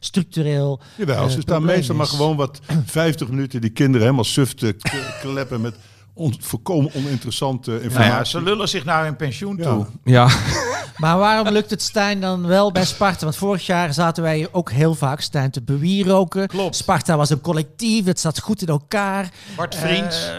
structureel. 0.00 0.80
Jawel, 0.96 1.24
eh, 1.24 1.28
ze 1.30 1.40
staan 1.40 1.64
meestal 1.64 1.94
maar 1.96 2.06
gewoon 2.06 2.36
wat 2.36 2.60
50 2.84 3.28
minuten 3.28 3.60
die 3.60 3.70
kinderen 3.70 4.00
helemaal 4.02 4.24
suf 4.24 4.54
te 4.54 4.76
kleppen 5.20 5.60
met 5.60 5.74
on, 6.18 6.34
volkomen 6.40 6.90
oninteressante 6.94 7.82
informatie. 7.82 8.12
ja, 8.12 8.24
ze 8.24 8.42
lullen 8.42 8.68
zich 8.68 8.84
nou 8.84 9.06
in 9.06 9.16
pensioen 9.16 9.56
Ja. 9.56 9.62
toe. 9.64 9.86
Ja, 10.04 10.28
Maar 10.96 11.18
waarom 11.18 11.48
lukt 11.48 11.70
het 11.70 11.82
Stijn 11.82 12.20
dan 12.20 12.46
wel 12.46 12.72
bij 12.72 12.84
Sparta? 12.84 13.24
Want 13.24 13.36
vorig 13.36 13.66
jaar 13.66 13.92
zaten 13.94 14.22
wij 14.22 14.48
ook 14.52 14.70
heel 14.70 14.94
vaak 14.94 15.20
Stijn 15.20 15.50
te 15.50 15.62
bewieroken. 15.62 16.46
Klopt. 16.46 16.76
Sparta 16.76 17.16
was 17.16 17.30
een 17.30 17.40
collectief, 17.40 18.04
het 18.04 18.20
zat 18.20 18.40
goed 18.40 18.62
in 18.62 18.68
elkaar. 18.68 19.28
Bart 19.56 19.74
Vriends, 19.74 20.28
Eh, 20.28 20.34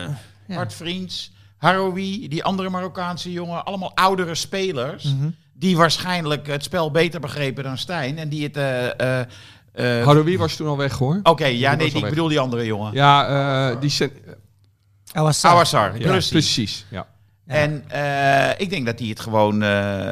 ja. 0.47 0.55
Bart 0.55 0.73
Vriends, 0.73 1.31
Haroui, 1.57 2.27
die 2.27 2.43
andere 2.43 2.69
Marokkaanse 2.69 3.31
jongen. 3.31 3.65
Allemaal 3.65 3.91
oudere 3.95 4.35
spelers. 4.35 5.03
Mhm. 5.03 5.29
Die 5.53 5.77
waarschijnlijk 5.77 6.47
het 6.47 6.63
spel 6.63 6.91
beter 6.91 7.19
begrepen 7.19 7.63
dan 7.63 7.77
Stijn. 7.77 8.17
En 8.17 8.29
die 8.29 8.43
het... 8.43 8.57
eh, 8.57 8.87
eh, 8.99 9.19
eh, 9.73 10.05
Haroui 10.05 10.37
was 10.37 10.55
toen 10.55 10.67
al 10.67 10.77
weg 10.77 10.97
hoor. 10.97 11.19
Oké, 11.23 11.45
ja, 11.45 11.75
nee, 11.75 11.87
ik 11.87 11.93
weg. 11.93 12.09
bedoel 12.09 12.27
die 12.27 12.39
andere 12.39 12.65
jongen. 12.65 12.93
Ja, 12.93 13.27
eh, 13.71 13.81
die 13.81 13.89
zijn... 13.89 14.11
Awassar. 15.13 15.51
Awassar, 15.51 15.99
Ja, 15.99 16.07
precies. 16.07 16.29
precies. 16.31 16.85
Ja. 16.89 17.07
En 17.45 17.83
eh, 17.87 18.49
ik 18.61 18.69
denk 18.69 18.85
dat 18.85 18.97
die 18.97 19.09
het 19.09 19.19
gewoon... 19.19 19.63
eh, 19.63 20.09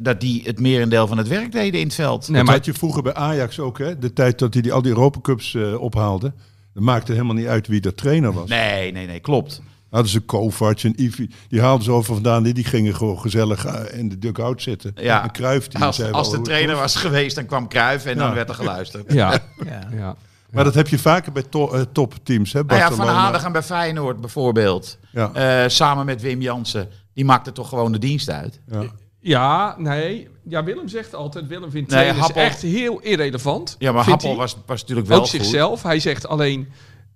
dat 0.00 0.20
die 0.20 0.42
het 0.44 0.60
merendeel 0.60 1.06
van 1.06 1.18
het 1.18 1.28
werk 1.28 1.52
deden 1.52 1.80
in 1.80 1.86
het 1.86 1.94
veld. 1.94 2.28
Nee, 2.28 2.36
dat 2.36 2.46
maar 2.46 2.54
had 2.54 2.64
je 2.64 2.74
vroeger 2.74 3.02
bij 3.02 3.14
Ajax 3.14 3.58
ook, 3.60 3.78
hè? 3.78 3.98
De 3.98 4.12
tijd 4.12 4.38
dat 4.38 4.52
hij 4.52 4.62
die, 4.62 4.72
al 4.72 4.82
die 4.82 4.92
Europa 4.92 5.20
Cups 5.20 5.54
eh, 5.54 5.80
ophaalde. 5.80 6.32
Dat 6.74 6.82
maakte 6.82 7.12
helemaal 7.12 7.34
niet 7.34 7.46
uit 7.46 7.66
wie 7.66 7.80
de 7.80 7.94
trainer 7.94 8.32
was. 8.32 8.48
Nee, 8.48 8.92
nee, 8.92 9.06
nee, 9.06 9.20
klopt. 9.20 9.62
Hadden 9.90 10.10
ze 10.10 10.20
Kovac 10.20 10.80
en 10.80 11.02
Ivi, 11.02 11.30
die 11.48 11.60
haalden 11.60 11.84
ze 11.84 11.90
over 11.90 12.14
vandaan. 12.14 12.42
Die, 12.42 12.54
die 12.54 12.64
gingen 12.64 12.94
gewoon 12.96 13.20
gezellig 13.20 13.66
in 13.90 14.08
de 14.08 14.18
dugout 14.18 14.62
zitten. 14.62 14.92
Ja. 14.96 15.22
En 15.22 15.30
Cruijff, 15.32 15.68
die 15.68 15.84
Als, 15.84 15.96
zei 15.96 16.12
als 16.12 16.28
wel 16.30 16.36
de 16.38 16.44
trainer 16.44 16.76
was 16.76 16.96
geweest, 16.96 17.34
dan 17.36 17.46
kwam 17.46 17.68
Cruijff 17.68 18.04
en 18.06 18.16
dan 18.18 18.34
werd 18.34 18.48
er 18.48 18.54
geluisterd. 18.54 19.12
Ja, 19.12 19.30
Ja. 19.64 19.88
ja. 19.96 20.16
Maar 20.50 20.64
dat 20.64 20.74
heb 20.74 20.88
je 20.88 20.98
vaker 20.98 21.32
bij 21.32 21.42
to- 21.42 21.70
eh, 21.72 21.80
topteams, 21.92 22.52
hè? 22.52 22.62
Nou 22.64 22.78
ja, 22.80 22.92
Van. 22.92 23.06
Hanegem 23.08 23.52
bij 23.52 23.62
Feyenoord 23.62 24.20
bijvoorbeeld. 24.20 24.98
Ja. 25.12 25.32
Eh, 25.32 25.68
samen 25.68 26.06
met 26.06 26.20
Wim 26.22 26.40
Jansen. 26.42 26.88
Die 27.14 27.24
maakte 27.24 27.52
toch 27.52 27.68
gewoon 27.68 27.92
de 27.92 27.98
dienst 27.98 28.30
uit. 28.30 28.60
Ja. 28.70 28.82
Ja, 29.20 29.74
nee. 29.78 30.28
Ja, 30.44 30.64
Willem 30.64 30.88
zegt 30.88 31.14
altijd, 31.14 31.46
Willem 31.46 31.70
vindt 31.70 31.90
Nee, 31.90 31.98
trainers 31.98 32.26
Happel- 32.26 32.42
echt 32.42 32.62
heel 32.62 33.00
irrelevant. 33.00 33.76
Ja, 33.78 33.92
maar 33.92 34.04
Happel 34.04 34.36
was, 34.36 34.56
was 34.66 34.80
natuurlijk 34.80 35.06
wel 35.08 35.18
ook 35.18 35.22
goed. 35.26 35.32
zichzelf. 35.40 35.82
Hij 35.82 36.00
zegt 36.00 36.26
alleen, 36.28 36.68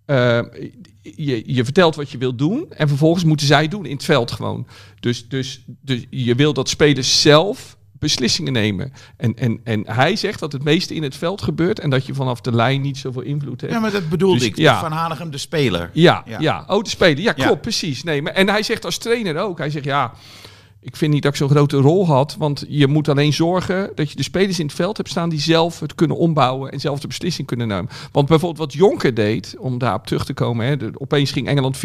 eh, 0.05 0.41
je, 1.03 1.43
je 1.55 1.65
vertelt 1.65 1.95
wat 1.95 2.11
je 2.11 2.19
wilt 2.19 2.39
doen 2.39 2.67
en 2.71 2.89
vervolgens 2.89 3.25
moeten 3.25 3.47
zij 3.47 3.69
doen 3.69 3.87
in 3.87 3.95
het 3.95 4.05
veld 4.05 4.31
gewoon. 4.33 4.67
Dus, 5.01 5.29
dus, 5.29 5.65
dus 5.81 6.07
je 6.11 6.35
wil 6.35 6.53
dat 6.53 6.69
spelers 6.69 7.21
zelf 7.21 7.77
beslissingen 8.03 8.53
nemen. 8.53 8.93
En, 9.17 9.35
en, 9.37 9.61
en 9.65 9.83
hij 9.87 10.17
zegt 10.17 10.41
dat 10.41 10.53
het 10.53 10.65
meeste 10.65 10.95
in 10.95 11.03
het 11.03 11.17
veld 11.17 11.43
gebeurt 11.43 11.79
en 11.79 11.91
dat 11.91 12.07
je 12.07 12.15
vanaf 12.15 12.41
de 12.41 12.55
lijn 12.55 12.81
niet 12.81 12.99
zoveel 12.99 13.23
invloed 13.23 13.61
hebt. 13.61 13.73
Ja, 13.73 13.79
maar 13.81 13.91
dat 13.91 14.09
bedoelde 14.09 14.39
Dus, 14.39 14.49
ik. 14.49 14.57
ja. 14.57 14.81
Van 14.81 14.93
Hanegem, 14.93 15.31
de 15.31 15.39
speler. 15.39 15.91
Ja, 15.93 16.23
Ja. 16.27 16.39
ja. 16.41 16.65
Oh, 16.67 16.83
de 16.83 16.89
speler. 16.91 17.19
Ja, 17.23 17.33
Ja. 17.37 17.45
klopt, 17.45 17.61
precies. 17.61 18.03
Nee, 18.03 18.23
maar, 18.23 18.33
en 18.33 18.49
hij 18.49 18.63
zegt 18.63 18.85
als 18.85 18.99
trainer 18.99 19.37
ook. 19.37 19.59
Hij 19.59 19.71
zegt, 19.71 19.85
ja, 19.85 20.13
ik 20.85 20.97
vind 20.97 21.13
niet 21.13 21.23
dat 21.23 21.33
ik 21.33 21.39
zo'n 21.39 21.49
grote 21.49 21.77
rol 21.77 22.07
had. 22.07 22.37
Want 22.39 22.65
je 22.69 22.87
moet 22.87 23.09
alleen 23.09 23.33
zorgen 23.33 23.91
dat 23.95 24.11
je 24.11 24.17
de 24.17 24.23
spelers 24.23 24.59
in 24.59 24.67
het 24.67 24.75
veld 24.75 24.97
hebt 24.97 25.09
staan... 25.09 25.29
die 25.29 25.41
zelf 25.41 25.81
het 25.81 25.95
kunnen 25.95 26.17
ombouwen 26.17 26.73
en 26.73 26.81
zelf 26.81 27.01
de 27.01 27.07
beslissing 27.07 27.47
kunnen 27.47 27.69
nemen. 27.69 27.91
Want 28.13 28.29
bijvoorbeeld 28.29 28.71
wat 28.71 28.73
Jonker 28.73 29.15
deed, 29.15 29.55
om 29.59 29.79
daarop 29.79 30.07
terug 30.07 30.25
te 30.25 30.35
komen... 30.35 30.67
Hè, 30.67 30.77
opeens 30.95 31.31
ging 31.31 31.49
Engeland 31.49 31.77
4-3-3 31.77 31.81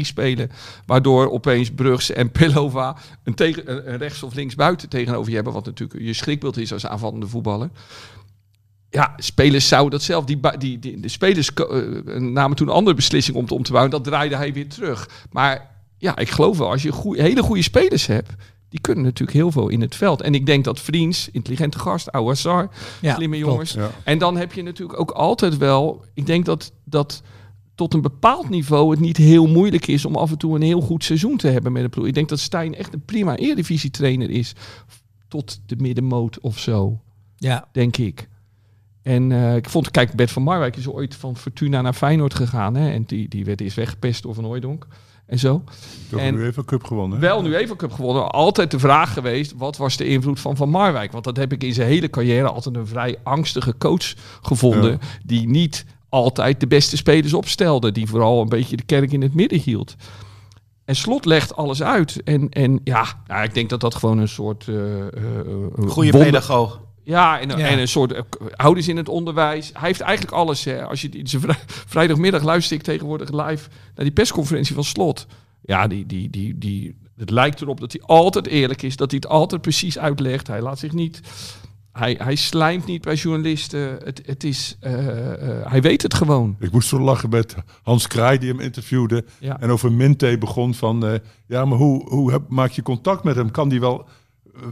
spelen... 0.00 0.50
waardoor 0.86 1.30
opeens 1.30 1.70
Brugs 1.70 2.10
en 2.10 2.30
Pilova 2.30 2.96
een, 3.24 3.34
tegen, 3.34 3.96
rechts 3.96 4.22
of 4.22 4.34
links 4.34 4.54
buiten 4.54 4.88
tegenover 4.88 5.28
je 5.28 5.34
hebben... 5.34 5.52
wat 5.52 5.64
natuurlijk 5.64 6.00
je 6.00 6.12
schrikbeeld 6.12 6.56
is 6.56 6.72
als 6.72 6.86
aanvallende 6.86 7.26
voetballer... 7.26 7.70
Ja, 8.90 9.12
spelers 9.16 9.68
zouden 9.68 9.90
dat 9.90 10.02
zelf. 10.02 10.24
Die, 10.24 10.40
die, 10.58 10.78
die, 10.78 11.00
de 11.00 11.08
spelers 11.08 11.54
eh, 11.54 12.16
namen 12.16 12.56
toen 12.56 12.68
een 12.68 12.74
andere 12.74 12.96
beslissing 12.96 13.36
om, 13.36 13.46
te- 13.46 13.54
om 13.54 13.62
te 13.62 13.70
bouwen. 13.72 13.92
Dat 13.92 14.04
draaide 14.04 14.36
hij 14.36 14.52
weer 14.52 14.68
terug. 14.68 15.08
Maar 15.30 15.71
ja, 16.02 16.16
ik 16.16 16.30
geloof 16.30 16.58
wel, 16.58 16.70
als 16.70 16.82
je 16.82 16.92
goeie, 16.92 17.22
hele 17.22 17.42
goede 17.42 17.62
spelers 17.62 18.06
hebt, 18.06 18.32
die 18.68 18.80
kunnen 18.80 19.04
natuurlijk 19.04 19.36
heel 19.38 19.50
veel 19.52 19.68
in 19.68 19.80
het 19.80 19.94
veld. 19.94 20.20
En 20.22 20.34
ik 20.34 20.46
denk 20.46 20.64
dat 20.64 20.80
Vriends, 20.80 21.28
intelligente 21.32 21.78
gast, 21.78 22.12
Ouassar, 22.12 22.70
Ja, 23.00 23.14
slimme 23.14 23.36
klopt. 23.36 23.50
jongens. 23.50 23.72
Ja. 23.72 23.90
En 24.04 24.18
dan 24.18 24.36
heb 24.36 24.52
je 24.52 24.62
natuurlijk 24.62 25.00
ook 25.00 25.10
altijd 25.10 25.56
wel, 25.56 26.04
ik 26.14 26.26
denk 26.26 26.44
dat, 26.44 26.72
dat 26.84 27.22
tot 27.74 27.94
een 27.94 28.00
bepaald 28.02 28.48
niveau 28.48 28.90
het 28.90 29.00
niet 29.00 29.16
heel 29.16 29.46
moeilijk 29.46 29.86
is 29.86 30.04
om 30.04 30.16
af 30.16 30.30
en 30.30 30.38
toe 30.38 30.54
een 30.54 30.62
heel 30.62 30.80
goed 30.80 31.04
seizoen 31.04 31.36
te 31.36 31.48
hebben 31.48 31.72
met 31.72 31.82
een 31.82 31.90
ploeg. 31.90 32.06
Ik 32.06 32.14
denk 32.14 32.28
dat 32.28 32.38
Stijn 32.40 32.74
echt 32.74 32.92
een 32.94 33.04
prima 33.04 33.36
Eredivisie 33.36 33.90
trainer 33.90 34.30
is. 34.30 34.52
Tot 35.28 35.60
de 35.66 35.76
middenmoot 35.76 36.40
of 36.40 36.58
zo, 36.58 37.00
Ja, 37.36 37.68
denk 37.72 37.96
ik. 37.96 38.28
En 39.02 39.32
eh, 39.32 39.56
ik 39.56 39.68
vond, 39.68 39.90
kijk, 39.90 40.12
Bert 40.12 40.30
van 40.30 40.42
Marwijk 40.42 40.76
is 40.76 40.88
ooit 40.88 41.14
van 41.14 41.36
Fortuna 41.36 41.80
naar 41.80 41.92
Feyenoord 41.92 42.34
gegaan. 42.34 42.74
Hè? 42.74 42.90
En 42.90 43.04
die, 43.06 43.28
die 43.28 43.44
werd 43.44 43.60
eerst 43.60 43.76
weggepest 43.76 44.22
door 44.22 44.34
Van 44.34 44.44
Hooijdonk 44.44 44.86
en 45.32 45.38
zo. 45.38 45.62
Toch 46.10 46.20
En- 46.20 46.34
nu 46.34 46.46
even 46.46 46.64
Cup 46.64 46.84
gewonnen. 46.84 47.18
hè? 47.20 47.24
Wel 47.26 47.42
nu 47.42 47.56
even 47.56 47.76
Cup 47.76 47.92
gewonnen. 47.92 48.30
Altijd 48.30 48.70
de 48.70 48.78
vraag 48.78 49.12
geweest, 49.12 49.54
wat 49.56 49.76
was 49.76 49.96
de 49.96 50.06
invloed 50.06 50.40
van 50.40 50.56
Van 50.56 50.68
Marwijk? 50.68 51.12
Want 51.12 51.24
dat 51.24 51.36
heb 51.36 51.52
ik 51.52 51.62
in 51.64 51.72
zijn 51.74 51.88
hele 51.88 52.10
carrière 52.10 52.48
altijd 52.48 52.76
een 52.76 52.86
vrij 52.86 53.16
angstige 53.22 53.74
coach 53.78 54.14
gevonden. 54.42 54.90
Ja. 54.90 54.98
Die 55.24 55.48
niet 55.48 55.84
altijd 56.08 56.60
de 56.60 56.66
beste 56.66 56.96
spelers 56.96 57.32
opstelde. 57.34 57.92
Die 57.92 58.06
vooral 58.08 58.40
een 58.40 58.48
beetje 58.48 58.76
de 58.76 58.82
kerk 58.82 59.12
in 59.12 59.22
het 59.22 59.34
midden 59.34 59.58
hield. 59.60 59.94
En 60.84 60.96
Slot 60.96 61.24
legt 61.24 61.56
alles 61.56 61.82
uit. 61.82 62.22
En, 62.22 62.48
en 62.48 62.80
ja, 62.84 63.04
nou, 63.26 63.44
ik 63.44 63.54
denk 63.54 63.70
dat 63.70 63.80
dat 63.80 63.94
gewoon 63.94 64.18
een 64.18 64.28
soort... 64.28 64.68
eh 64.68 64.74
eh, 64.74 65.06
eh, 65.06 65.06
Goede 65.88 66.10
wonder- 66.10 66.20
pedagoog. 66.24 66.80
Ja, 67.04 67.40
en, 67.40 67.48
Ja. 67.48 67.56
en 67.58 67.78
een 67.78 67.88
soort 67.88 68.12
eh, 68.12 68.20
ouders 68.56 68.88
in 68.88 68.96
het 68.96 69.08
onderwijs. 69.08 69.70
Hij 69.72 69.86
heeft 69.88 70.00
eigenlijk 70.00 70.36
alles. 70.36 70.64
Hè. 70.64 70.84
Als 70.86 71.00
je 71.02 71.24
vrij- 71.24 71.58
vrijdagmiddag 71.94 72.42
luister 72.42 72.76
ik 72.76 72.82
tegenwoordig 72.82 73.30
live 73.30 73.68
naar 73.94 74.04
die 74.04 74.10
persconferentie 74.10 74.74
van 74.74 74.84
Slot. 74.84 75.26
Ja, 75.62 75.86
die, 75.86 76.06
die, 76.06 76.30
die, 76.30 76.58
die, 76.58 76.96
het 77.16 77.30
lijkt 77.30 77.60
erop 77.60 77.80
dat 77.80 77.92
hij 77.92 78.00
altijd 78.02 78.46
eerlijk 78.46 78.82
is. 78.82 78.96
Dat 78.96 79.10
hij 79.10 79.20
het 79.22 79.30
altijd 79.32 79.60
precies 79.62 79.98
uitlegt. 79.98 80.46
Hij 80.46 80.60
laat 80.62 80.78
zich 80.78 80.92
niet... 80.92 81.20
Hij, 81.92 82.16
hij 82.22 82.34
slijmt 82.34 82.86
niet 82.86 83.02
bij 83.02 83.14
journalisten. 83.14 83.98
Het, 84.04 84.22
het 84.26 84.44
is, 84.44 84.76
eh, 84.80 85.32
eh, 85.58 85.70
hij 85.70 85.82
weet 85.82 86.02
het 86.02 86.14
gewoon. 86.14 86.56
Ik 86.60 86.72
moest 86.72 86.88
zo 86.88 87.00
lachen 87.00 87.28
met 87.28 87.54
Hans 87.82 88.06
Kraai 88.06 88.38
die 88.38 88.48
hem 88.48 88.60
interviewde. 88.60 89.24
Ja. 89.38 89.60
En 89.60 89.70
over 89.70 89.92
Minte 89.92 90.36
begon 90.38 90.74
van... 90.74 91.06
eh, 91.06 91.14
ja, 91.46 91.64
maar 91.64 91.78
hoe, 91.78 92.08
hoe 92.10 92.32
heb- 92.32 92.48
maak 92.48 92.70
je 92.70 92.82
contact 92.82 93.24
met 93.24 93.36
hem? 93.36 93.50
Kan 93.50 93.68
die 93.68 93.80
wel... 93.80 94.08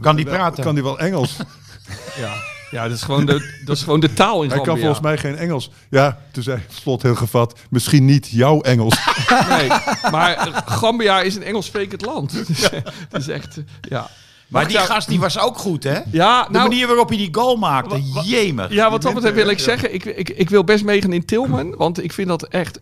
Kan 0.01 0.15
die 0.15 0.25
praten? 0.25 0.63
Kan 0.63 0.73
die 0.73 0.83
wel 0.83 0.99
Engels? 0.99 1.37
Ja, 2.17 2.33
ja 2.71 2.87
dat, 2.87 2.97
is 2.97 3.03
gewoon 3.03 3.25
de, 3.25 3.61
dat 3.65 3.75
is 3.77 3.83
gewoon 3.83 3.99
de 3.99 4.13
taal 4.13 4.43
in 4.43 4.49
Hij 4.49 4.61
kan 4.61 4.77
volgens 4.77 4.99
mij 4.99 5.17
geen 5.17 5.35
Engels. 5.35 5.69
Ja, 5.89 6.17
toen 6.31 6.43
zei 6.43 6.59
Slot 6.69 7.01
heel 7.01 7.15
gevat. 7.15 7.59
Misschien 7.69 8.05
niet 8.05 8.27
jouw 8.27 8.61
Engels. 8.61 8.99
Nee, 9.49 9.67
maar 10.11 10.63
Gambia 10.65 11.21
is 11.21 11.35
een 11.35 11.43
Engels 11.43 11.65
sprekend 11.65 12.05
land. 12.05 12.31
Dus, 12.47 12.69
eh, 12.69 12.79
het 13.09 13.21
is 13.21 13.27
echt... 13.27 13.57
eh, 13.57 13.63
ja. 13.81 14.09
Maar 14.47 14.67
die 14.67 14.77
gast 14.77 15.07
die 15.07 15.19
was 15.19 15.39
ook 15.39 15.57
goed, 15.57 15.83
hè? 15.83 15.99
Ja, 16.11 16.43
De 16.43 16.51
nou, 16.51 16.69
manier 16.69 16.87
waarop 16.87 17.07
hij 17.07 17.17
die 17.17 17.29
goal 17.31 17.55
maakte, 17.55 18.01
jemig. 18.23 18.71
Ja, 18.73 18.89
wat 18.89 19.01
dat 19.01 19.13
betreft 19.13 19.35
wil 19.35 19.49
ik 19.49 19.57
Ja. 19.57 19.63
zeggen, 19.63 19.93
ik, 19.93 20.05
ik, 20.05 20.29
ik 20.29 20.49
wil 20.49 20.63
best 20.63 20.83
meegaan 20.83 21.13
in 21.13 21.25
Tilman, 21.25 21.75
want 21.77 22.03
ik 22.03 22.13
vind 22.13 22.27
dat 22.27 22.43
echt 22.43 22.79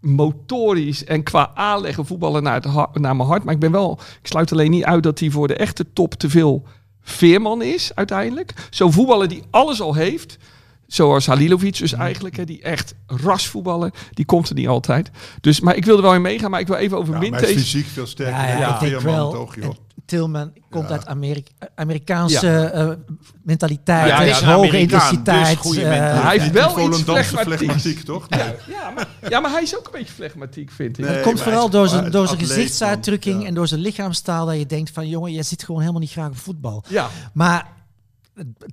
motorisch 0.00 1.04
en 1.04 1.22
qua 1.22 1.50
aanleggen 1.54 2.06
voetballen 2.06 2.42
naar, 2.42 2.54
het 2.54 2.64
naar 3.00 3.16
mijn 3.16 3.28
hart. 3.28 3.44
Maar 3.44 3.54
ik 3.54 3.60
ben 3.60 3.70
wel, 3.72 3.98
ik 4.22 4.26
sluit 4.28 4.52
alleen 4.52 4.70
niet 4.70 4.84
uit 4.84 5.02
dat 5.02 5.18
hij 5.18 5.30
voor 5.30 5.48
de 5.48 5.54
echte 5.56 5.92
top 5.92 6.14
te 6.14 6.30
veel 6.30 6.66
veerman 7.10 7.62
is 7.62 7.90
uiteindelijk. 7.94 8.54
Zo'n 8.70 8.92
voetballer 8.92 9.28
die 9.28 9.42
alles 9.50 9.80
al 9.80 9.94
heeft, 9.94 10.38
zoals 10.86 11.26
Halilovic 11.26 11.78
dus 11.78 11.92
eigenlijk, 11.92 12.36
hè, 12.36 12.44
die 12.44 12.62
echt 12.62 12.94
rasvoetballen, 13.06 13.90
die 14.12 14.24
komt 14.24 14.48
er 14.48 14.54
niet 14.54 14.68
altijd. 14.68 15.10
Dus, 15.40 15.60
maar 15.60 15.76
ik 15.76 15.84
wil 15.84 15.96
er 15.96 16.02
wel 16.02 16.14
in 16.14 16.22
meegaan, 16.22 16.50
maar 16.50 16.60
ik 16.60 16.66
wil 16.66 16.76
even 16.76 16.98
over 16.98 17.22
Ja, 17.22 17.38
fysiek 17.38 17.86
veel 17.86 18.06
sterker 18.06 18.34
Ja, 18.34 18.48
ja, 18.48 18.58
dan 18.66 18.74
ik 18.74 18.80
denk 18.80 18.92
Veerman, 19.00 19.14
wel. 19.14 19.30
toch, 19.30 19.54
joh. 19.54 19.74
En 20.10 20.16
Tilman 20.18 20.52
komt 20.70 20.88
Ja. 20.88 20.90
uit 20.94 21.06
Amerika 21.06 21.50
Amerikaanse 21.74 22.48
eh, 22.64 22.88
mentaliteit, 23.42 24.08
Ja, 24.08 24.16
hij 24.16 24.28
is 24.28 24.40
een 24.40 24.48
hoge 24.48 24.70
dus 24.70 24.80
intensiteit. 24.80 25.56
goede 25.56 25.80
eh. 25.84 26.22
Hij 26.24 26.38
heeft 26.38 26.50
wel 26.52 26.88
iets 26.88 27.02
flegmatiek, 27.28 28.02
toch? 28.04 28.26
Ja, 28.28 28.54
ja, 28.68 28.90
maar, 28.90 29.08
ja, 29.28 29.40
maar 29.40 29.50
hij 29.50 29.62
is 29.62 29.76
ook 29.78 29.84
een 29.86 29.92
beetje 29.92 30.12
flegmatiek, 30.14 30.70
vind 30.70 30.98
ik. 30.98 31.04
Nee, 31.04 31.14
Het 31.14 31.22
komt 31.22 31.40
vooral 31.40 31.70
door 31.70 31.88
zijn, 31.88 32.10
door 32.10 32.26
zijn 32.26 32.38
gezichtsuitdrukking 32.38 33.46
en 33.46 33.54
door 33.54 33.66
zijn 33.68 33.80
lichaamstaal 33.80 34.46
dat 34.46 34.56
je 34.58 34.66
denkt 34.66 34.90
van 34.90 35.08
jongen, 35.08 35.32
jij 35.32 35.42
zit 35.42 35.64
gewoon 35.64 35.80
helemaal 35.80 36.00
niet 36.00 36.10
graag 36.10 36.28
op 36.28 36.36
voetbal. 36.38 36.84
Ja, 36.88 37.08
Maar 37.32 37.66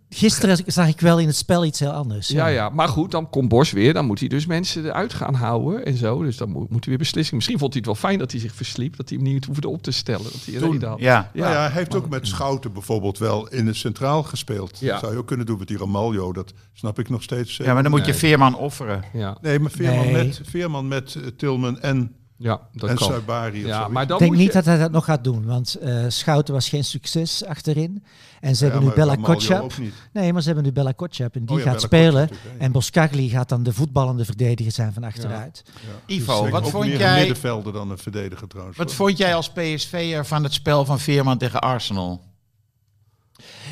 gisteren 0.09 0.57
zag 0.65 0.87
ik 0.87 0.99
wel 1.01 1.19
in 1.19 1.27
het 1.27 1.35
spel 1.35 1.65
iets 1.65 1.79
heel 1.79 1.91
anders. 1.91 2.27
Ja, 2.27 2.47
ja, 2.47 2.69
maar 2.69 2.87
goed, 2.87 3.11
dan 3.11 3.29
komt 3.29 3.49
Bos 3.49 3.71
weer. 3.71 3.93
Dan 3.93 4.05
moet 4.05 4.19
hij 4.19 4.27
dus 4.27 4.45
mensen 4.45 4.85
eruit 4.85 5.13
gaan 5.13 5.33
houden 5.33 5.85
en 5.85 5.97
zo. 5.97 6.23
Dus 6.23 6.37
dan 6.37 6.49
moet, 6.49 6.61
moet 6.69 6.79
hij 6.79 6.89
weer 6.89 6.97
beslissing. 6.97 7.35
Misschien 7.35 7.59
vond 7.59 7.73
hij 7.73 7.81
het 7.85 7.91
wel 7.91 8.09
fijn 8.09 8.19
dat 8.19 8.31
hij 8.31 8.39
zich 8.39 8.53
versliep. 8.55 8.95
Dat 8.97 9.09
hij 9.09 9.17
hem 9.17 9.27
niet 9.27 9.45
hoefde 9.45 9.67
op 9.69 9.81
te 9.81 9.91
stellen. 9.91 10.23
Dat 10.23 10.45
hij 10.45 10.59
Toen, 10.59 10.83
had. 10.83 10.99
ja. 10.99 11.31
Ja. 11.33 11.41
Nou 11.41 11.53
ja, 11.53 11.61
hij 11.61 11.71
heeft 11.71 11.95
ook 11.95 12.09
met 12.09 12.27
Schouten 12.27 12.73
bijvoorbeeld 12.73 13.17
wel 13.17 13.47
in 13.47 13.67
het 13.67 13.75
centraal 13.75 14.23
gespeeld. 14.23 14.79
Ja. 14.79 14.91
Dat 14.91 14.99
zou 14.99 15.11
je 15.11 15.17
ook 15.17 15.27
kunnen 15.27 15.45
doen 15.45 15.57
met 15.59 15.67
die 15.67 15.77
Ramaljo. 15.77 16.33
Dat 16.33 16.53
snap 16.73 16.99
ik 16.99 17.09
nog 17.09 17.23
steeds. 17.23 17.57
ja, 17.57 17.73
maar 17.73 17.83
dan 17.83 17.91
moet 17.91 18.05
je. 18.05 18.13
Veerman 18.13 18.55
offeren. 18.57 19.03
Ja, 19.13 19.37
Nee, 19.41 19.59
maar 19.59 19.71
Veerman 19.71 20.05
Nee. 20.05 20.25
met, 20.25 20.41
Veerman 20.43 20.87
met 20.87 21.15
eh, 21.15 21.27
Tilman 21.37 21.79
en, 21.79 22.15
ja 22.37 22.59
dat 22.73 22.89
en 22.89 22.95
kan. 22.95 23.07
Saibari. 23.07 23.61
of 23.61 23.67
Ja, 23.67 23.73
zoiets. 23.75 23.93
maar 23.93 24.07
dan 24.07 24.15
Ik 24.15 24.19
denk 24.19 24.31
moet 24.31 24.39
niet 24.41 24.47
je... 24.47 24.53
dat 24.53 24.65
hij 24.65 24.77
dat 24.77 24.91
nog 24.91 25.05
gaat 25.05 25.23
doen, 25.23 25.45
want 25.45 25.75
eh, 25.75 26.05
Schouten 26.07 26.53
was 26.53 26.69
geen 26.69 26.83
succes 26.83 27.45
achterin. 27.45 28.03
En 28.41 28.55
ze 28.55 28.65
Ja, 28.65 28.71
hebben 28.71 28.89
nu 28.89 28.95
Bella 28.95 29.15
Kotschap. 29.15 29.71
Nee, 30.13 30.33
maar 30.33 30.41
ze 30.41 30.47
hebben 30.47 30.65
nu 30.65 30.71
Bella 30.71 30.91
Kotschap 30.91 31.35
en 31.35 31.45
die 31.45 31.55
Oh 31.57 31.63
ja, 31.63 31.71
gaat 31.71 31.89
Bella 31.89 32.07
spelen. 32.09 32.27
Kotschap. 32.27 32.51
En 32.57 32.71
Boskagli 32.71 33.29
gaat 33.29 33.49
dan 33.49 33.63
de 33.63 33.73
voetballende 33.73 34.25
verdediger 34.25 34.71
zijn 34.71 34.93
van 34.93 35.03
achteruit. 35.03 35.63
Ivo, 36.05 36.41
Dus, 36.41 36.51
wat 36.51 36.69
vond 36.69 36.83
meer 36.85 36.93
een 36.93 36.99
jij... 36.99 37.17
middenvelder 37.17 37.73
dan 37.73 37.91
een 37.91 37.97
verdediger 37.97 38.47
trouwens. 38.47 38.77
Wat 38.77 38.93
vond 38.93 39.17
jij 39.17 39.35
als 39.35 39.51
PSV'er 39.51 40.25
van 40.25 40.43
het 40.43 40.53
spel 40.53 40.85
van 40.85 40.99
Veerman 40.99 41.37
tegen 41.37 41.59
Arsenal? 41.61 42.23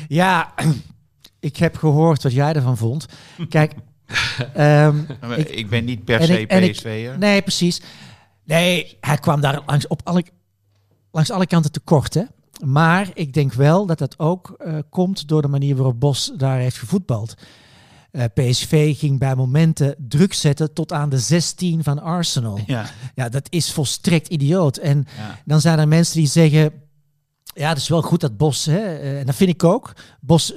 Ja, 0.08 0.54
ik 1.40 1.56
heb 1.56 1.76
gehoord 1.76 2.22
wat 2.22 2.32
jij 2.32 2.52
ervan 2.52 2.76
vond. 2.76 3.06
Kijk, 3.48 3.72
ehm, 4.54 4.96
Ik, 5.36 5.48
Ik- 5.48 5.68
ben 5.68 5.84
niet 5.84 6.04
per 6.04 6.22
se 6.22 6.46
PSV'er. 6.70 7.18
nee, 7.18 7.42
precies. 7.42 7.80
Nee, 8.46 8.96
hij 9.00 9.18
kwam 9.18 9.40
daar 9.40 9.62
langs, 9.66 9.86
op 9.86 10.00
alle, 10.04 10.24
langs 11.10 11.30
alle 11.30 11.46
kanten 11.46 11.72
tekort. 11.72 12.14
Hè? 12.14 12.22
Maar 12.64 13.10
ik 13.14 13.32
denk 13.32 13.52
wel 13.52 13.86
dat 13.86 13.98
dat 13.98 14.18
ook 14.18 14.54
eh, 14.58 14.78
komt 14.90 15.28
door 15.28 15.42
de 15.42 15.48
manier 15.48 15.76
waarop 15.76 16.00
Bos 16.00 16.32
daar 16.36 16.58
heeft 16.58 16.78
gevoetbald. 16.78 17.34
Eh, 18.10 18.24
PSV 18.34 18.98
ging 18.98 19.18
bij 19.18 19.34
momenten 19.34 19.94
druk 19.98 20.32
zetten 20.32 20.72
tot 20.72 20.92
aan 20.92 21.08
de 21.08 21.18
16 21.18 21.82
van 21.82 22.02
Arsenal. 22.02 22.58
Ja, 22.66 22.86
Ja, 23.14 23.28
dat 23.28 23.46
is 23.50 23.72
volstrekt 23.72 24.28
idioot. 24.28 24.76
En 24.76 25.06
ja. 25.16 25.38
dan 25.44 25.60
zijn 25.60 25.78
er 25.78 25.88
mensen 25.88 26.16
die 26.16 26.26
zeggen. 26.26 26.72
Ja, 27.44 27.68
het 27.68 27.78
is 27.78 27.88
wel 27.88 28.02
goed 28.02 28.20
dat 28.20 28.36
Bos, 28.36 28.64
hè, 28.64 28.78
eh, 28.78 29.18
en 29.18 29.26
dat 29.26 29.34
vind 29.34 29.50
ik 29.50 29.64
ook. 29.64 29.92
Bos 30.20 30.52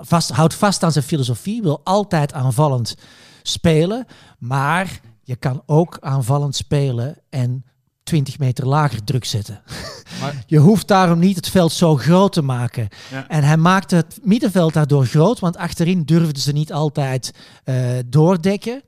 vast, 0.00 0.30
houdt 0.30 0.54
vast 0.54 0.82
aan 0.82 0.92
zijn 0.92 1.04
filosofie, 1.04 1.62
wil 1.62 1.80
altijd 1.84 2.32
aanvallend 2.32 2.94
spelen. 3.42 4.06
Maar 4.38 5.00
je 5.24 5.36
kan 5.36 5.62
ook 5.66 5.96
aanvallend 6.00 6.54
spelen 6.56 7.18
en 7.30 7.64
20 8.02 8.38
meter 8.38 8.66
lager 8.66 9.04
druk 9.04 9.24
zetten. 9.24 9.62
Maar- 10.20 10.44
Je 10.46 10.58
hoeft 10.58 10.88
daarom 10.88 11.18
niet 11.18 11.36
het 11.36 11.48
veld 11.48 11.72
zo 11.72 11.96
groot 11.96 12.32
te 12.32 12.42
maken. 12.42 12.88
Ja. 13.10 13.28
En 13.28 13.42
hij 13.44 13.56
maakte 13.56 13.96
het 13.96 14.18
middenveld 14.22 14.72
daardoor 14.72 15.06
groot, 15.06 15.38
want 15.38 15.56
achterin 15.56 16.02
durfden 16.02 16.42
ze 16.42 16.52
niet 16.52 16.72
altijd 16.72 17.30
eh, 17.64 17.76
doordekken. 18.06 18.82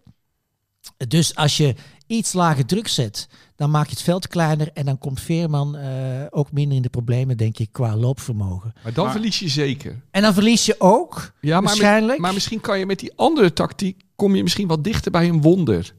Dus 1.08 1.34
als 1.34 1.56
je 1.56 1.74
iets 2.06 2.32
lager 2.32 2.66
druk 2.66 2.88
zet, 2.88 3.28
dan 3.56 3.70
maak 3.70 3.84
je 3.84 3.90
het 3.90 4.02
veld 4.02 4.28
kleiner 4.28 4.70
en 4.72 4.84
dan 4.84 4.98
komt 4.98 5.20
Veerman 5.20 5.76
eh, 5.76 5.90
ook 6.30 6.52
minder 6.52 6.76
in 6.76 6.82
de 6.82 6.88
problemen, 6.88 7.36
denk 7.36 7.58
ik, 7.58 7.68
qua 7.72 7.96
loopvermogen. 7.96 8.72
Maar 8.82 8.92
dan 8.92 9.04
Maar- 9.04 9.12
verlies 9.12 9.38
je 9.38 9.48
zeker. 9.48 10.00
En 10.10 10.22
dan 10.22 10.34
verlies 10.34 10.66
je 10.66 10.74
ook, 10.78 11.14
Ja, 11.40 11.50
maar, 11.52 11.60
met- 11.62 11.70
waarschijnlijk. 11.70 12.18
maar 12.18 12.34
misschien 12.34 12.60
kan 12.60 12.78
je 12.78 12.86
met 12.86 12.98
die 12.98 13.12
andere 13.16 13.52
tactiek... 13.52 14.02
kom 14.16 14.34
je 14.36 14.42
misschien 14.42 14.68
wat 14.68 14.84
dichter 14.84 15.10
bij 15.10 15.28
een 15.28 15.42
wonder. 15.42 15.94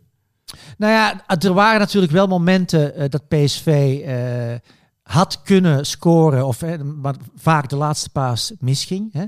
Nou 0.77 0.93
ja, 0.93 1.23
er 1.37 1.53
waren 1.53 1.79
natuurlijk 1.79 2.11
wel 2.11 2.27
momenten 2.27 2.95
eh, 2.95 3.09
dat 3.09 3.27
PSV 3.27 4.01
eh, 4.05 4.69
had 5.03 5.41
kunnen 5.41 5.85
scoren, 5.85 6.47
of, 6.47 6.61
eh, 6.61 6.81
maar 6.81 7.15
vaak 7.35 7.69
de 7.69 7.75
laatste 7.75 8.09
paas 8.09 8.53
misging. 8.59 9.13
Hè. 9.13 9.25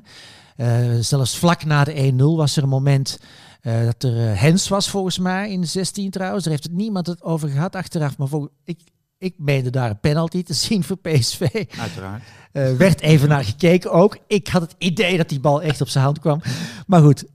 Eh, 0.55 0.95
zelfs 0.99 1.37
vlak 1.37 1.65
na 1.65 1.83
de 1.83 2.13
1-0 2.13 2.35
was 2.37 2.55
er 2.57 2.63
een 2.63 2.69
moment 2.69 3.19
eh, 3.61 3.85
dat 3.85 4.03
er 4.03 4.29
eh, 4.29 4.39
Hens 4.39 4.67
was 4.67 4.89
volgens 4.89 5.19
mij 5.19 5.51
in 5.51 5.61
de 5.61 5.67
16 5.67 6.11
trouwens. 6.11 6.43
Daar 6.43 6.53
heeft 6.53 6.65
het 6.65 6.75
niemand 6.75 7.07
het 7.07 7.23
over 7.23 7.49
gehad 7.49 7.75
achteraf, 7.75 8.17
maar 8.17 8.27
ik, 8.63 8.79
ik 9.17 9.33
meende 9.37 9.69
daar 9.69 9.89
een 9.89 9.99
penalty 9.99 10.43
te 10.43 10.53
zien 10.65 10.83
voor 10.83 10.97
PSV. 10.97 11.65
Uiteraard. 11.79 12.23
Eh, 12.51 12.73
werd 12.73 13.01
even 13.01 13.29
naar 13.29 13.43
gekeken 13.43 13.91
ook. 13.91 14.17
Ik 14.27 14.47
had 14.47 14.61
het 14.61 14.75
idee 14.77 15.17
dat 15.17 15.29
die 15.29 15.39
bal 15.39 15.61
echt 15.61 15.81
op 15.81 15.89
zijn 15.89 16.03
hand 16.03 16.19
kwam. 16.19 16.41
Maar 16.87 17.01
goed, 17.01 17.25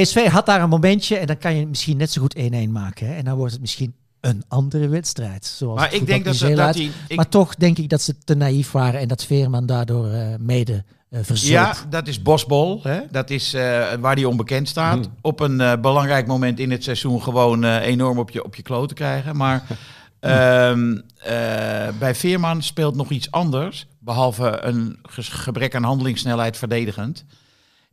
PSV 0.00 0.28
had 0.28 0.46
daar 0.46 0.62
een 0.62 0.68
momentje 0.68 1.16
en 1.16 1.26
dan 1.26 1.38
kan 1.38 1.54
je 1.56 1.66
misschien 1.66 1.96
net 1.96 2.10
zo 2.12 2.20
goed 2.20 2.36
1-1 2.38 2.68
maken. 2.70 3.06
Hè? 3.06 3.14
En 3.14 3.24
dan 3.24 3.36
wordt 3.36 3.52
het 3.52 3.60
misschien 3.60 3.94
een 4.20 4.44
andere 4.48 4.88
wedstrijd. 4.88 5.44
Zoals 5.44 5.78
Maar 5.80 5.94
ik 5.94 6.06
denk 6.06 6.24
dat, 6.24 6.36
ze, 6.36 6.54
dat 6.54 6.76
ik- 6.76 6.92
Maar 7.16 7.28
toch 7.28 7.54
denk 7.54 7.78
ik 7.78 7.88
dat 7.88 8.02
ze 8.02 8.18
te 8.18 8.34
naïef 8.34 8.70
waren 8.70 9.00
en 9.00 9.08
dat 9.08 9.24
Veerman 9.24 9.66
daardoor 9.66 10.10
eh, 10.10 10.26
mede 10.38 10.84
uh. 11.10 11.20
Ja, 11.34 11.74
dat 11.90 12.08
is 12.08 12.22
Bosbol. 12.22 12.80
Hè? 12.82 13.00
Dat 13.10 13.30
is 13.30 13.54
eh, 13.54 13.62
waar 14.00 14.14
hij 14.14 14.24
onbekend 14.24 14.68
staat. 14.68 15.08
Op 15.20 15.40
een 15.40 15.60
eh, 15.60 15.72
belangrijk 15.80 16.26
moment 16.26 16.58
in 16.58 16.70
het 16.70 16.84
seizoen 16.84 17.22
gewoon 17.22 17.64
eh, 17.64 17.86
enorm 17.86 18.18
op 18.18 18.30
je, 18.30 18.44
op 18.44 18.54
je 18.54 18.62
kloten 18.62 18.96
krijgen. 18.96 19.36
Maar 19.36 19.62
ehm, 20.20 20.98
eh, 21.16 21.88
bij 21.98 22.14
Veerman 22.14 22.62
speelt 22.62 22.94
nog 22.96 23.10
iets 23.10 23.30
anders. 23.30 23.86
Behalve 23.98 24.60
een 24.62 24.98
gebrek 25.18 25.74
aan 25.74 25.82
handelingssnelheid 25.82 26.56
verdedigend. 26.56 27.24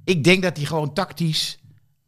Ik 0.04 0.24
denk 0.24 0.43
dat 0.43 0.58
hij 0.58 0.66
gewoon 0.66 0.93
tactisch 0.93 1.58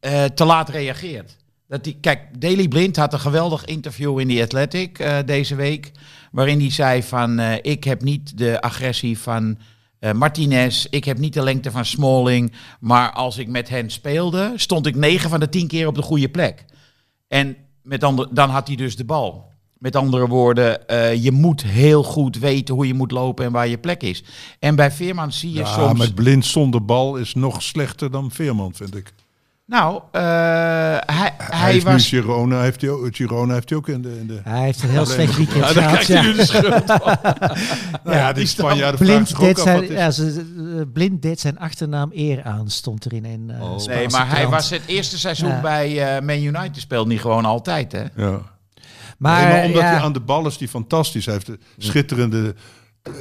eh, 0.01 0.23
te 0.23 0.45
laat 0.45 0.69
reageert. 0.69 1.37
Dat 1.67 1.83
die, 1.83 1.97
kijk, 2.01 2.41
Daily 2.41 2.67
Blind 2.67 2.95
had 2.95 3.13
een 3.13 3.19
geweldig 3.19 3.65
interview 3.65 4.19
in 4.19 4.27
The 4.27 4.41
Athletic 4.41 4.99
eh, 4.99 5.17
deze 5.25 5.55
week. 5.55 5.91
Waarin 6.31 6.59
hij 6.59 6.71
zei 6.71 7.03
van, 7.03 7.39
eh, 7.39 7.53
ik 7.61 7.83
heb 7.83 8.01
niet 8.01 8.37
de 8.37 8.61
agressie 8.61 9.19
van 9.19 9.57
Martinez. 10.15 10.85
Ik 10.89 11.03
heb 11.03 11.17
niet 11.17 11.33
de 11.33 11.43
lengte 11.43 11.71
van 11.71 11.85
Smalling. 11.85 12.53
Maar 12.79 13.11
als 13.11 13.37
ik 13.37 13.47
met 13.47 13.69
hen 13.69 13.89
speelde, 13.89 14.53
stond 14.55 14.85
ik 14.85 14.95
9 14.95 15.29
van 15.29 15.39
de 15.39 15.49
10 15.49 15.67
keer 15.67 15.87
op 15.87 15.95
de 15.95 16.01
goede 16.01 16.29
plek. 16.29 16.65
En 17.27 17.55
met 17.83 18.03
andere, 18.03 18.29
dan 18.31 18.49
had 18.49 18.67
hij 18.67 18.75
dus 18.75 18.95
de 18.95 19.05
bal. 19.05 19.51
Met 19.77 19.95
andere 19.95 20.27
woorden, 20.27 20.79
je 21.21 21.31
moet 21.31 21.63
heel 21.63 22.03
goed 22.03 22.37
weten 22.37 22.75
hoe 22.75 22.87
je 22.87 22.93
moet 22.93 23.11
lopen 23.11 23.45
en 23.45 23.51
waar 23.51 23.67
je 23.67 23.77
plek 23.77 24.03
is. 24.03 24.23
En 24.59 24.75
bij 24.75 24.91
Veerman 24.91 25.31
zie 25.31 25.51
je 25.51 25.59
Ja, 25.59 25.65
soms... 25.65 25.99
met 25.99 26.15
blind 26.15 26.45
zonder 26.45 26.85
bal 26.85 27.15
is 27.15 27.33
nog 27.33 27.61
slechter 27.61 28.11
dan 28.11 28.31
Veerman, 28.31 28.73
vind 28.73 28.95
ik. 28.95 29.13
Nou, 29.72 30.01
eh, 30.11 30.22
hij, 30.22 30.99
Hij, 31.05 31.32
hij 31.38 31.72
heeft 31.72 31.86
was... 31.86 32.07
Girona, 32.07 32.61
heeft 32.61 32.82
hij, 32.82 32.89
ook- 32.89 33.15
Girona 33.15 33.53
heeft 33.53 33.69
hij 33.69 33.78
ook 33.78 33.88
in 33.88 34.01
de... 34.01 34.17
In 34.19 34.28
de 34.28 34.39
Hij 34.43 34.61
heeft 34.61 34.84
een 34.84 34.89
heel 34.89 35.05
slecht 35.05 35.36
weekend 35.38 35.74
Ja, 35.74 35.82
gehad. 35.89 36.05
Ja. 36.05 36.22
nu 36.22 36.34
de 36.34 36.45
schuld. 36.45 36.88
nou 38.03 38.17
ja, 38.17 38.34
die 38.34 38.45
Spanjaarden 38.45 38.97
vragen 39.05 39.05
Blind 39.24 39.28
zich 39.28 39.38
ook 39.39 39.45
deed, 39.45 39.57
af 39.57 39.63
zijn, 39.63 39.76
wat 39.80 39.89
is. 39.89 39.95
ja, 39.97 40.11
ze- 40.11 40.32
ze- 40.32 40.88
Blind 40.93 41.22
deed 41.22 41.39
zijn 41.39 41.59
achternaam 41.59 42.09
eer 42.13 42.43
aan, 42.43 42.69
stond 42.69 43.05
er 43.05 43.13
in 43.13 43.26
een 43.26 43.49
eh, 43.49 43.61
Oh. 43.72 43.86
Nee, 43.86 44.07
maar 44.09 44.30
hij 44.30 44.47
was 44.47 44.69
het 44.69 44.82
eerste 44.86 45.17
seizoen 45.19 45.49
Ja. 45.49 45.61
bij 45.61 46.15
eh, 46.15 46.22
Man 46.22 46.41
United 46.41 46.78
speelde 46.82 47.09
niet 47.09 47.22
gewoon 47.22 47.45
altijd, 47.45 47.91
hè? 47.91 48.03
Ja. 48.15 48.39
Maar, 49.17 49.43
Nee, 49.45 49.53
maar 49.53 49.65
omdat 49.65 49.82
ja, 49.82 49.88
hij 49.88 49.99
aan 49.99 50.13
de 50.13 50.19
bal 50.19 50.47
is 50.47 50.57
die 50.57 50.67
fantastisch. 50.67 51.26
Hij 51.26 51.34
heeft 51.34 51.49
schitterende 51.78 52.47
eh, 52.47 52.61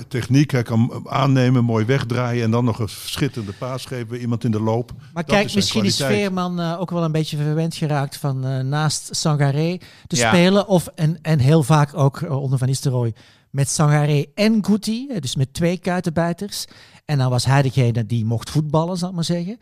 techniek. 0.08 0.50
Hij 0.50 0.62
kan 0.62 1.02
aannemen, 1.08 1.64
mooi 1.64 1.84
wegdraaien 1.84 2.44
en 2.44 2.50
dan 2.50 2.64
nog 2.64 2.78
een 2.78 2.88
schitterende 2.88 3.52
paas 3.52 3.84
geven 3.84 4.16
iemand 4.20 4.44
in 4.44 4.50
de 4.50 4.60
loop. 4.60 4.92
maar 5.14 5.24
dat 5.24 5.34
kijk, 5.34 5.46
is 5.46 5.54
misschien 5.54 5.84
is. 5.84 5.96
Veerman 5.96 6.60
eh, 6.60 6.80
ook 6.80 6.90
wel 6.90 7.04
een 7.04 7.12
beetje 7.12 7.36
verwend 7.36 7.74
geraakt 7.74 8.16
van 8.16 8.44
eh, 8.46 8.58
naast 8.60 9.08
Sangaré 9.16 9.78
te 10.06 10.16
Ja. 10.16 10.28
spelen. 10.28 10.68
Of, 10.68 10.86
en, 10.86 11.18
en 11.22 11.38
heel 11.38 11.62
vaak 11.62 11.94
ook 11.94 12.20
eh, 12.20 12.42
onder 12.42 12.58
Van 12.58 12.68
Nistelrooy 12.68 13.14
met 13.50 13.68
Sangaré 13.68 14.24
en 14.34 14.64
Guti. 14.64 15.08
Dus 15.20 15.36
met 15.36 15.54
twee 15.54 15.78
kuitenbijters. 15.78 16.64
En 17.04 17.18
dan 17.18 17.30
was 17.30 17.44
hij 17.44 17.62
degene 17.62 18.06
die 18.06 18.24
mocht 18.24 18.50
voetballen, 18.50 18.96
zal 18.96 19.08
ik 19.08 19.14
maar 19.14 19.24
zeggen. 19.24 19.58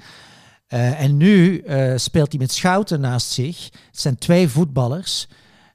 Eh, 0.67 1.01
en 1.03 1.17
nu 1.17 1.59
eh, 1.59 1.93
speelt 1.97 2.31
hij 2.31 2.41
met 2.41 2.53
Schouten 2.53 3.01
naast 3.01 3.31
zich. 3.31 3.65
Het 3.65 4.01
zijn 4.01 4.19
twee 4.19 4.49
voetballers. 4.49 5.29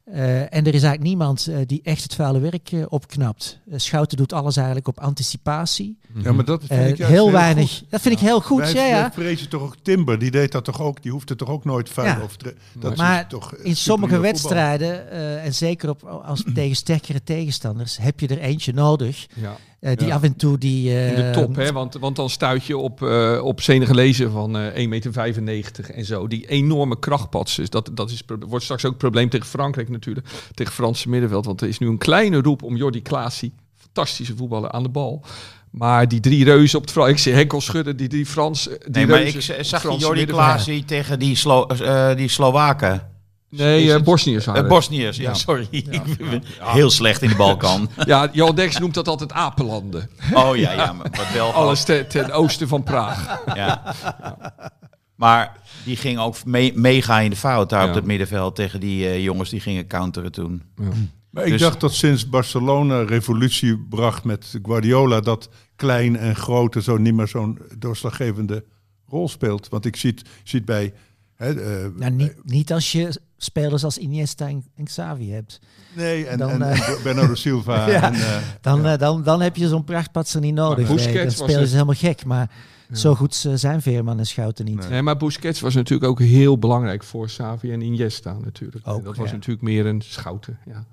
Eh, 0.03 0.39
en 0.41 0.47
er 0.65 0.73
is 0.73 0.83
eigenlijk 0.83 1.03
niemand 1.03 1.47
eh, 1.47 1.57
die 1.65 1.81
echt 1.83 2.03
het 2.03 2.15
vuile 2.15 2.39
werk 2.39 2.71
eh, 2.71 2.85
opknapt. 2.89 3.59
Schouten 3.75 4.17
doet 4.17 4.33
alles 4.33 4.55
eigenlijk 4.55 4.87
op 4.87 4.99
anticipatie. 4.99 5.97
Ja, 6.23 6.31
maar 6.31 6.45
dat 6.45 6.63
vind 6.65 6.89
ik 6.89 6.97
juist 6.97 7.13
heel 7.13 7.31
weinig. 7.31 7.77
goed. 7.77 7.85
Dat 7.89 8.01
vind 8.01 8.15
ik 8.15 8.21
heel 8.21 8.41
goed. 8.41 8.59
Wij, 8.59 8.73
ja, 8.73 8.85
ja. 8.85 9.11
vrezen 9.11 9.49
toch 9.49 9.61
ook 9.61 9.75
Timber, 9.81 10.19
die 10.19 10.31
deed 10.31 10.51
dat 10.51 10.63
toch 10.63 10.81
ook. 10.81 11.01
Die 11.01 11.11
hoefde 11.11 11.35
toch 11.35 11.49
ook 11.49 11.65
nooit 11.65 11.89
vuil 11.89 12.07
Ja. 12.07 12.21
of 12.23 12.37
dat 12.37 12.91
is 12.91 12.97
Maar 12.97 13.27
toch 13.27 13.55
In 13.55 13.75
sommige 13.75 14.19
wedstrijden, 14.19 15.11
eh, 15.11 15.45
en 15.45 15.53
zeker 15.53 15.89
op, 15.89 16.03
als 16.03 16.43
tegen 16.53 16.75
sterkere 16.75 17.23
tegenstanders, 17.23 17.97
heb 17.97 18.19
je 18.19 18.27
er 18.27 18.39
eentje 18.39 18.73
nodig. 18.73 19.25
Ja. 19.35 19.57
Eh, 19.83 19.97
die 19.97 20.07
Ja. 20.07 20.13
af 20.15 20.23
en 20.23 20.35
toe 20.35 20.57
die. 20.57 20.89
eh, 20.89 21.09
In 21.09 21.15
de 21.15 21.29
top, 21.41 21.55
hè? 21.55 21.71
Want, 21.71 21.93
want 21.99 22.15
dan 22.15 22.29
stuit 22.29 22.65
je 22.65 22.77
op, 22.77 23.01
eh 23.03 23.39
op 23.43 23.61
Senegalezen 23.61 24.31
van 24.31 24.57
eh 24.57 24.75
1,95 25.35 25.41
meter 25.43 25.89
en 25.89 26.05
zo. 26.05 26.27
Die 26.27 26.47
enorme 26.47 26.99
krachtpatsen. 26.99 27.65
Dat, 27.69 27.89
dat 27.93 28.09
is, 28.11 28.23
wordt 28.47 28.63
straks 28.63 28.85
ook 28.85 28.91
een 28.91 28.97
probleem 28.97 29.29
tegen 29.29 29.47
Frankrijk 29.47 29.89
natuurlijk. 29.89 30.27
Tegen 30.53 30.73
Franse 30.73 31.09
middenveld. 31.09 31.45
Want 31.45 31.61
er 31.61 31.67
is 31.67 31.79
nu 31.79 31.87
een 31.87 31.97
kleine 31.97 32.41
roep 32.41 32.63
om 32.63 32.75
Jordi 32.75 33.01
Klaasie. 33.01 33.53
Fantastische 33.77 34.35
voetballer 34.35 34.71
aan 34.71 34.83
de 34.83 34.89
bal. 34.89 35.25
Maar 35.71 36.07
die 36.07 36.19
drie 36.19 36.43
reuzen 36.43 36.77
op 36.77 36.83
het 36.83 36.91
Frans. 36.93 37.09
Ik 37.11 37.17
zie 37.17 37.33
Henkel 37.33 37.61
schudden. 37.61 37.97
Die 37.97 38.07
drie 38.07 38.25
Frans. 38.25 38.63
Die 38.63 38.77
Nee, 38.91 39.07
maar 39.07 39.21
reuzen 39.21 39.57
ik 39.59 39.65
zag 39.65 39.81
die 39.81 39.89
Franse 39.89 40.05
Jordi. 40.05 40.25
Klaasie 40.25 40.85
tegen 40.85 41.19
die, 41.19 41.35
Slo 41.35 41.65
eh, 41.67 42.15
die 42.15 42.27
Slowaken. 42.27 43.11
Nee, 43.57 43.93
eh 43.93 44.01
Bosniërs 44.01 44.45
waren 44.45 44.63
Eh. 44.63 44.69
Bosniërs, 44.69 45.17
ja, 45.17 45.23
Ja. 45.23 45.33
sorry. 45.33 45.67
Heel 46.59 46.89
slecht 46.89 47.21
in 47.21 47.29
de 47.29 47.35
Balkan. 47.35 47.89
Ja, 48.05 48.29
Jan 48.31 48.55
Dex 48.55 48.77
noemt 48.79 48.93
dat 48.93 49.07
altijd 49.07 49.31
apenlanden. 49.31 50.09
Oh 50.33 50.55
ja, 50.57 50.71
ja, 50.71 50.93
maar 50.93 51.07
wat 51.11 51.31
wel. 51.33 51.51
Alles 51.61 51.83
ten, 51.83 52.07
ten 52.07 52.31
oosten 52.31 52.67
van 52.67 52.83
Praag. 52.83 53.41
Ja. 53.55 53.93
Maar 55.15 55.57
die 55.85 55.95
ging 55.95 56.19
ook 56.19 56.45
mee, 56.45 56.71
mega 56.75 57.19
in 57.19 57.29
de 57.29 57.35
fout 57.35 57.69
daar 57.69 57.83
Ja. 57.83 57.89
op 57.89 57.95
het 57.95 58.05
middenveld 58.05 58.55
tegen 58.55 58.79
die 58.79 59.05
eh, 59.07 59.23
jongens 59.23 59.49
die 59.49 59.59
gingen 59.59 59.87
counteren 59.87 60.31
toen. 60.31 60.63
Maar 61.29 61.43
ik 61.45 61.51
Dus- 61.51 61.61
dacht 61.61 61.79
dat 61.79 61.93
sinds 61.93 62.29
Barcelona 62.29 63.01
revolutie 63.03 63.77
bracht 63.89 64.23
met 64.23 64.59
Guardiola... 64.63 65.19
dat 65.19 65.49
klein 65.75 66.17
en 66.17 66.35
groot 66.35 66.75
en 66.75 66.81
zo 66.83 66.97
niet 66.97 67.13
meer 67.13 67.27
zo'n 67.27 67.59
doorslaggevende 67.77 68.63
rol 69.07 69.29
speelt. 69.29 69.69
Want 69.69 69.85
ik 69.85 69.95
zie 69.95 70.09
het, 70.09 70.29
zie 70.43 70.57
het 70.59 70.67
bij... 70.67 70.93
Hè, 71.43 71.83
eh, 71.83 71.89
nou, 71.95 72.11
niet, 72.11 72.33
niet 72.43 72.73
als 72.73 72.91
je 72.91 73.21
spelers 73.37 73.83
als 73.83 73.97
Iniesta 73.97 74.47
en, 74.47 74.65
en 74.75 74.83
Xavi 74.85 75.31
hebt. 75.31 75.59
Nee, 75.95 76.25
en, 76.27 76.37
Dan, 76.37 76.49
en, 76.49 76.61
eh, 76.61 76.89
en 76.89 77.03
Bernardo 77.03 77.35
Silva. 77.45 77.89
Ja. 77.89 78.03
en, 78.03 78.13
eh, 78.13 78.37
Dan, 78.61 78.81
ja. 78.81 78.93
eh, 78.93 78.99
dan, 78.99 79.23
dan 79.23 79.41
heb 79.41 79.55
je 79.55 79.67
zo'n 79.67 79.83
prachtpatser 79.83 80.41
niet 80.41 80.53
nodig. 80.53 80.77
Nee, 80.77 81.13
dan 81.13 81.23
was 81.25 81.33
spelen 81.35 81.59
het- 81.59 81.67
ze 81.69 81.73
helemaal 81.73 81.95
gek. 81.95 82.25
Maar 82.25 82.51
zo 82.91 83.15
goed 83.15 83.43
eh, 83.47 83.53
zijn 83.55 83.81
Veerman 83.81 84.19
en 84.19 84.25
Schouten 84.25 84.65
niet. 84.65 84.79
Nee. 84.79 84.89
Nee, 84.89 85.01
maar 85.01 85.17
Busquets 85.17 85.59
was 85.59 85.73
natuurlijk 85.73 86.09
ook 86.11 86.19
heel 86.19 86.57
belangrijk 86.59 87.03
voor 87.03 87.25
Xavi 87.25 87.71
en 87.71 87.81
Iniesta 87.81 88.33
natuurlijk. 88.43 88.87
Ook, 88.87 89.03
dat 89.03 89.17
was 89.17 89.27
ja. 89.27 89.33
natuurlijk 89.33 89.61
meer 89.65 89.85
een 89.85 90.01
schouten. 90.01 90.59
Ja, 90.65 90.85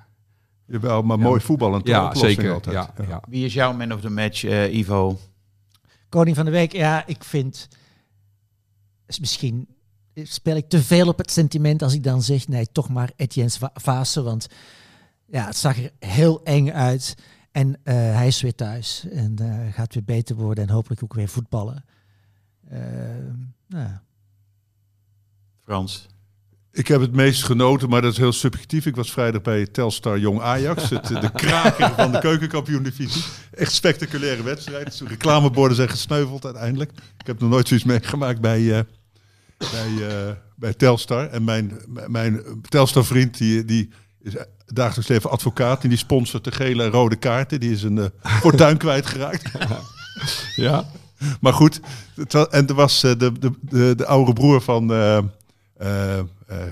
Jawel, 0.66 1.03
maar 1.03 1.18
mooi 1.18 1.40
voetballend. 1.40 1.86
ja 1.86 2.14
zeker. 2.14 2.53
Altijd. 2.53 2.74
Ja, 2.74 2.92
ja. 3.09 3.22
Wie 3.28 3.44
is 3.44 3.55
jouw 3.55 3.72
man 3.72 3.92
of 3.92 4.01
the 4.01 4.11
match, 4.11 4.44
eh, 4.44 4.74
Ivo? 4.74 5.18
Koning 6.09 6.36
van 6.36 6.44
de 6.44 6.51
Week, 6.51 6.72
ja, 6.72 7.07
ik 7.07 7.24
vind... 7.24 7.68
Is 9.07 9.20
misschien 9.20 9.66
speel 10.27 10.57
ik 10.57 10.68
te 10.68 10.83
veel 10.83 11.09
op 11.09 11.18
het 11.18 11.31
sentiment 11.31 11.83
als 11.83 11.95
ik 11.95 12.03
dan 12.03 12.23
zeg... 12.23 12.49
Nee, 12.49 12.66
toch 12.73 12.89
maar 12.89 13.11
Etienne 13.16 13.51
Va- 13.51 13.71
Vaassen, 13.75 14.25
want 14.25 14.47
ja, 15.27 15.47
het 15.47 15.57
zag 15.57 15.79
er 15.79 15.91
heel 15.99 16.45
eng 16.45 16.71
uit. 16.71 17.14
En 17.53 17.79
eh, 17.83 17.95
hij 17.95 18.27
is 18.27 18.41
weer 18.41 18.55
thuis 18.55 19.07
en 19.11 19.37
eh, 19.39 19.75
gaat 19.75 19.95
weer 19.95 20.05
beter 20.05 20.37
worden 20.37 20.66
en 20.66 20.75
hopelijk 20.75 21.03
ook 21.03 21.14
weer 21.14 21.29
voetballen. 21.29 21.85
Eh, 22.68 22.81
nou, 23.68 23.89
Frans. 25.64 26.07
Ik 26.73 26.89
heb 26.89 27.01
het 27.01 27.12
meest 27.12 27.45
genoten, 27.45 27.89
maar 27.89 28.03
dat 28.03 28.12
is 28.12 28.18
heel 28.18 28.33
subjectief. 28.33 28.87
Ik 28.87 28.97
was 28.97 29.12
vrijdag 29.12 29.43
bij 29.43 29.66
Telstar 29.66 30.18
Jong 30.18 30.41
Ajax, 30.41 30.91
het, 30.91 31.07
de 31.07 31.31
kraker 31.33 31.95
van 31.95 32.12
de 32.12 32.18
keukenkampioen-divisie. 32.18 33.23
Echt 33.51 33.73
spectaculaire 33.73 34.43
wedstrijd. 34.43 34.99
De 34.99 35.07
reclameborden 35.07 35.77
zijn 35.77 35.89
gesneuveld 35.89 36.45
uiteindelijk. 36.45 36.91
Ik 37.18 37.27
heb 37.27 37.41
nog 37.41 37.51
nooit 37.51 37.68
zoiets 37.68 37.87
meegemaakt 37.87 38.41
bij, 38.41 38.79
eh, 38.79 38.85
bij, 39.71 40.09
eh, 40.09 40.33
bij 40.57 40.73
Telstar. 40.75 41.27
En 41.29 41.45
mijn, 41.45 41.73
mijn 42.07 42.43
Telstar-vriend, 42.69 43.39
die, 43.39 43.65
die 43.65 43.91
is 44.23 44.33
dagelijks 44.67 45.09
leven 45.09 45.31
advocaat. 45.31 45.83
En 45.83 45.89
die 45.89 45.99
sponsort 45.99 46.45
de 46.45 46.53
gele 46.53 46.83
en 46.85 46.91
rode 46.91 47.17
kaarten. 47.17 47.61
Die 47.61 47.71
is 47.73 47.83
een 47.83 47.99
eh, 47.99 48.05
fortuin 48.23 48.77
kwijtgeraakt. 48.77 49.51
ja. 50.57 50.85
Maar 51.41 51.53
goed, 51.53 51.81
en 52.51 52.67
er 52.67 52.75
was 52.75 53.03
eh, 53.03 53.11
de, 53.19 53.33
de, 53.39 53.51
de, 53.61 53.93
de 53.97 54.07
oude 54.07 54.33
broer 54.33 54.61
van 54.61 54.93
eh, 54.93 55.17
eh, 55.77 56.19
eh, 56.19 56.25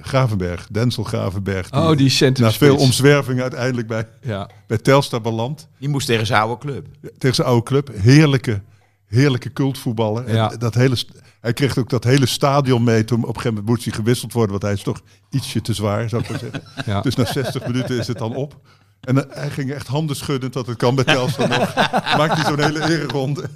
Gravenberg, 0.03 0.67
Denzel 0.71 1.03
Gravenberg. 1.05 1.73
Oh, 1.73 1.97
die 1.97 2.09
center 2.09 2.43
Na 2.45 2.53
veel 2.53 2.69
spits. 2.73 2.85
omzwervingen 2.85 3.43
uiteindelijk 3.43 3.87
bij, 3.89 4.07
Ja. 4.23 4.51
bij 4.67 4.79
Telstar 4.79 5.21
beland. 5.21 5.69
Die 5.79 5.89
moest 5.89 6.07
tegen 6.07 6.27
zijn 6.27 6.41
oude 6.43 6.59
club. 6.61 6.87
Tegen 7.19 7.35
zijn 7.37 7.47
oude 7.49 7.63
club. 7.63 7.91
Heerlijke, 7.95 8.61
heerlijke 9.07 9.53
cultvoetballer. 9.53 10.25
En 10.25 10.59
dat 10.59 10.75
hele, 10.75 10.97
st- 10.97 11.13
hij 11.41 11.53
kreeg 11.53 11.79
ook 11.79 11.91
dat 11.91 12.05
hele 12.05 12.27
stadion 12.27 12.85
mee. 12.85 13.05
Toen 13.05 13.19
op 13.19 13.27
een 13.27 13.35
gegeven 13.35 13.51
moment 13.51 13.69
moest 13.69 13.85
hij 13.85 13.95
gewisseld 13.95 14.33
worden. 14.33 14.51
Want 14.51 14.63
hij 14.63 14.73
is 14.73 14.83
toch 14.83 15.01
ietsje 15.31 15.61
te 15.61 15.75
zwaar, 15.75 16.09
zou 16.09 16.23
ik 16.23 16.31
maar 16.31 16.39
zeggen. 16.39 16.63
Ja. 16.93 17.01
Dus 17.01 17.15
na 17.15 17.25
60 17.25 17.67
minuten 17.67 17.99
is 17.99 18.07
het 18.07 18.19
dan 18.19 18.35
op. 18.35 18.61
En 19.01 19.31
eh, 19.31 19.37
hij 19.37 19.51
ging 19.51 19.73
echt 19.73 19.87
handen 19.87 20.17
schuddend, 20.17 20.53
dat 20.53 20.67
het 20.67 20.77
kan 20.77 20.95
bij 20.95 21.05
Telstar 21.05 21.49
nog. 21.49 21.75
Maakt 22.19 22.35
hij 22.35 22.45
zo'n 22.45 22.63
hele 22.63 22.83
ereronde. 22.83 23.51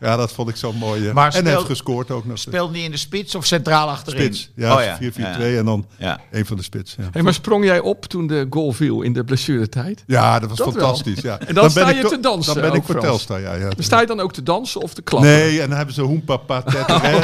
Ja, 0.00 0.16
dat 0.16 0.32
vond 0.32 0.48
ik 0.48 0.56
zo 0.56 0.72
mooi. 0.72 1.08
eh. 1.08 1.14
Maar 1.14 1.26
en 1.26 1.30
hij 1.32 1.40
speelt- 1.40 1.54
heeft 1.56 1.68
gescoord 1.68 2.10
ook 2.10 2.24
nog. 2.24 2.38
Speelde 2.38 2.72
die 2.72 2.82
in 2.84 2.90
de 2.90 2.96
spits 2.96 3.34
of 3.34 3.46
centraal 3.46 3.88
achterin? 3.88 4.20
Spits. 4.34 4.50
Ja, 4.56 4.76
Oh, 4.76 4.82
ja. 4.82 4.96
4-4-2 4.96 5.52
Ja. 5.52 5.58
en 5.58 5.64
dan 5.64 5.86
Ja. 5.98 6.20
een 6.30 6.46
van 6.46 6.56
de 6.56 6.62
spits. 6.62 6.94
Ja, 6.98 7.08
Hey, 7.12 7.22
maar 7.22 7.34
sprong 7.34 7.64
jij 7.64 7.80
op 7.80 8.04
toen 8.04 8.26
de 8.26 8.46
goal 8.50 8.72
viel 8.72 9.02
in 9.02 9.12
de 9.12 9.24
blessuretijd? 9.24 10.02
ja 10.06 10.38
dat 10.38 10.48
was 10.48 10.58
Dat 10.58 10.66
wel. 10.74 10.76
fantastisch. 10.82 11.20
Ja. 11.20 11.38
En 11.48 11.54
dan 11.54 11.70
sta 11.70 11.84
ben 11.84 11.96
je 11.96 12.04
te 12.08 12.20
dansen 12.20 12.52
Dan 12.54 12.62
ben 12.62 12.70
ook, 12.72 12.76
ik 12.76 12.84
voor. 12.84 13.00
Telstar, 13.00 13.40
ja. 13.40 13.54
ja. 13.54 13.68
Sta 13.78 14.00
je 14.00 14.06
dan 14.06 14.20
ook 14.20 14.32
te 14.32 14.42
dansen 14.42 14.80
of 14.80 14.94
te 14.94 15.02
klappen? 15.02 15.30
Nee, 15.30 15.60
en 15.60 15.68
dan 15.68 15.76
hebben 15.76 15.94
ze 15.94 16.00
hoempapa 16.02 16.62
tetter. 16.62 17.02
hè. 17.08 17.20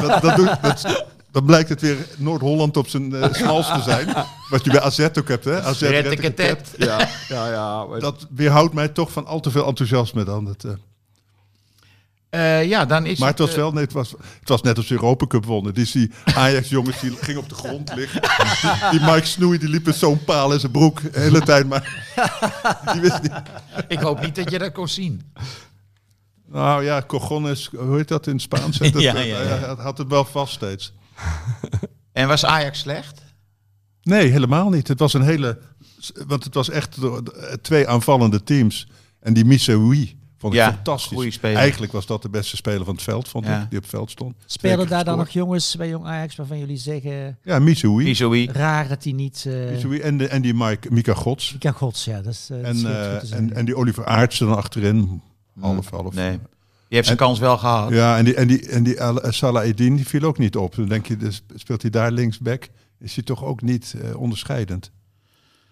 dat, 0.00 0.22
dat, 0.22 0.36
doet, 0.36 0.62
dat, 0.62 1.04
dan 1.32 1.44
blijkt 1.44 1.68
het 1.68 1.80
weer 1.80 1.96
Noord-Holland 2.16 2.76
op 2.76 2.88
zijn 2.88 3.14
eh 3.14 3.32
smalst 3.32 3.74
te 3.74 3.80
zijn. 3.82 4.08
Wat 4.50 4.64
je 4.64 4.70
bij 4.70 4.80
AZ 4.80 5.00
ook 5.18 5.28
hebt, 5.28 5.44
hè? 5.44 5.62
AZ. 5.62 5.80
Ja, 5.80 7.08
ja, 7.28 7.50
ja. 7.50 7.84
maar- 7.84 8.00
Dat 8.00 8.26
weerhoudt 8.34 8.74
mij 8.74 8.88
toch 8.88 9.12
van 9.12 9.26
al 9.26 9.40
te 9.40 9.50
veel 9.50 9.66
enthousiasme 9.66 10.24
dan. 10.24 10.56
Eh. 10.64 10.70
Eh, 12.30 12.64
ja, 12.64 12.84
dan 12.84 13.06
is 13.06 13.18
Maar 13.18 13.28
het 13.28 13.38
was 13.38 13.50
eh, 13.50 13.56
wel, 13.56 13.72
nee, 13.72 13.82
het 13.84 13.92
was, 13.92 14.10
het 14.40 14.48
was 14.48 14.62
net 14.62 14.76
als 14.76 14.86
de 14.86 14.94
Europa 14.94 15.26
Cup 15.26 15.44
wonnen. 15.44 15.74
Dus 15.74 15.92
die 15.92 16.10
Ajax-jongens 16.34 17.00
die 17.00 17.16
gingen 17.16 17.40
op 17.40 17.48
de 17.48 17.54
grond 17.54 17.94
liggen. 17.96 18.20
Die, 18.20 18.98
die 18.98 19.00
Mike 19.10 19.26
Snoei 19.26 19.58
die 19.58 19.68
liep 19.68 19.86
met 19.86 19.94
zo'n 19.96 20.24
paal 20.24 20.52
in 20.52 20.60
zijn 20.60 20.72
broek 20.72 21.00
de 21.12 21.20
hele 21.20 21.40
tijd. 21.40 21.66
Maar 21.68 22.04
die 22.92 23.00
wist 23.00 23.22
niet. 23.22 23.32
Ik 23.88 23.98
hoop 23.98 24.20
niet 24.20 24.34
dat 24.34 24.50
je 24.50 24.58
dat 24.58 24.72
kon 24.72 24.88
zien. 24.88 25.22
Nou 26.46 26.84
ja, 26.84 27.02
cojones, 27.06 27.70
hoe 27.76 27.96
heet 27.96 28.08
dat 28.08 28.26
in 28.26 28.32
het 28.32 28.42
Spaans? 28.42 28.78
Dat, 28.78 28.92
Ja, 29.02 29.12
dat- 29.12 29.24
ja, 29.24 29.40
ja. 29.42 29.46
Hij 29.58 29.74
had 29.84 29.98
het 29.98 30.08
wel 30.08 30.24
vast 30.24 30.52
steeds. 30.54 30.92
En 32.12 32.28
was 32.28 32.44
Ajax 32.44 32.78
slecht? 32.78 33.22
Nee, 34.02 34.28
helemaal 34.30 34.70
niet. 34.70 34.88
Het 34.88 34.98
was 34.98 35.12
een 35.14 35.22
hele... 35.22 35.58
Want 36.26 36.44
het 36.44 36.54
was 36.54 36.70
echt 36.70 36.96
twee 37.62 37.88
aanvallende 37.88 38.42
teams. 38.42 38.88
En 39.20 39.34
die 39.34 39.44
Miseoui 39.44 40.17
vond 40.38 40.52
ik 40.54 40.58
Ja, 40.58 40.72
fantastisch. 40.72 41.40
Eigenlijk 41.40 41.92
was 41.92 42.06
dat 42.06 42.22
de 42.22 42.28
beste 42.28 42.56
speler 42.56 42.84
van 42.84 42.94
het 42.94 43.02
veld, 43.02 43.28
vond 43.28 43.46
Ja. 43.46 43.62
ik, 43.62 43.68
die 43.68 43.78
op 43.78 43.84
het 43.84 43.92
veld 43.92 44.10
stond. 44.10 44.34
Spelen 44.46 44.78
keer 44.78 44.88
daar 44.88 45.04
dan 45.04 45.18
nog 45.18 45.28
jongens 45.28 45.76
bij 45.76 45.88
Jong 45.88 46.04
Ajax 46.06 46.36
waarvan 46.36 46.58
jullie 46.58 46.76
zeggen... 46.76 47.38
Ja. 47.42 47.58
Mizoui. 47.58 48.48
Raar 48.52 48.88
dat 48.88 49.04
hij 49.04 49.12
niet... 49.12 49.44
eh 49.46 49.70
Miseoui 49.70 50.00
en, 50.00 50.18
de, 50.18 50.28
en 50.28 50.42
die 50.42 50.54
Mike, 50.54 50.88
Mika 50.92 51.14
Gods. 51.14 51.52
Mika 51.52 51.72
Gods, 51.72 52.04
ja. 52.04 52.20
Dat 52.20 52.32
is, 52.32 52.48
eh, 52.50 52.68
En, 52.68 52.76
eh, 52.86 53.32
en, 53.32 53.52
en 53.54 53.64
die 53.64 53.76
Oliver 53.76 54.04
Aartsen 54.06 54.46
dan 54.46 54.56
achterin. 54.56 55.22
Half, 55.60 55.90
half. 55.90 56.14
Nee. 56.14 56.38
Je 56.88 56.94
hebt 56.94 57.06
zijn 57.06 57.18
kans 57.18 57.38
wel 57.38 57.58
gehad. 57.58 57.90
Ja, 57.92 58.16
en 58.18 58.24
die, 58.24 58.34
en 58.34 58.48
die, 58.48 58.68
en 58.68 58.82
die 58.82 59.02
Al- 59.02 59.20
Salah 59.32 59.68
Eddin 59.68 59.96
die 59.96 60.06
viel 60.06 60.22
ook 60.22 60.38
niet 60.38 60.56
op. 60.56 60.74
Dan 60.74 60.88
denk 60.88 61.06
je, 61.06 61.16
dus 61.16 61.42
speelt 61.54 61.82
hij 61.82 61.90
daar 61.90 62.12
linksback? 62.12 62.68
Is 63.00 63.14
hij 63.14 63.24
toch 63.24 63.44
ook 63.44 63.62
niet 63.62 63.94
eh, 64.02 64.20
onderscheidend? 64.20 64.90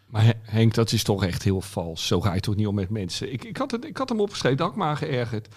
Maar 0.07 0.25
He- 0.25 0.33
Henk, 0.43 0.75
dat 0.75 0.93
is 0.93 1.03
toch 1.03 1.25
echt 1.25 1.43
heel 1.43 1.61
vals. 1.61 2.07
Zo 2.07 2.21
ga 2.21 2.35
je 2.35 2.41
toch 2.41 2.57
niet 2.57 2.67
om 2.67 2.75
met 2.75 2.91
mensen. 2.91 3.33
Ik, 3.33 3.45
ik, 3.45 3.57
had, 3.57 3.71
het, 3.71 3.85
ik 3.85 3.97
had 3.97 4.09
hem 4.09 4.21
opgeschreven, 4.21 4.57
dat 4.57 4.67
had 4.67 4.77
ik 4.77 4.83
me 4.83 4.89
aan 4.89 4.97
geërgerd. 4.97 5.49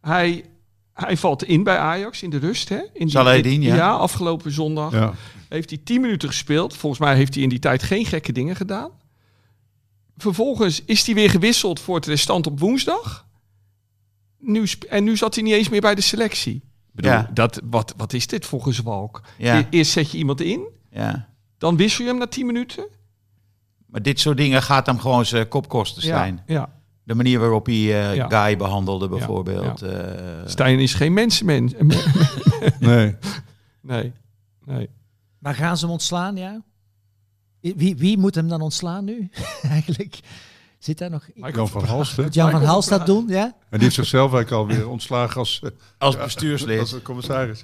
Hij, 0.00 0.44
hij 0.92 1.16
valt 1.16 1.44
in 1.44 1.62
bij 1.62 1.78
Ajax 1.78 2.22
in 2.22 2.30
de 2.30 2.38
rust. 2.38 2.68
Hè? 2.68 2.80
In 2.92 3.06
die- 3.42 3.60
ja. 3.60 3.74
Ja, 3.74 3.90
afgelopen 3.90 4.50
zondag. 4.52 4.92
Ja. 4.92 5.14
Heeft 5.48 5.70
hij 5.70 5.78
10 5.84 6.00
minuten 6.00 6.28
gespeeld. 6.28 6.76
Volgens 6.76 7.00
mij 7.00 7.16
heeft 7.16 7.34
hij 7.34 7.42
in 7.42 7.48
die 7.48 7.58
tijd 7.58 7.82
geen 7.82 8.04
gekke 8.06 8.32
dingen 8.32 8.56
gedaan. 8.56 8.90
Vervolgens 10.16 10.84
is 10.84 11.06
hij 11.06 11.14
weer 11.14 11.30
gewisseld 11.30 11.80
voor 11.80 11.94
het 11.96 12.06
restant 12.06 12.46
op 12.46 12.60
woensdag. 12.60 13.26
Nu, 14.38 14.66
en 14.88 15.04
nu 15.04 15.16
zat 15.16 15.34
hij 15.34 15.44
niet 15.44 15.52
eens 15.52 15.68
meer 15.68 15.80
bij 15.80 15.94
de 15.94 16.00
selectie. 16.00 16.62
Bedoel, 16.92 17.10
Ja. 17.10 17.30
dat, 17.34 17.60
wat, 17.64 17.94
wat 17.96 18.12
is 18.12 18.26
dit 18.26 18.46
voor 18.46 18.62
gezwalk? 18.62 19.20
Ja. 19.38 19.58
E- 19.58 19.66
Eerst 19.70 19.90
zet 19.92 20.10
je 20.10 20.18
iemand 20.18 20.40
in, 20.40 20.68
Ja. 20.90 21.28
dan 21.58 21.76
wissel 21.76 22.04
je 22.04 22.10
hem 22.10 22.18
na 22.18 22.26
10 22.26 22.46
minuten. 22.46 22.86
Maar 23.96 24.04
dit 24.04 24.20
soort 24.20 24.36
dingen 24.36 24.62
gaat 24.62 24.86
hem 24.86 24.98
gewoon 24.98 25.26
zijn 25.26 25.48
kop 25.48 25.68
kosten, 25.68 26.02
Stijn. 26.02 26.42
Ja, 26.46 26.54
ja. 26.54 26.68
De 27.02 27.14
manier 27.14 27.38
waarop 27.38 27.66
hij 27.66 27.74
eh, 27.74 28.14
Ja. 28.14 28.28
Guy 28.28 28.56
behandelde 28.56 29.08
bijvoorbeeld. 29.08 29.80
ja. 29.80 29.86
eh, 29.86 30.42
Stijn 30.46 30.78
is 30.78 30.94
geen 30.94 31.12
mensenmens. 31.12 31.72
Nee. 32.78 33.16
nee, 33.80 34.12
nee. 34.64 34.88
Maar 35.38 35.54
gaan 35.54 35.76
ze 35.76 35.84
hem 35.84 35.92
ontslaan, 35.92 36.36
ja? 36.36 36.62
Wie, 37.60 37.96
wie 37.96 38.18
moet 38.18 38.34
hem 38.34 38.48
dan 38.48 38.60
ontslaan 38.60 39.04
nu? 39.04 39.30
Eigenlijk 39.62 40.20
zit 40.78 40.98
daar 40.98 41.10
nog... 41.10 41.28
Jan 41.34 41.68
van 41.68 41.84
Halst, 41.84 42.16
hè? 42.16 42.22
Moet 42.22 42.34
Jan 42.34 42.50
van 42.50 42.64
Hals 42.64 42.86
dat 42.86 43.06
doen, 43.06 43.28
ja? 43.28 43.44
En 43.44 43.54
die 43.70 43.80
heeft 43.80 43.94
zichzelf 43.94 44.32
eigenlijk 44.32 44.70
alweer 44.70 44.88
ontslagen 44.88 45.36
als, 45.36 45.62
als 45.98 46.16
bestuurslid. 46.16 46.78
als 46.92 47.02
commissaris. 47.02 47.62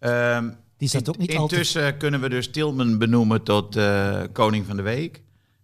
ja. 0.00 0.54
Die 0.84 0.92
zat 0.92 1.08
ook 1.08 1.18
niet 1.18 1.36
altijd... 1.36 1.50
Intussen 1.50 1.96
kunnen 1.96 2.20
we 2.20 2.28
dus 2.28 2.50
Tilman 2.50 2.98
benoemen 2.98 3.42
tot 3.42 3.76
eh, 3.76 4.22
koning 4.32 4.66
van 4.66 4.76
de 4.76 4.82
week. 4.82 5.22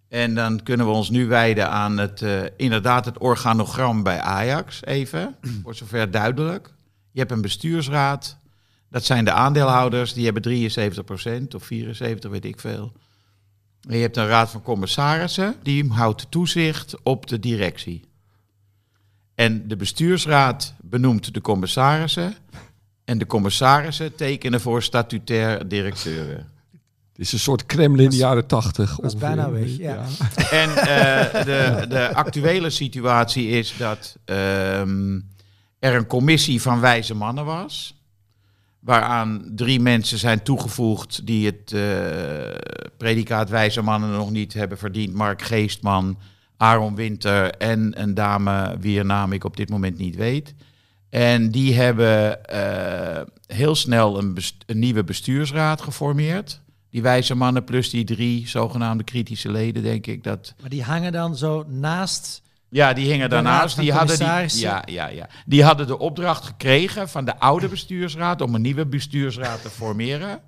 En 0.09 0.35
dan 0.35 0.62
kunnen 0.62 0.87
we 0.87 0.93
ons 0.93 1.11
nu 1.11 1.27
wijden 1.27 1.71
aan 1.71 1.99
het, 1.99 2.23
eh, 2.23 2.43
inderdaad 2.57 3.05
het 3.05 3.18
organogram 3.18 4.03
bij 4.03 4.21
Ajax 4.21 4.85
even. 4.85 5.37
Voor 5.62 5.75
zover 5.75 6.11
duidelijk. 6.11 6.75
Je 7.11 7.18
hebt 7.18 7.31
een 7.31 7.41
bestuursraad. 7.41 8.39
Dat 8.91 9.05
zijn 9.05 9.25
de 9.25 9.33
aandeelhouders. 9.33 10.12
Die 10.12 10.25
hebben 10.25 10.43
73% 10.43 11.55
of 11.55 11.64
74, 11.64 12.31
weet 12.31 12.45
ik 12.45 12.61
veel. 12.61 12.93
En 13.89 13.97
je 13.97 14.03
hebt 14.03 14.16
een 14.16 14.27
raad 14.27 14.51
van 14.51 14.62
commissarissen. 14.62 15.55
Die 15.62 15.89
houdt 15.89 16.27
toezicht 16.31 16.97
op 17.03 17.27
de 17.27 17.41
directie. 17.41 18.05
En 19.35 19.68
de 19.68 19.77
bestuursraad 19.77 20.75
benoemt 20.81 21.35
de 21.35 21.41
commissarissen. 21.41 22.35
En 23.11 23.18
de 23.18 23.26
commissarissen 23.26 24.14
tekenen 24.14 24.61
voor 24.61 24.82
statutair 24.82 25.68
directeuren. 25.68 26.48
Het 27.12 27.18
is 27.18 27.32
een 27.32 27.38
soort 27.38 27.66
Kremlin 27.66 28.04
in 28.04 28.11
de 28.11 28.16
jaren 28.16 28.46
tachtig. 28.46 28.96
was 28.96 29.16
bijna 29.16 29.50
weg, 29.50 29.76
ja. 29.76 30.04
En 30.62 30.76
eh, 30.76 31.44
de, 31.44 31.86
de 31.88 32.14
actuele 32.14 32.70
situatie 32.70 33.48
is 33.48 33.74
dat 33.78 34.16
ehm, 34.24 35.20
er 35.78 35.94
een 35.94 36.06
commissie 36.06 36.62
van 36.62 36.80
wijze 36.80 37.14
mannen 37.14 37.44
was. 37.44 37.94
Waaraan 38.80 39.52
drie 39.54 39.80
mensen 39.80 40.18
zijn 40.18 40.42
toegevoegd 40.42 41.26
die 41.26 41.46
het 41.46 41.72
eh, 41.72 42.90
predicaat 42.96 43.48
wijze 43.48 43.82
mannen 43.82 44.11
nog 44.11 44.30
niet 44.30 44.52
hebben 44.52 44.78
verdiend. 44.78 45.14
Mark 45.14 45.42
Geestman, 45.42 46.18
Aaron 46.56 46.94
Winter 46.94 47.50
en 47.50 48.00
een 48.02 48.14
dame 48.14 48.76
wier 48.80 49.04
naam 49.04 49.32
ik 49.32 49.44
op 49.44 49.56
dit 49.56 49.68
moment 49.68 49.98
niet 49.98 50.16
weet. 50.16 50.54
En 51.11 51.50
die 51.50 51.74
hebben 51.74 52.44
eh, 52.44 53.22
heel 53.46 53.74
snel 53.74 54.18
een, 54.18 54.34
best- 54.34 54.64
een 54.66 54.78
nieuwe 54.78 55.04
bestuursraad 55.04 55.80
geformeerd. 55.82 56.61
Die 56.90 57.02
wijze 57.02 57.34
mannen 57.34 57.64
plus 57.64 57.90
die 57.90 58.04
drie 58.04 58.48
zogenaamde 58.48 59.04
kritische 59.04 59.50
leden, 59.50 59.82
denk 59.82 60.06
ik. 60.06 60.24
Dat, 60.24 60.54
Maar 60.61 60.70
die 60.70 60.82
hangen 60.82 61.12
dan 61.12 61.36
zo 61.36 61.64
naast... 61.68 62.42
ja, 62.68 62.92
die 62.92 63.06
hingen 63.11 63.30
daarnaast. 63.30 63.78
Die 63.78 63.92
hadden, 63.92 64.18
die, 64.18 64.61
ja, 64.61 64.82
ja, 64.86 65.06
ja. 65.06 65.28
die 65.46 65.64
hadden 65.64 65.86
de 65.86 65.98
opdracht 65.98 66.44
gekregen 66.44 67.08
van 67.08 67.24
de 67.24 67.38
oude 67.38 67.68
bestuursraad 67.68 68.40
om 68.40 68.54
een 68.54 68.62
nieuwe 68.62 68.86
bestuursraad 68.86 69.62
te 69.62 69.70
formeren. 69.70 70.40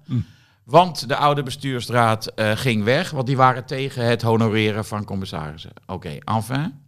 Want 0.64 1.08
de 1.08 1.16
oude 1.16 1.42
bestuursraad 1.42 2.26
eh, 2.26 2.50
ging 2.54 2.84
weg, 2.84 3.10
want 3.10 3.26
die 3.26 3.36
waren 3.36 3.64
tegen 3.66 4.04
het 4.06 4.22
honoreren 4.22 4.84
van 4.84 5.04
commissarissen. 5.04 5.72
Oké, 5.86 6.16
enfin. 6.24 6.80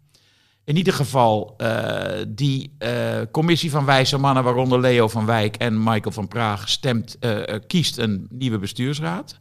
In 0.64 0.76
ieder 0.76 0.92
geval, 0.92 1.54
eh, 1.56 2.24
die 2.28 2.74
eh, 2.78 3.20
commissie 3.30 3.70
van 3.70 3.84
wijze 3.84 4.18
mannen, 4.18 4.44
waaronder 4.44 4.80
Leo 4.80 5.08
van 5.08 5.26
Wijk 5.26 5.56
en 5.56 5.82
Michael 5.82 6.10
van 6.10 6.28
Praag, 6.28 6.68
stemt, 6.68 7.18
eh, 7.18 7.54
kiest 7.66 7.98
een 7.98 8.26
nieuwe 8.30 8.58
bestuursraad. 8.58 9.38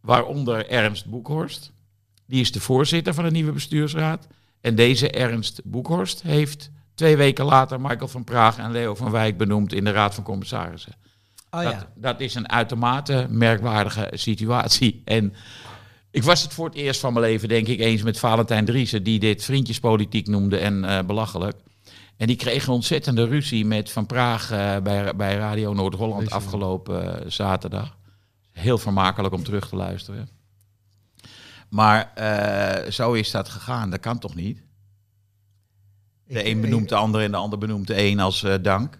Waaronder 0.00 0.68
Ernst 0.68 1.06
Boekhorst. 1.06 1.72
Die 2.26 2.40
is 2.40 2.52
de 2.52 2.60
voorzitter 2.60 3.14
van 3.14 3.24
de 3.24 3.30
nieuwe 3.30 3.52
bestuursraad. 3.52 4.26
En 4.60 4.74
deze 4.74 5.10
Ernst 5.10 5.60
Boekhorst 5.64 6.22
heeft 6.22 6.70
twee 6.94 7.16
weken 7.16 7.44
later 7.44 7.80
Michael 7.80 8.08
van 8.08 8.24
Praag 8.24 8.58
en 8.58 8.70
Leo 8.70 8.94
van 8.94 9.10
Wijk 9.10 9.36
benoemd 9.36 9.72
in 9.72 9.84
de 9.84 9.90
Raad 9.90 10.14
van 10.14 10.24
Commissarissen. 10.24 10.92
Oh 11.50 11.62
dat, 11.62 11.72
ja. 11.72 11.92
dat 11.94 12.20
is 12.20 12.34
een 12.34 12.48
uitermate 12.48 13.26
merkwaardige 13.30 14.10
situatie. 14.12 15.02
En 15.04 15.34
ik 16.12 16.22
was 16.22 16.42
het 16.42 16.52
voor 16.52 16.64
het 16.66 16.74
eerst 16.74 17.00
van 17.00 17.12
mijn 17.12 17.24
leven, 17.24 17.48
denk 17.48 17.66
ik, 17.66 17.80
eens 17.80 18.02
met 18.02 18.18
Valentijn 18.18 18.64
Driessen, 18.64 19.02
die 19.02 19.18
dit 19.18 19.44
vriendjespolitiek 19.44 20.26
noemde 20.26 20.58
en 20.58 20.84
eh, 20.84 21.04
belachelijk. 21.04 21.56
En 22.16 22.26
die 22.26 22.36
kreeg 22.36 22.66
een 22.66 22.72
ontzettende 22.72 23.24
ruzie 23.24 23.64
met 23.64 23.90
Van 23.90 24.06
Praag 24.06 24.50
eh, 24.50 24.76
bij, 24.78 25.16
bij 25.16 25.36
Radio 25.36 25.72
Noord-Holland 25.72 26.30
afgelopen 26.30 27.24
eh, 27.24 27.30
zaterdag. 27.30 27.96
Heel 28.52 28.78
vermakelijk 28.78 29.34
om 29.34 29.42
terug 29.42 29.68
te 29.68 29.76
luisteren. 29.76 30.28
Maar 31.68 32.12
zo 32.90 33.12
is 33.12 33.30
dat 33.30 33.48
gegaan. 33.48 33.90
Dat 33.90 34.00
kan 34.00 34.18
toch 34.18 34.34
niet? 34.34 34.62
De 36.26 36.42
Ik- 36.42 36.46
een 36.46 36.60
benoemt 36.60 36.88
de 36.88 36.94
ander 36.94 37.22
en 37.22 37.30
de 37.30 37.36
ander 37.36 37.58
benoemt 37.58 37.86
de 37.86 38.02
een 38.02 38.20
als 38.20 38.46
dank. 38.62 38.98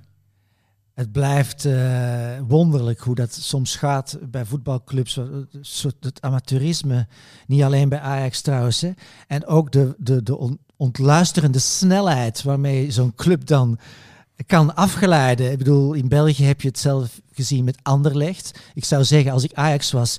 Het 0.95 1.13
blijft 1.13 1.65
eh, 1.65 2.39
wonderlijk 2.49 3.01
hoe 3.01 3.15
dat 3.15 3.33
soms 3.35 3.77
gaat 3.77 4.19
bij 4.31 4.45
voetbalclubs. 4.45 5.19
Het 6.01 6.21
amateurisme, 6.21 7.07
niet 7.47 7.63
alleen 7.63 7.89
bij 7.89 8.01
Ajax 8.01 8.41
trouwens. 8.41 8.85
En 9.27 9.47
ook 9.47 9.73
de, 9.73 9.95
de, 9.99 10.23
de 10.23 10.37
on- 10.39 10.59
ontluisterende 10.77 11.59
snelheid 11.59 12.43
waarmee 12.43 12.91
zo'n 12.91 13.15
club 13.15 13.47
dan 13.47 13.79
kan 14.47 14.75
afgeleiden. 14.75 15.51
Ik 15.51 15.59
bedoel, 15.59 15.93
in 15.93 16.09
België 16.09 16.45
heb 16.45 16.61
je 16.61 16.69
het 16.69 16.79
zelf 16.79 17.21
gezien 17.33 17.65
met 17.65 17.79
Anderlecht. 17.83 18.59
Ik 18.75 18.85
zou 18.85 19.05
zeggen, 19.05 19.33
als 19.33 19.45
ik 19.45 19.55
Ajax 19.55 19.93
was, 19.93 20.19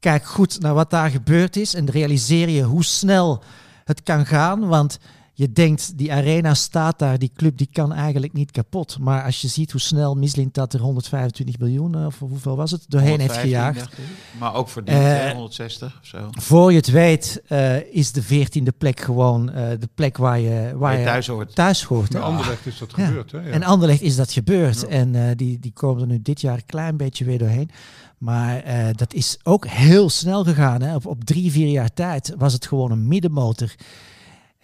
kijk 0.00 0.24
goed 0.24 0.60
naar 0.60 0.74
wat 0.74 0.90
daar 0.90 1.10
gebeurd 1.10 1.56
is 1.56 1.74
en 1.74 1.90
realiseer 1.90 2.48
je 2.48 2.62
hoe 2.62 2.84
snel 2.84 3.42
het 3.84 4.02
kan 4.02 4.26
gaan. 4.26 4.66
Want 4.66 4.98
je 5.36 5.52
denkt, 5.52 5.98
die 5.98 6.12
arena 6.12 6.54
staat 6.54 6.98
daar, 6.98 7.18
die 7.18 7.30
club 7.36 7.58
die 7.58 7.68
kan 7.72 7.92
eigenlijk 7.92 8.32
niet 8.32 8.50
kapot. 8.50 8.98
Maar 9.00 9.24
als 9.24 9.40
je 9.40 9.48
ziet 9.48 9.70
hoe 9.72 9.80
snel 9.80 10.14
Mislint 10.14 10.54
dat 10.54 10.72
er 10.72 10.80
125 10.80 11.58
miljoen, 11.58 11.94
eh, 11.94 12.06
of 12.06 12.18
hoeveel 12.18 12.56
was 12.56 12.70
het, 12.70 12.84
doorheen 12.88 13.20
heeft 13.20 13.36
115, 13.36 13.72
gejaagd. 13.74 13.96
Maar 14.38 14.54
ook 14.54 14.68
verdiend, 14.68 14.98
Eh, 14.98 15.04
hè, 15.04 15.32
160 15.32 15.98
of 16.00 16.06
zo. 16.06 16.28
Voor 16.30 16.70
je 16.70 16.76
het 16.76 16.90
weet 16.90 17.42
eh, 17.48 17.94
is 17.94 18.12
de 18.12 18.22
veertiende 18.22 18.72
plek 18.72 19.00
gewoon 19.00 19.50
eh, 19.50 19.68
de 19.80 19.88
plek 19.94 20.16
waar 20.16 20.38
je, 20.40 20.72
waar 20.76 20.92
je 20.92 20.98
je 20.98 21.04
thuis 21.04 21.26
hoort. 21.26 21.54
thuis 21.54 21.82
hoort. 21.84 22.12
Hè. 22.12 22.18
Anderlecht 22.18 22.66
is 22.66 22.78
dat 22.78 22.92
Ja. 22.96 23.06
gebeurd. 23.06 23.32
Hè? 23.32 23.38
Ja. 23.38 23.50
En 23.50 23.62
Anderlecht 23.62 24.00
is 24.02 24.16
dat 24.16 24.32
gebeurd. 24.32 24.86
En 24.86 25.14
eh, 25.14 25.36
die, 25.36 25.58
die 25.58 25.72
komen 25.72 26.00
er 26.02 26.08
nu 26.08 26.22
dit 26.22 26.40
jaar 26.40 26.54
een 26.56 26.66
klein 26.66 26.96
beetje 26.96 27.24
weer 27.24 27.38
doorheen. 27.38 27.70
Maar 28.18 28.60
eh, 28.62 28.86
dat 28.92 29.14
is 29.14 29.38
ook 29.42 29.66
heel 29.66 30.10
snel 30.10 30.44
gegaan. 30.44 30.82
Hè. 30.82 30.94
Op, 30.94 31.06
op 31.06 31.24
drie, 31.24 31.50
vier 31.50 31.68
jaar 31.68 31.92
tijd 31.92 32.34
was 32.38 32.52
het 32.52 32.66
gewoon 32.66 32.90
een 32.90 33.08
middenmotor. 33.08 33.74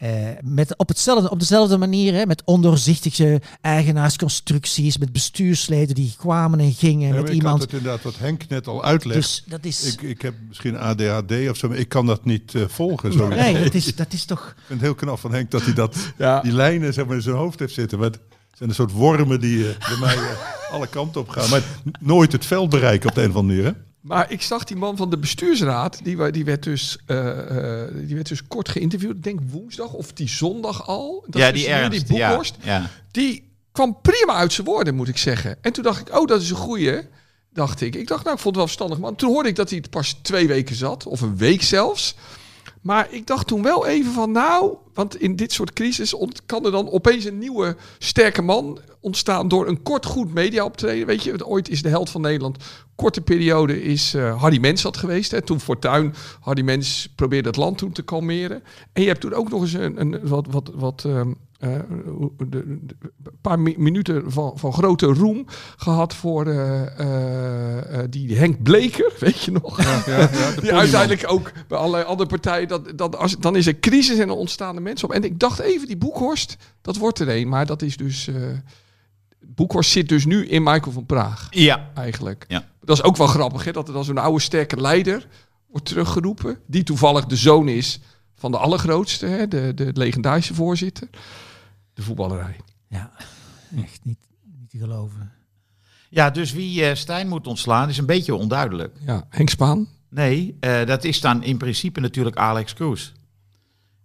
Eh, 0.00 0.10
met, 0.42 0.76
op, 0.76 0.88
hetzelfde, 0.88 1.30
op 1.30 1.38
dezelfde 1.40 1.76
manier, 1.78 2.14
hè, 2.14 2.26
met 2.26 2.42
ondoorzichtige 2.44 3.40
eigenaarsconstructies, 3.60 4.98
met 4.98 5.12
bestuursleden 5.12 5.94
die 5.94 6.14
kwamen 6.18 6.60
en 6.60 6.72
gingen, 6.72 7.08
Ja, 7.08 7.14
met 7.20 7.28
ik 7.28 7.34
iemand. 7.34 7.58
had 7.58 7.70
het 7.70 7.72
inderdaad 7.80 8.02
wat 8.02 8.18
Henk 8.18 8.48
net 8.48 8.66
al 8.66 8.84
uitlegt. 8.84 9.18
Dus 9.20 9.44
dat 9.46 9.64
is. 9.64 9.92
ik, 9.94 10.02
ik 10.02 10.22
heb 10.22 10.34
misschien 10.48 10.76
ADHD 10.78 11.48
of 11.50 11.56
zo, 11.56 11.68
maar 11.68 11.76
ik 11.76 11.88
kan 11.88 12.06
dat 12.06 12.24
niet 12.24 12.54
eh, 12.54 12.62
volgen. 12.68 13.12
Zo. 13.12 13.28
nee, 13.28 13.62
dat 13.64 13.74
is, 13.74 13.94
dat 13.96 14.12
is 14.12 14.24
toch. 14.24 14.46
Ik 14.48 14.54
vind 14.66 14.80
het 14.80 14.80
heel 14.80 14.94
knap 14.94 15.18
van 15.18 15.32
Henk 15.32 15.50
dat 15.50 15.62
hij 15.64 15.72
dat, 15.74 15.96
Ja. 16.18 16.40
die 16.40 16.52
lijnen 16.52 16.92
zeg 16.94 17.06
maar, 17.06 17.16
in 17.16 17.22
zijn 17.22 17.36
hoofd 17.36 17.58
heeft 17.58 17.74
zitten. 17.74 17.98
Maar 17.98 18.10
het 18.10 18.18
zijn 18.54 18.68
een 18.68 18.74
soort 18.74 18.92
wormen 18.92 19.40
die 19.40 19.68
eh, 19.68 19.88
bij 19.88 19.96
mij... 20.00 20.16
alle 20.70 20.86
kanten 20.86 21.20
op 21.20 21.28
gaan. 21.28 21.50
Maar 21.50 21.62
nooit 22.00 22.32
het 22.32 22.46
veld 22.46 22.70
bereiken 22.70 23.08
op 23.08 23.14
de 23.14 23.22
een 23.22 23.30
of 23.30 23.36
andere 23.36 23.54
manier. 23.56 23.74
Hè? 23.74 23.89
Maar 24.00 24.32
ik 24.32 24.42
zag 24.42 24.64
die 24.64 24.76
man 24.76 24.96
van 24.96 25.10
de 25.10 25.18
bestuursraad, 25.18 26.04
die, 26.04 26.30
die, 26.30 26.44
werd, 26.44 26.62
dus, 26.62 26.98
eh, 27.06 27.82
eh, 27.82 27.94
die 27.94 28.14
werd 28.14 28.28
dus 28.28 28.46
kort 28.46 28.68
geïnterviewd. 28.68 29.16
Ik 29.16 29.22
denk 29.22 29.40
woensdag 29.50 29.92
of 29.92 30.12
die 30.12 30.28
zondag 30.28 30.86
al. 30.86 31.24
Dat 31.26 31.40
ja, 31.40 31.46
is 31.46 31.52
die 31.52 31.62
dus 31.62 31.72
ernst. 31.72 32.08
Die 32.08 32.18
Boekhorst. 32.18 32.56
ja. 32.62 32.90
Die 33.10 33.50
kwam 33.72 33.98
prima 34.02 34.34
uit 34.34 34.52
zijn 34.52 34.66
woorden, 34.66 34.94
moet 34.94 35.08
ik 35.08 35.16
zeggen. 35.16 35.56
En 35.60 35.72
toen 35.72 35.84
dacht 35.84 36.00
ik, 36.00 36.18
oh, 36.18 36.26
dat 36.26 36.42
is 36.42 36.50
een 36.50 36.56
goeie. 36.56 37.00
Dacht 37.52 37.80
ik. 37.80 37.94
Ik 37.94 38.08
dacht, 38.08 38.24
nou, 38.24 38.36
ik 38.36 38.42
vond 38.42 38.56
het 38.56 38.64
wel 38.64 38.66
verstandig. 38.66 38.98
Maar 38.98 39.14
toen 39.14 39.30
hoorde 39.30 39.48
ik 39.48 39.56
dat 39.56 39.68
hij 39.68 39.78
het 39.78 39.90
pas 39.90 40.18
twee 40.22 40.46
weken 40.46 40.74
zat. 40.74 41.06
Of 41.06 41.20
een 41.20 41.36
week 41.36 41.62
zelfs. 41.62 42.14
Maar 42.80 43.06
ik 43.10 43.26
dacht 43.26 43.46
toen 43.46 43.62
wel 43.62 43.86
even 43.86 44.12
van, 44.12 44.32
nou, 44.32 44.74
want 44.94 45.16
in 45.16 45.36
dit 45.36 45.52
soort 45.52 45.72
crisis 45.72 46.14
kan 46.46 46.64
er 46.64 46.70
dan 46.70 46.90
opeens 46.90 47.24
een 47.24 47.38
nieuwe 47.38 47.76
sterke 47.98 48.42
man 48.42 48.78
ontstaan 49.00 49.48
door 49.48 49.68
een 49.68 49.82
kort 49.82 50.06
goed 50.06 50.34
media 50.34 50.64
optreden. 50.64 51.06
Weet 51.06 51.22
je, 51.22 51.46
ooit 51.46 51.68
is 51.68 51.82
de 51.82 51.88
held 51.88 52.10
van 52.10 52.20
Nederland. 52.20 52.64
Korte 52.94 53.20
periode 53.20 53.82
is 53.82 54.14
eh, 54.14 54.40
Hardy 54.40 54.58
Mens 54.58 54.82
dat 54.82 54.96
geweest. 54.96 55.30
Hè. 55.30 55.42
Toen 55.42 55.60
Fortuin, 55.60 56.14
Hardy 56.40 56.62
Mens 56.62 57.08
probeerde 57.14 57.48
het 57.48 57.56
land 57.56 57.78
toen 57.78 57.92
te 57.92 58.02
kalmeren. 58.02 58.62
En 58.92 59.02
je 59.02 59.08
hebt 59.08 59.20
toen 59.20 59.34
ook 59.34 59.50
nog 59.50 59.60
eens 59.60 59.72
een, 59.72 60.00
een 60.00 60.28
wat, 60.28 60.46
wat, 60.50 60.70
wat 60.74 61.04
ehm, 61.04 61.32
eh, 61.60 61.72
een 61.72 62.90
paar 63.40 63.60
mi- 63.60 63.74
minuten 63.78 64.32
van, 64.32 64.52
van 64.58 64.72
grote 64.72 65.06
roem 65.06 65.44
gehad 65.76 66.14
voor 66.14 66.46
eh, 66.46 66.98
eh, 66.98 67.98
eh, 68.02 68.06
die 68.10 68.36
Henk 68.38 68.62
Bleker, 68.62 69.12
weet 69.20 69.40
je 69.42 69.50
nog? 69.52 69.76
die 70.60 70.72
uiteindelijk 70.74 71.24
ook 71.32 71.52
bij 71.68 71.78
allerlei 71.78 72.04
andere 72.04 72.28
partijen, 72.28 72.68
dat, 72.68 72.92
dat 72.98 73.16
als, 73.16 73.36
dan 73.38 73.56
is 73.56 73.66
er 73.66 73.78
crisis 73.80 74.18
en 74.18 74.28
dan 74.28 74.36
ontstaan 74.36 74.76
er 74.76 74.82
mensen 74.82 75.08
op. 75.08 75.14
En 75.14 75.24
ik 75.24 75.38
dacht 75.38 75.58
even, 75.58 75.86
die 75.86 75.96
Boekhorst, 75.96 76.56
dat 76.82 76.96
wordt 76.96 77.18
er 77.18 77.28
een. 77.36 77.48
Maar 77.48 77.66
dat 77.66 77.82
is 77.82 77.96
dus... 77.96 78.28
eh 78.28 78.34
Boekhorst 79.54 79.90
zit 79.90 80.08
dus 80.08 80.24
nu 80.24 80.46
in 80.46 80.62
Michael 80.62 80.92
van 80.92 81.06
Praag, 81.06 81.46
ja. 81.50 81.90
eigenlijk. 81.94 82.44
Ja. 82.48 82.64
Dat 82.84 82.96
is 82.96 83.02
ook 83.02 83.16
wel 83.16 83.26
grappig, 83.26 83.64
hè? 83.64 83.72
dat 83.72 83.88
er 83.88 83.94
dan 83.94 84.04
zo'n 84.04 84.18
oude 84.18 84.40
sterke 84.40 84.80
leider 84.80 85.26
wordt 85.70 85.86
teruggeroepen. 85.86 86.58
Die 86.66 86.82
toevallig 86.82 87.26
de 87.26 87.36
zoon 87.36 87.68
is 87.68 88.00
van 88.34 88.50
de 88.50 88.58
allergrootste, 88.58 89.26
hè? 89.26 89.48
De, 89.48 89.72
de 89.74 89.90
legendarische 89.94 90.54
voorzitter. 90.54 91.08
De 92.00 92.06
voetballerij. 92.06 92.56
Ja, 92.88 93.10
echt 93.76 94.00
niet, 94.02 94.18
niet 94.58 94.70
te 94.70 94.78
geloven. 94.78 95.32
ja, 96.08 96.30
dus 96.30 96.52
wie 96.52 96.84
eh, 96.84 96.94
Stijn 96.94 97.28
moet 97.28 97.46
ontslaan 97.46 97.88
is 97.88 97.98
een 97.98 98.06
beetje 98.06 98.34
onduidelijk. 98.34 98.96
Ja, 99.06 99.26
Henk 99.28 99.48
Spaan. 99.48 99.88
Nee, 100.08 100.56
eh, 100.60 100.86
dat 100.86 101.04
is 101.04 101.20
dan 101.20 101.42
in 101.42 101.56
principe 101.56 102.00
natuurlijk 102.00 102.36
Alex 102.36 102.74
Kroes. 102.74 103.12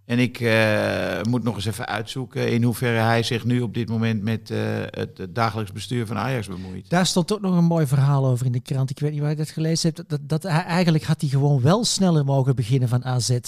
En 0.04 0.18
ik 0.18 0.40
eh, 0.40 1.22
moet 1.22 1.42
nog 1.42 1.54
eens 1.54 1.64
even 1.64 1.86
uitzoeken 1.86 2.52
in 2.52 2.62
hoeverre 2.62 2.98
hij 2.98 3.22
zich 3.22 3.44
nu 3.44 3.60
op 3.60 3.74
dit 3.74 3.88
moment 3.88 4.22
met 4.22 4.50
eh, 4.50 4.58
het, 4.84 5.18
het 5.18 5.34
dagelijks 5.34 5.72
bestuur 5.72 6.06
van 6.06 6.18
Ajax 6.18 6.46
bemoeit. 6.46 6.90
Daar 6.90 7.06
stond 7.06 7.32
ook 7.32 7.40
nog 7.40 7.56
een 7.56 7.64
mooi 7.64 7.86
verhaal 7.86 8.26
over 8.26 8.46
in 8.46 8.52
de 8.52 8.60
krant. 8.60 8.90
Ik 8.90 8.98
weet 8.98 9.12
niet 9.12 9.20
waar 9.20 9.30
je 9.30 9.36
dat 9.36 9.50
gelezen 9.50 9.92
hebt. 9.94 10.08
Dat, 10.08 10.20
dat, 10.22 10.42
hij, 10.42 10.64
eigenlijk 10.64 11.04
had 11.04 11.20
hij 11.20 11.30
gewoon 11.30 11.60
wel 11.60 11.84
sneller 11.84 12.24
mogen 12.24 12.56
beginnen 12.56 12.88
van 12.88 13.04
AZ. 13.04 13.38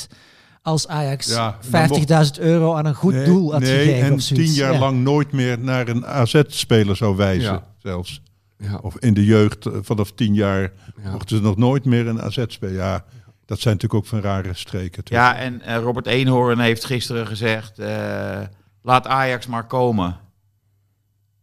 Als 0.62 0.88
Ajax 0.88 1.26
Ja, 1.26 1.58
dan 1.70 2.24
50.000 2.26 2.38
euro 2.40 2.74
aan 2.74 2.86
een 2.86 2.94
goed 2.94 3.12
Nee, 3.14 3.24
doel 3.24 3.52
had 3.52 3.60
nee, 3.60 3.84
gegeven. 3.86 4.10
en 4.10 4.18
tien 4.18 4.52
jaar 4.52 4.72
Ja. 4.72 4.78
lang 4.78 5.02
nooit 5.02 5.32
meer 5.32 5.58
naar 5.58 5.88
een 5.88 6.06
AZ-speler 6.06 6.96
zou 6.96 7.16
wijzen, 7.16 7.52
Ja. 7.52 7.64
zelfs. 7.78 8.22
Ja. 8.58 8.78
Of 8.82 8.96
in 8.98 9.14
de 9.14 9.24
jeugd, 9.24 9.66
eh, 9.66 9.72
vanaf 9.82 10.12
tien 10.12 10.34
jaar, 10.34 10.72
Ja. 11.02 11.10
mochten 11.10 11.36
ze 11.36 11.42
nog 11.42 11.56
nooit 11.56 11.84
meer 11.84 12.06
een 12.06 12.20
AZ 12.22 12.44
spelen. 12.46 12.74
Ja, 12.74 13.04
dat 13.46 13.60
zijn 13.60 13.74
natuurlijk 13.74 13.94
ook 13.94 14.06
van 14.06 14.20
rare 14.20 14.54
streken. 14.54 15.02
Ja, 15.04 15.36
en 15.36 15.62
eh, 15.62 15.76
Robert 15.76 16.06
Eenhoorn 16.06 16.58
heeft 16.58 16.84
gisteren 16.84 17.26
gezegd: 17.26 17.78
eh, 17.78 18.38
laat 18.82 19.06
Ajax 19.06 19.46
maar 19.46 19.66
komen. 19.66 20.16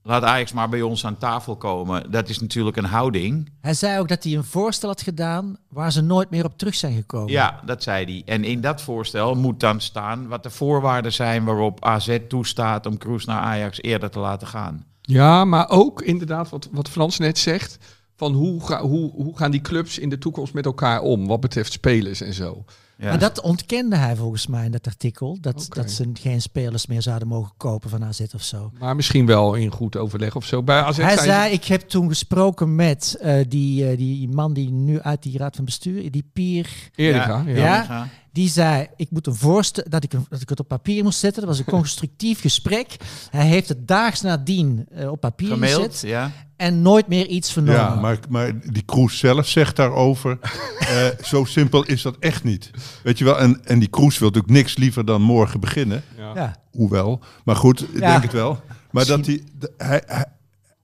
Laat 0.08 0.24
Ajax 0.24 0.54
maar 0.54 0.70
bij 0.70 0.82
ons 0.82 1.06
aan 1.06 1.18
tafel 1.18 1.56
komen. 1.56 2.12
Dat 2.12 2.30
is 2.30 2.40
natuurlijk 2.40 2.78
een 2.78 2.86
houding. 2.86 3.50
Hij 3.62 3.74
zei 3.74 4.00
ook 4.00 4.08
dat 4.08 4.24
hij 4.24 4.34
een 4.34 4.44
voorstel 4.44 4.90
had 4.90 5.02
gedaan 5.02 5.58
waar 5.70 5.92
ze 5.92 6.02
nooit 6.02 6.30
meer 6.30 6.46
op 6.46 6.58
terug 6.58 6.76
zijn 6.76 6.96
gekomen. 6.96 7.32
Ja, 7.32 7.62
dat 7.66 7.84
zei 7.84 8.06
hij. 8.06 8.34
En 8.36 8.44
in 8.44 8.62
dat 8.62 8.82
voorstel 8.82 9.36
moet 9.36 9.60
dan 9.60 9.82
staan 9.82 10.28
wat 10.28 10.44
de 10.44 10.50
voorwaarden 10.50 11.14
zijn 11.14 11.44
waarop 11.44 11.86
AZ 11.86 12.18
toestaat 12.28 12.86
om 12.86 12.98
Kroes 12.98 13.26
naar 13.26 13.40
Ajax 13.40 13.82
eerder 13.82 14.10
te 14.10 14.20
laten 14.20 14.48
gaan. 14.48 14.86
Ja, 15.02 15.46
maar 15.46 15.70
ook 15.70 16.02
inderdaad 16.02 16.50
wat, 16.50 16.70
wat 16.72 16.90
Frans 16.90 17.18
net 17.18 17.38
zegt. 17.38 17.78
Van 18.16 18.34
hoe, 18.34 18.66
ga, 18.66 18.82
hoe, 18.82 19.12
hoe 19.12 19.38
gaan 19.38 19.52
die 19.52 19.62
clubs 19.62 20.00
in 20.00 20.10
de 20.10 20.18
toekomst 20.18 20.54
met 20.54 20.66
elkaar 20.66 21.02
om? 21.02 21.28
Wat 21.28 21.40
betreft 21.40 21.72
spelers 21.72 22.22
en 22.22 22.34
zo. 22.34 22.66
Ja. 22.98 23.10
Maar 23.10 23.20
dat 23.20 23.42
ontkende 23.42 23.96
hij 23.96 24.16
volgens 24.16 24.48
mij 24.48 24.66
in 24.66 24.72
dat 24.72 24.88
artikel. 24.88 25.38
Dat, 25.42 25.66
dat 25.70 25.92
ze 25.92 26.10
geen 26.14 26.42
spelers 26.42 26.86
meer 26.86 27.02
zouden 27.02 27.28
mogen 27.28 27.54
kopen 27.58 27.90
van 27.90 28.04
AZ 28.04 28.22
of 28.36 28.44
zo. 28.44 28.72
Maar 28.80 28.96
misschien 28.96 29.26
wel 29.26 29.54
in 29.54 29.72
goed 29.72 29.98
overleg 29.98 30.36
of 30.36 30.46
zo. 30.46 30.64
Bij 30.64 30.82
AZ 30.82 30.98
Hij 30.98 31.18
ze- 31.18 31.24
zei, 31.24 31.54
ik 31.54 31.66
heb 31.66 31.82
toen 31.82 32.08
gesproken 32.08 32.76
met 32.76 33.18
eh, 33.22 33.36
die, 33.48 33.90
eh, 33.90 33.98
die 33.98 34.30
man 34.30 34.54
die 34.54 34.72
nu 34.72 35.02
uit 35.02 35.24
die 35.24 35.38
raad 35.38 35.56
van 35.56 35.66
bestuur, 35.66 36.12
die 36.12 36.30
Pier, 36.34 36.70
Erika, 36.96 37.44
ja. 37.46 37.56
Ja. 37.56 38.08
Die 38.32 38.50
zei, 38.50 38.88
ik 38.96 39.12
moet 39.12 39.28
een 39.28 39.36
voorstel, 39.36 39.84
dat 39.90 40.04
ik, 40.04 40.12
dat 40.30 40.42
ik 40.42 40.50
het 40.50 40.60
op 40.60 40.68
papier 40.68 41.04
moest 41.04 41.20
zetten. 41.20 41.42
Dat 41.42 41.50
was 41.50 41.60
een 41.60 41.74
constructief 41.80 42.42
gesprek. 42.42 42.96
Hij 43.30 43.46
heeft 43.46 43.70
het 43.70 43.88
daags 43.88 44.22
nadien 44.22 44.86
eh, 44.92 45.12
op 45.12 45.20
papier 45.20 45.48
Gemaild, 45.48 45.82
gezet 45.92 46.10
ja. 46.10 46.32
en 46.56 46.82
nooit 46.82 47.08
meer 47.08 47.28
iets 47.28 47.52
vernomen. 47.52 47.82
Ja, 47.82 47.96
maar, 47.96 48.20
maar 48.30 48.72
die 48.72 48.84
Kroes 48.84 49.18
zelf 49.18 49.48
zegt 49.48 49.76
daarover, 49.76 50.40
eh, 50.80 51.08
zo 51.24 51.44
simpel 51.44 51.84
is 51.84 52.02
dat 52.02 52.16
echt 52.20 52.44
niet. 52.44 52.72
Weet 53.04 53.18
je 53.18 53.24
wel, 53.24 53.40
en, 53.40 53.62
en 53.66 53.80
die 53.80 53.90
Kroes 53.90 54.18
wil 54.20 54.28
natuurlijk 54.28 54.54
niks 54.54 54.78
liever 54.78 55.06
dan 55.06 55.22
morgen 55.22 55.60
beginnen. 55.60 56.04
Ja. 56.36 56.56
Hoewel, 56.72 57.20
maar 57.44 57.56
goed, 57.56 57.82
ik 57.94 58.00
Ja. 58.00 58.12
denk 58.12 58.24
het 58.24 58.32
wel. 58.32 58.62
Maar 58.92 59.06
dat 59.06 59.26
hij, 59.26 59.42
hij, 59.78 60.04
hij- 60.06 60.26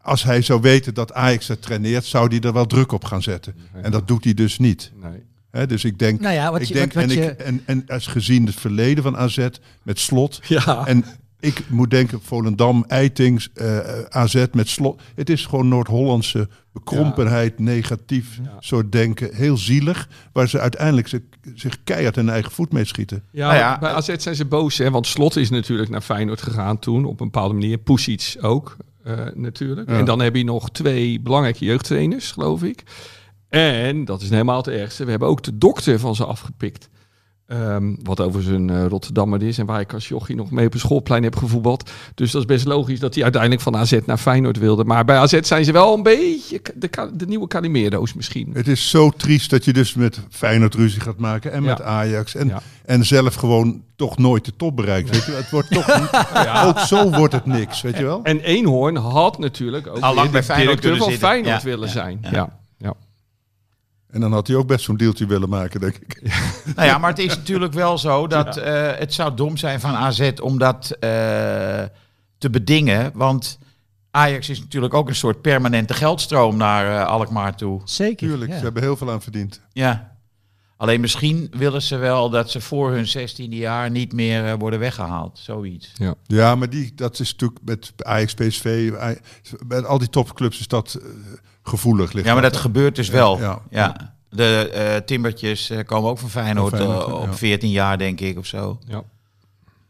als 0.01 0.23
hij 0.23 0.41
zou 0.41 0.61
weten 0.61 0.93
dat 0.93 1.13
Ajax 1.13 1.47
het 1.47 1.61
traineert, 1.61 2.05
zou 2.05 2.27
hij 2.27 2.39
er 2.39 2.53
wel 2.53 2.65
druk 2.65 2.91
op 2.91 3.03
gaan 3.03 3.21
zetten. 3.21 3.55
En 3.81 3.91
dat 3.91 4.07
doet 4.07 4.23
hij 4.23 4.33
dus 4.33 4.59
niet. 4.59 4.91
Nee. 5.01 5.23
Hè, 5.51 5.67
dus 5.67 5.83
ik 5.83 5.99
denk, 5.99 6.19
Nou 6.19 6.33
ja, 6.33 6.51
wat 6.51 6.61
ik 6.61 6.67
je- 6.67 6.73
denk 6.73 6.93
wat- 6.93 7.03
wat 7.05 7.13
en, 7.15 7.21
je- 7.23 7.29
ik, 7.31 7.39
en, 7.39 7.61
en 7.65 7.83
als 7.87 8.07
gezien 8.07 8.45
het 8.45 8.55
verleden 8.55 9.03
van 9.03 9.17
AZ 9.17 9.47
met 9.83 9.99
slot. 9.99 10.39
Ja. 10.47 10.85
En 10.87 11.05
ik 11.41 11.63
moet 11.69 11.89
denken, 11.89 12.21
Volendam, 12.21 12.85
Eitings, 12.87 13.49
eh, 13.53 13.79
AZ 14.09 14.45
met 14.51 14.69
slot. 14.69 15.01
Het 15.15 15.29
is 15.29 15.45
gewoon 15.45 15.67
Noord-Hollandse 15.67 16.49
bekrompenheid, 16.73 17.59
negatief 17.59 18.39
soort 18.59 18.91
denken. 18.91 19.35
Heel 19.35 19.57
zielig, 19.57 20.09
waar 20.33 20.49
ze 20.49 20.59
uiteindelijk 20.59 21.07
zich, 21.07 21.19
zich 21.55 21.83
keihard 21.83 22.17
in 22.17 22.23
hun 22.23 22.33
eigen 22.33 22.51
voet 22.51 22.71
mee 22.71 22.85
schieten. 22.85 23.23
Ja, 23.31 23.47
Nou 23.47 23.59
ja, 23.59 23.79
bij 23.79 23.91
AZ 23.91 24.15
zijn 24.15 24.35
ze 24.35 24.45
boos, 24.45 24.77
hè? 24.77 24.91
want 24.91 25.07
Slot 25.07 25.35
is 25.35 25.49
natuurlijk 25.49 25.89
naar 25.89 26.01
Feyenoord 26.01 26.41
gegaan 26.41 26.79
toen, 26.79 27.05
op 27.05 27.19
een 27.19 27.31
bepaalde 27.31 27.53
manier. 27.53 27.77
Pusic 27.77 28.37
ook, 28.41 28.77
eh, 29.03 29.25
natuurlijk. 29.33 29.89
Ja. 29.89 29.97
En 29.97 30.05
dan 30.05 30.19
heb 30.19 30.35
je 30.35 30.43
nog 30.43 30.69
twee 30.69 31.19
belangrijke 31.19 31.65
jeugdtrainers, 31.65 32.31
geloof 32.31 32.63
ik. 32.63 32.83
En, 33.49 34.05
dat 34.05 34.21
is 34.21 34.29
helemaal 34.29 34.57
het 34.57 34.67
ergste, 34.67 35.03
we 35.03 35.09
hebben 35.09 35.27
ook 35.27 35.43
de 35.43 35.57
dokter 35.57 35.99
van 35.99 36.15
ze 36.15 36.25
afgepikt. 36.25 36.89
Ehm, 37.51 37.93
wat 38.03 38.19
over 38.19 38.41
zijn 38.41 38.69
eh, 38.69 38.85
Rotterdammer 38.85 39.43
is 39.43 39.57
en 39.57 39.65
waar 39.65 39.79
ik 39.79 39.93
als 39.93 40.07
jochie 40.07 40.35
nog 40.35 40.51
mee 40.51 40.65
op 40.65 40.73
een 40.73 40.79
schoolplein 40.79 41.23
heb 41.23 41.35
gevoetbald. 41.35 41.89
Dus 42.15 42.31
dat 42.31 42.41
is 42.41 42.47
best 42.47 42.65
logisch 42.65 42.99
dat 42.99 43.13
hij 43.13 43.23
uiteindelijk 43.23 43.61
van 43.61 43.75
AZ 43.75 43.97
naar 44.05 44.17
Feyenoord 44.17 44.57
wilde. 44.57 44.83
Maar 44.83 45.05
bij 45.05 45.17
AZ 45.17 45.39
zijn 45.41 45.65
ze 45.65 45.71
wel 45.71 45.93
een 45.93 46.03
beetje 46.03 46.61
de, 46.75 46.89
de 47.13 47.27
nieuwe 47.27 47.47
Calimero's 47.47 48.13
misschien. 48.13 48.49
Het 48.53 48.67
is 48.67 48.89
zo 48.89 49.09
triest 49.09 49.49
dat 49.49 49.65
je 49.65 49.73
dus 49.73 49.93
met 49.93 50.19
Feyenoord 50.29 50.73
ruzie 50.75 51.01
gaat 51.01 51.17
maken 51.17 51.51
en 51.51 51.63
met 51.63 51.77
Ja. 51.77 51.83
Ajax. 51.83 52.35
En, 52.35 52.47
Ja. 52.47 52.61
en 52.85 53.05
zelf 53.05 53.35
gewoon 53.35 53.83
toch 53.95 54.17
nooit 54.17 54.45
de 54.45 54.53
top 54.57 54.75
bereikt. 54.75 55.09
Weet 55.09 55.25
je? 55.25 55.31
Het 55.31 55.49
wordt 55.49 55.71
toch, 55.71 55.87
ook 56.67 56.79
zo 56.79 57.09
wordt 57.09 57.33
het 57.33 57.45
niks, 57.45 57.81
weet 57.81 57.97
je 57.97 58.03
wel? 58.03 58.19
En 58.23 58.39
Eenhoorn 58.39 58.95
had 58.95 59.39
natuurlijk 59.39 59.87
ook 59.87 59.99
Al 59.99 60.13
lang 60.15 60.31
bij 60.31 60.43
Feyenoord 60.43 60.81
directeur 60.81 60.97
van 61.03 61.11
zitten. 61.11 61.27
Feyenoord 61.29 61.61
Ja, 61.61 61.67
willen 61.69 61.87
ja, 61.87 61.93
zijn. 61.93 62.19
ja. 62.31 62.59
Ja. 62.77 62.93
En 64.11 64.19
dan 64.19 64.33
had 64.33 64.47
hij 64.47 64.55
ook 64.55 64.67
best 64.67 64.85
zo'n 64.85 64.97
deeltje 64.97 65.25
willen 65.25 65.49
maken, 65.49 65.79
denk 65.79 65.95
ik. 65.95 66.21
Nou 66.75 66.87
ja, 66.87 66.97
maar 66.97 67.09
het 67.09 67.19
is 67.19 67.35
natuurlijk 67.35 67.73
wel 67.73 67.97
zo 67.97 68.27
dat 68.27 68.57
eh, 68.57 68.91
het 68.95 69.13
zou 69.13 69.35
dom 69.35 69.57
zijn 69.57 69.79
van 69.79 69.95
AZ 69.95 70.31
om 70.41 70.57
dat 70.57 70.91
eh, 70.99 71.09
te 72.37 72.49
bedingen. 72.51 73.11
Want 73.13 73.59
Ajax 74.11 74.49
is 74.49 74.59
natuurlijk 74.59 74.93
ook 74.93 75.07
een 75.07 75.15
soort 75.15 75.41
permanente 75.41 75.93
geldstroom 75.93 76.57
naar 76.57 77.01
eh, 77.01 77.07
Alkmaar 77.07 77.55
toe. 77.55 77.81
Zeker. 77.83 78.27
Tuurlijk, 78.27 78.51
ja. 78.51 78.57
ze 78.57 78.63
hebben 78.63 78.81
heel 78.81 78.97
veel 78.97 79.11
aan 79.11 79.21
verdiend. 79.21 79.61
Ja. 79.71 80.10
Alleen 80.81 81.01
misschien 81.01 81.47
willen 81.51 81.81
ze 81.81 81.95
wel 81.95 82.29
dat 82.29 82.51
ze 82.51 82.61
voor 82.61 82.91
hun 82.91 83.05
16e 83.07 83.49
jaar 83.49 83.89
niet 83.89 84.13
meer 84.13 84.45
eh, 84.45 84.53
worden 84.57 84.79
weggehaald. 84.79 85.39
Zoiets. 85.39 85.93
Ja, 86.27 86.55
maar 86.55 86.69
die, 86.69 86.91
dat 86.95 87.19
is 87.19 87.31
natuurlijk 87.31 87.59
met 87.63 87.93
Ajax, 87.97 88.33
PSV, 88.33 88.91
bij 89.67 89.83
al 89.83 89.97
die 89.97 90.09
topclubs 90.09 90.59
is 90.59 90.67
dat 90.67 90.93
eh, 90.93 91.07
gevoelig. 91.63 92.13
Ligt 92.13 92.27
Ja, 92.27 92.33
maar 92.33 92.41
dat 92.41 92.57
gebeurt 92.57 92.95
dus 92.95 93.09
wel. 93.09 93.39
Ja, 93.39 93.61
Ja. 93.69 93.95
ja. 93.97 94.15
De 94.29 94.69
eh, 94.69 94.95
Timbertjes 94.95 95.69
eh, 95.69 95.85
komen 95.85 96.09
ook 96.09 96.17
van 96.17 96.29
Feyenoord, 96.29 96.69
Van 96.69 96.79
Feyenoord, 96.79 97.13
op 97.13 97.25
ja. 97.25 97.33
14 97.33 97.69
jaar, 97.69 97.97
denk 97.97 98.19
ik, 98.19 98.37
of 98.37 98.45
zo. 98.45 98.79
Ja. 98.87 99.03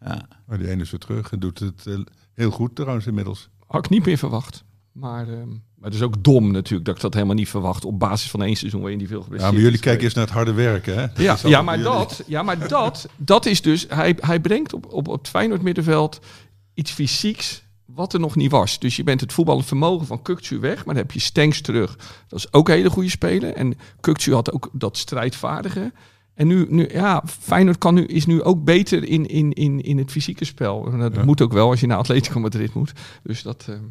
Ja. 0.06 0.28
Maar 0.46 0.58
die 0.58 0.70
ene 0.70 0.82
is 0.82 0.92
weer 0.92 1.00
terug 1.00 1.32
en 1.32 1.40
doet 1.40 1.60
het 1.60 1.86
heel 2.34 2.52
goed 2.52 2.76
trouwens 2.76 3.08
inmiddels. 3.08 3.50
Had 3.68 3.86
ik 3.86 3.92
niet 3.92 4.06
meer 4.06 4.18
verwacht. 4.18 4.64
Maar, 4.92 5.28
ehm, 5.28 5.50
maar 5.82 5.90
het 5.90 6.00
is 6.00 6.06
ook 6.06 6.24
dom 6.24 6.52
natuurlijk 6.52 6.86
dat 6.86 6.96
ik 6.96 7.02
dat 7.02 7.14
helemaal 7.14 7.36
niet 7.36 7.50
verwacht 7.50 7.86
op 7.86 8.00
basis 8.00 8.30
van 8.30 8.44
één 8.44 8.56
seizoen 8.56 8.82
waarin 8.82 9.00
die 9.00 9.08
veel 9.08 9.18
Ja, 9.18 9.24
geblesseerd 9.24 9.54
maar 9.54 9.62
jullie 9.64 9.80
kijken 9.80 10.04
eens 10.04 10.14
naar 10.14 10.24
het 10.26 10.34
harde 10.34 10.54
werken, 10.54 10.96
hè? 10.96 11.02
Ja, 11.02 11.08
Dat 11.36 11.42
ja, 11.42 11.62
maar 11.62 11.78
jullie. 11.78 11.92
dat, 11.92 12.24
ja, 12.28 12.44
maar 12.44 12.68
dat, 12.68 13.08
dat 13.18 13.46
is 13.46 13.62
dus... 13.62 13.86
Hij, 13.90 14.16
hij 14.20 14.40
brengt 14.40 14.74
op, 14.74 14.86
op, 14.86 15.08
op 15.08 15.18
het 15.20 15.28
Feyenoord 15.30 15.62
middenveld 15.62 16.20
iets 16.74 16.92
fysieks... 16.92 17.64
wat 17.86 18.14
er 18.14 18.20
nog 18.20 18.36
niet 18.36 18.52
was. 18.52 18.80
Dus 18.80 18.96
je 18.96 19.04
bent 19.04 19.22
het 19.22 19.34
voetballend 19.34 19.66
vermogen 19.66 20.08
van 20.08 20.22
Kukcu 20.22 20.60
weg, 20.60 20.76
maar 20.76 20.94
dan 20.96 21.04
heb 21.04 21.12
je 21.12 21.20
Stenks 21.20 21.62
terug. 21.62 21.96
Dat 22.28 22.40
is 22.40 22.54
ook 22.54 22.70
een 22.70 22.76
hele 22.76 22.90
goede 22.90 23.10
speler. 23.10 23.54
En 23.54 23.78
Kukcu 24.00 24.34
had 24.34 24.52
ook 24.52 24.70
dat 24.74 24.98
strijdvaardige. 24.98 25.92
En 26.34 26.48
nu, 26.48 26.66
nu 26.70 26.90
ja, 26.94 27.24
Feyenoord 27.26 27.78
kan 27.78 27.94
nu, 27.94 28.06
is 28.06 28.26
nu 28.26 28.44
ook 28.44 28.64
beter 28.64 29.04
in, 29.04 29.26
in, 29.26 29.52
in, 29.54 29.82
in 29.82 29.98
het 29.98 30.12
fysieke 30.12 30.46
spel. 30.46 30.88
En 30.92 31.00
dat 31.00 31.16
Ja. 31.16 31.24
moet 31.24 31.42
ook 31.42 31.54
wel 31.54 31.70
als 31.70 31.80
je 31.80 31.88
naar 31.88 31.98
Atletico 31.98 32.40
Madrid 32.40 32.74
moet. 32.74 32.92
Dus 33.24 33.42
dat 33.42 33.66
eh, 33.70 33.76
eh, 33.76 33.82
kan 33.82 33.90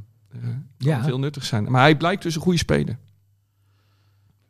Ja. 0.78 1.03
veel 1.05 1.18
nuttig 1.18 1.45
zijn. 1.45 1.70
Maar 1.70 1.81
hij 1.81 1.97
blijkt 1.97 2.22
dus 2.22 2.35
een 2.35 2.41
goede 2.41 2.59
speler. 2.59 2.99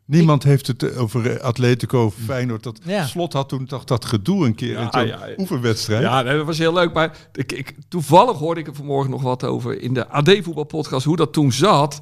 Niemand 0.05 0.43
heeft 0.43 0.67
het 0.67 0.83
eh, 0.83 1.01
over 1.01 1.31
eh, 1.37 1.41
Atletico 1.45 2.11
Feyenoord. 2.11 2.63
Dat 2.63 2.81
Ja. 2.85 3.07
slot 3.07 3.33
had 3.33 3.49
toen 3.49 3.67
toch 3.67 3.85
dat 3.85 4.05
gedoe 4.05 4.47
een 4.47 4.55
keer 4.55 4.73
Ja, 4.73 4.81
in 4.81 4.89
zo'n 4.91 5.07
ja, 5.07 5.27
ja. 5.27 5.35
oefenwedstrijd. 5.37 6.03
Ja, 6.03 6.23
nee, 6.23 6.37
dat 6.37 6.47
was 6.47 6.59
heel 6.59 6.73
leuk. 6.73 6.93
Maar 6.93 7.17
ik, 7.33 7.53
ik, 7.53 7.75
toevallig 7.89 8.39
hoorde 8.39 8.61
ik 8.61 8.67
er 8.67 8.75
vanmorgen 8.75 9.11
nog 9.11 9.23
wat 9.23 9.45
over 9.45 9.81
in 9.83 9.95
de 9.95 10.09
AD-voetbalpodcast. 10.09 11.05
Hoe 11.05 11.17
dat 11.17 11.33
toen 11.33 11.53
zat. 11.53 12.01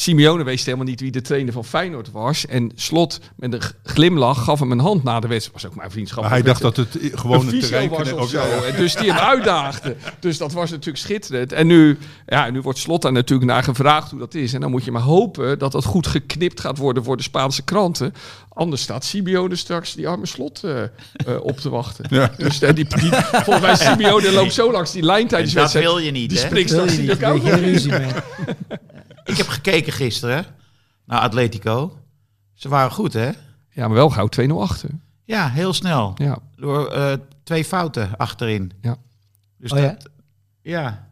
Simeone 0.00 0.44
wist 0.44 0.64
helemaal 0.64 0.86
niet 0.86 1.00
wie 1.00 1.10
de 1.10 1.20
trainer 1.20 1.52
van 1.52 1.64
Feyenoord 1.64 2.10
was. 2.10 2.46
En 2.46 2.72
Slot 2.74 3.20
met 3.36 3.52
een 3.52 3.60
glimlach 3.84 4.44
gaf 4.44 4.58
hem 4.58 4.72
een 4.72 4.78
hand 4.78 5.02
na 5.04 5.20
de 5.20 5.28
wedstrijd. 5.28 5.62
was 5.62 5.70
ook 5.70 5.76
mijn 5.76 5.90
vriendschap. 5.90 6.22
Maar 6.22 6.30
hij 6.30 6.42
dacht 6.42 6.62
dat 6.62 6.76
het 6.76 6.98
gewoon 7.14 7.48
een 7.48 7.60
terrein 7.60 7.88
was 7.88 8.12
of 8.12 8.20
oh, 8.20 8.26
zo. 8.26 8.38
ja. 8.38 8.62
En 8.62 8.76
dus 8.76 8.94
die 8.94 9.12
hem 9.12 9.20
uitdaagde. 9.34 9.96
Dus 10.20 10.38
dat 10.38 10.52
was 10.52 10.70
natuurlijk 10.70 10.98
schitterend. 10.98 11.52
En 11.52 11.66
nu, 11.66 11.98
ja, 12.26 12.50
nu 12.50 12.60
wordt 12.60 12.78
Slot 12.78 13.02
daar 13.02 13.12
natuurlijk 13.12 13.50
naar 13.50 13.62
gevraagd 13.62 14.10
hoe 14.10 14.18
dat 14.18 14.34
is. 14.34 14.52
En 14.52 14.60
dan 14.60 14.70
moet 14.70 14.84
je 14.84 14.90
maar 14.90 15.02
hopen 15.02 15.58
dat 15.58 15.72
dat 15.72 15.84
goed 15.84 16.06
geknipt 16.06 16.60
gaat 16.60 16.78
worden 16.78 17.04
voor 17.04 17.16
de 17.16 17.22
Spaanse 17.22 17.62
kranten. 17.62 18.14
Anders 18.48 18.82
staat 18.82 19.04
Simeone 19.04 19.56
straks 19.56 19.94
die 19.94 20.08
arme 20.08 20.26
Slot 20.26 20.64
eh, 20.64 20.82
eh, 20.82 20.88
op 21.42 21.58
te 21.58 21.68
wachten. 21.68 22.04
Ja. 22.10 22.32
Dus 22.36 22.58
die, 22.58 22.74
die, 22.74 22.86
volgens 23.32 23.60
mij 23.60 23.76
Simeone 23.86 24.32
loopt 24.32 24.52
zo 24.52 24.72
langs 24.72 24.92
die 24.92 25.02
lijn 25.02 25.28
tijdens 25.28 25.52
de 25.52 25.60
dat 25.60 25.72
wil 25.72 25.98
je 25.98 26.10
niet, 26.10 26.30
Die 26.30 26.38
Wil 26.38 26.66
straks 26.66 26.96
die 26.96 27.00
niet, 27.00 27.24
ook 27.24 27.42
Ik 29.30 29.36
heb 29.36 29.48
gekeken 29.48 29.92
gisteren 29.92 30.44
naar 31.04 31.20
Atletico. 31.20 31.98
Ze 32.54 32.68
waren 32.68 32.90
goed, 32.92 33.12
hè? 33.12 33.30
Ja, 33.70 33.86
maar 33.86 33.96
wel 33.96 34.10
gauw 34.10 34.28
2-0 34.48 34.52
achter. 34.54 34.90
Ja, 35.24 35.48
heel 35.48 35.72
snel. 35.72 36.12
Ja. 36.16 36.38
Door 36.56 36.88
eh, 36.88 37.12
twee 37.42 37.64
fouten 37.64 38.16
achterin. 38.16 38.72
Ja. 38.80 38.96
Dus 39.58 39.72
Oh 39.72 39.78
ja? 39.78 39.86
dat, 39.88 40.08
ja? 40.62 41.08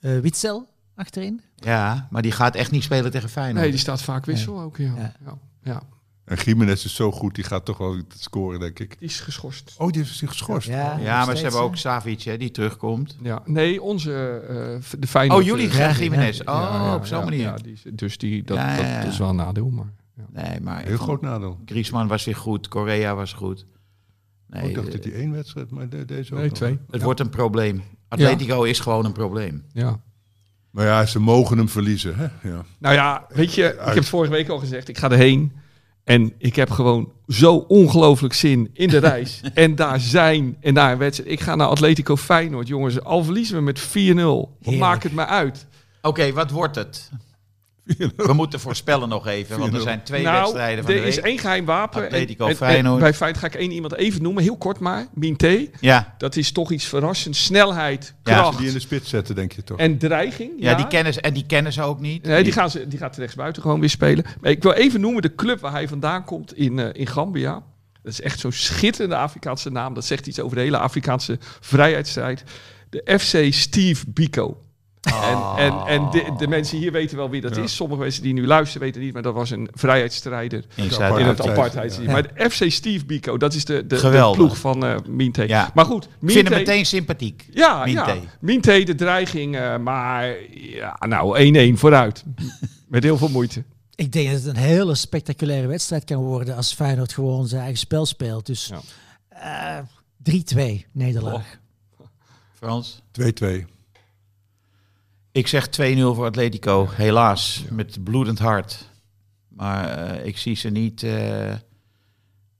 Eh, 0.00 0.18
Witzel 0.18 0.68
achterin. 0.94 1.40
Ja, 1.56 2.06
maar 2.10 2.22
die 2.22 2.32
gaat 2.32 2.54
echt 2.54 2.70
niet 2.70 2.82
spelen 2.82 3.10
tegen 3.10 3.28
Feyenoord. 3.28 3.60
Nee, 3.62 3.70
die 3.70 3.80
staat 3.80 4.02
vaak 4.02 4.24
wissel 4.24 4.60
ook. 4.60 4.76
Ja. 4.76 4.94
Ja. 5.24 5.38
Ja. 5.62 5.82
En 6.24 6.36
Jiménez 6.44 6.84
is 6.84 6.94
zo 6.94 7.12
goed, 7.12 7.34
die 7.34 7.44
gaat 7.44 7.64
toch 7.64 7.78
wel 7.78 7.96
scoren, 8.18 8.60
denk 8.60 8.78
ik. 8.78 8.98
Die 8.98 9.08
is 9.08 9.20
geschorst. 9.20 9.74
Oh, 9.78 9.88
die 9.90 10.02
heeft 10.02 10.14
zich 10.16 10.28
geschorst. 10.28 10.68
Ja, 10.68 10.98
ja, 10.98 11.24
maar 11.24 11.36
ze 11.36 11.42
hebben 11.42 11.60
ook 11.60 11.76
Savic, 11.76 12.22
hè, 12.22 12.36
die 12.36 12.50
terugkomt. 12.50 13.16
Ja. 13.22 13.42
Nee, 13.44 13.82
onze, 13.82 14.12
eh, 14.48 14.98
de 15.00 15.06
Feyenoord. 15.06 15.40
Oh, 15.40 15.46
jullie 15.46 15.68
eh, 15.70 15.98
Jiménez. 15.98 16.38
ja, 16.38 16.44
Oh, 16.44 16.70
ja, 16.84 16.94
op 16.94 17.06
zo'n 17.06 17.18
ja, 17.18 17.24
manier. 17.24 17.40
Ja, 17.40 17.54
die, 17.56 17.72
is- 17.72 17.82
dus 17.92 18.18
die, 18.18 18.44
dat, 18.44 18.56
Ja, 18.56 18.70
ja, 18.70 18.76
dat, 18.76 18.86
ja. 18.86 19.00
dat 19.02 19.12
is 19.12 19.18
wel 19.18 19.28
een 19.28 19.36
nadeel. 19.36 19.68
Maar, 19.70 19.92
ja. 20.16 20.42
Nee, 20.42 20.60
maar 20.60 20.82
Heel 20.84 20.96
groot 20.96 21.20
nadeel. 21.20 21.58
Griezmann 21.64 22.08
was 22.08 22.24
weer 22.24 22.36
goed. 22.36 22.68
Korea 22.68 23.14
was 23.14 23.32
goed. 23.32 23.66
Nee, 24.46 24.62
Oh, 24.62 24.68
ik 24.68 24.74
dacht 24.74 24.86
eh, 24.86 24.92
dat 24.94 25.04
hij 25.04 25.12
één 25.12 25.32
wedstrijd, 25.32 25.70
maar 25.70 25.88
de- 25.88 26.04
deze 26.04 26.32
ook 26.32 26.38
Nee, 26.38 26.48
nog. 26.48 26.56
twee. 26.58 26.78
het 26.90 27.02
wordt 27.02 27.20
een 27.20 27.28
probleem. 27.30 27.82
Atletico 28.08 28.62
is 28.62 28.80
gewoon 28.80 29.04
een 29.04 29.12
probleem. 29.12 29.64
Ja. 29.72 30.00
Maar 30.70 30.84
ja, 30.86 31.06
ze 31.06 31.18
mogen 31.20 31.58
hem 31.58 31.68
verliezen. 31.68 32.16
Hè? 32.16 32.48
Ja. 32.48 32.64
Nou 32.78 32.94
ja, 32.94 33.26
weet 33.28 33.54
je, 33.54 33.64
ik 33.64 33.78
heb 33.84 33.94
het 33.94 34.08
vorige 34.08 34.32
week 34.32 34.48
al 34.48 34.58
gezegd. 34.58 34.88
Ik 34.88 34.98
ga 34.98 35.10
erheen. 35.10 35.52
En 36.04 36.32
ik 36.38 36.56
heb 36.56 36.70
gewoon 36.70 37.12
zo 37.28 37.56
ongelooflijk 37.56 38.34
zin 38.34 38.70
in 38.72 38.88
de 38.88 38.98
reis. 38.98 39.40
en 39.54 39.74
daar 39.74 40.00
zijn 40.00 40.56
en 40.60 40.74
daar 40.74 40.92
een 40.92 40.98
wedstrijd. 40.98 41.30
Ik 41.30 41.40
ga 41.40 41.54
naar 41.54 41.66
Atletico 41.68 42.16
Feyenoord, 42.16 42.68
jongens. 42.68 43.00
Al 43.00 43.24
verliezen 43.24 43.56
we 43.56 43.62
met 43.62 43.80
4-0. 43.80 43.84
Wat 44.62 44.74
maakt 44.78 45.02
het 45.02 45.12
me 45.12 45.26
uit? 45.26 45.66
Oké, 46.02 46.32
wat 46.32 46.50
wordt 46.50 46.74
het? 46.76 47.10
We 48.16 48.32
moeten 48.32 48.60
voorspellen 48.60 49.08
nog 49.08 49.26
even, 49.26 49.58
want 49.58 49.74
er 49.74 49.80
zijn 49.80 50.02
twee 50.02 50.22
nou, 50.22 50.38
wedstrijden 50.38 50.84
van 50.84 50.92
er 50.94 51.00
de 51.00 51.06
is 51.06 51.14
week. 51.16 51.24
één 51.24 51.38
geheim 51.38 51.64
wapen. 51.64 52.04
Atletico 52.04 52.44
En- 52.44 52.50
en- 52.50 52.56
Feyenoord. 52.56 52.94
En 52.96 53.00
bij 53.02 53.14
Feyenoord 53.14 53.40
ga 53.40 53.46
ik 53.46 53.54
één 53.54 53.70
iemand 53.70 53.94
even 53.94 54.22
noemen, 54.22 54.42
heel 54.42 54.56
kort 54.56 54.78
maar. 54.78 55.06
Minté. 55.14 55.66
Ja, 55.80 56.14
Dat 56.18 56.36
is 56.36 56.52
toch 56.52 56.70
iets 56.70 56.84
verrassends. 56.84 57.44
Snelheid, 57.44 58.14
Ja, 58.22 58.32
kracht 58.40 58.58
Die 58.58 58.66
in 58.66 58.72
de 58.72 58.80
spits 58.80 59.08
zetten, 59.08 59.34
denk 59.34 59.52
je 59.52 59.64
toch? 59.64 59.78
en 59.78 59.98
dreiging. 59.98 60.52
ja. 60.58 60.74
die 60.74 60.86
kennen 60.86 61.12
ze, 61.12 61.20
en 61.20 61.34
die 61.34 61.46
kennen 61.46 61.72
ze 61.72 61.82
ook 61.82 62.00
niet. 62.00 62.22
Nee, 62.26 62.42
die, 62.42 62.52
gaan 62.52 62.70
ze, 62.70 62.88
die 62.88 62.98
gaat 62.98 63.16
rechtsbuiten 63.16 63.62
gewoon 63.62 63.80
weer 63.80 63.90
spelen. 63.90 64.24
Maar 64.40 64.50
ik 64.50 64.62
wil 64.62 64.72
even 64.72 65.00
noemen 65.00 65.22
de 65.22 65.34
club 65.34 65.60
waar 65.60 65.72
hij 65.72 65.88
vandaan 65.88 66.24
komt 66.24 66.56
in, 66.56 66.78
eh, 66.78 66.88
in 66.92 67.06
Gambia. 67.06 67.62
Dat 68.02 68.12
is 68.12 68.20
echt 68.20 68.38
zo'n 68.40 68.52
schitterende 68.52 69.16
Afrikaanse 69.16 69.70
naam. 69.70 69.94
Dat 69.94 70.04
zegt 70.04 70.26
iets 70.26 70.40
over 70.40 70.56
de 70.56 70.62
hele 70.62 70.78
Afrikaanse 70.78 71.38
vrijheidsstrijd. 71.60 72.44
De 72.90 73.18
FC 73.18 73.52
Steve 73.52 74.04
Biko. 74.08 74.62
En, 75.04 75.38
en, 75.56 75.86
en 75.86 76.10
de, 76.10 76.34
de 76.38 76.48
mensen 76.48 76.78
hier 76.78 76.92
weten 76.92 77.16
wel 77.16 77.30
wie 77.30 77.40
dat 77.40 77.56
Ja. 77.56 77.62
is. 77.62 77.74
Sommige 77.76 78.00
mensen 78.00 78.22
die 78.22 78.32
nu 78.32 78.46
luisteren 78.46 78.82
weten 78.82 79.00
niet, 79.00 79.12
maar 79.12 79.22
dat 79.22 79.34
was 79.34 79.50
een 79.50 79.68
vrijheidsstrijder 79.72 80.64
In 80.74 80.84
in 80.84 81.26
het 81.26 81.48
Apartheid, 81.48 81.98
ja. 82.02 82.10
Maar 82.10 82.22
de 82.34 82.50
FC 82.50 82.70
Steve 82.70 83.04
Biko, 83.04 83.36
dat 83.36 83.54
is 83.54 83.64
de, 83.64 83.86
de, 83.86 84.30
ploeg 84.34 84.58
van 84.58 84.84
eh 84.84 84.94
Minte. 85.08 85.48
Ja. 85.48 85.70
Maar 85.74 85.84
goed, 85.84 86.04
Ik 86.04 86.10
vind 86.20 86.32
hem 86.32 86.42
Minte- 86.42 86.58
meteen 86.58 86.86
sympathiek. 86.86 87.48
ja, 87.52 87.84
Minte. 87.84 88.00
ja. 88.00 88.16
Minte, 88.40 88.82
de 88.84 88.94
dreiging. 88.94 89.56
eh, 89.56 89.76
maar 89.76 90.34
ja, 90.54 90.96
nou, 91.08 91.38
1-1 91.74 91.78
vooruit. 91.78 92.24
Met 92.88 93.02
heel 93.02 93.18
veel 93.18 93.28
moeite. 93.28 93.64
Ik 93.94 94.12
denk 94.12 94.26
dat 94.30 94.36
het 94.42 94.46
een 94.56 94.62
hele 94.62 94.94
spectaculaire 94.94 95.66
wedstrijd 95.66 96.04
kan 96.04 96.22
worden 96.22 96.56
als 96.56 96.72
Feyenoord 96.74 97.12
gewoon 97.12 97.46
zijn 97.46 97.60
eigen 97.60 97.78
spel 97.78 98.06
speelt. 98.06 98.46
Dus 98.46 98.70
Ja. 99.30 99.78
eh, 99.78 99.82
3-2 100.22 100.86
nederlaag. 100.92 101.58
Frans? 102.54 103.02
2-2. 103.10 103.66
Ik 105.34 105.46
zeg 105.46 105.66
2-0 105.66 105.70
voor 105.96 106.24
Atletico, 106.24 106.88
helaas, 106.90 107.64
met 107.70 108.04
bloedend 108.04 108.38
hart. 108.38 108.90
Maar 109.48 109.88
eh, 109.88 110.26
ik 110.26 110.38
zie 110.38 110.56
ze 110.56 110.70
niet... 110.70 111.02
eh, 111.02 111.54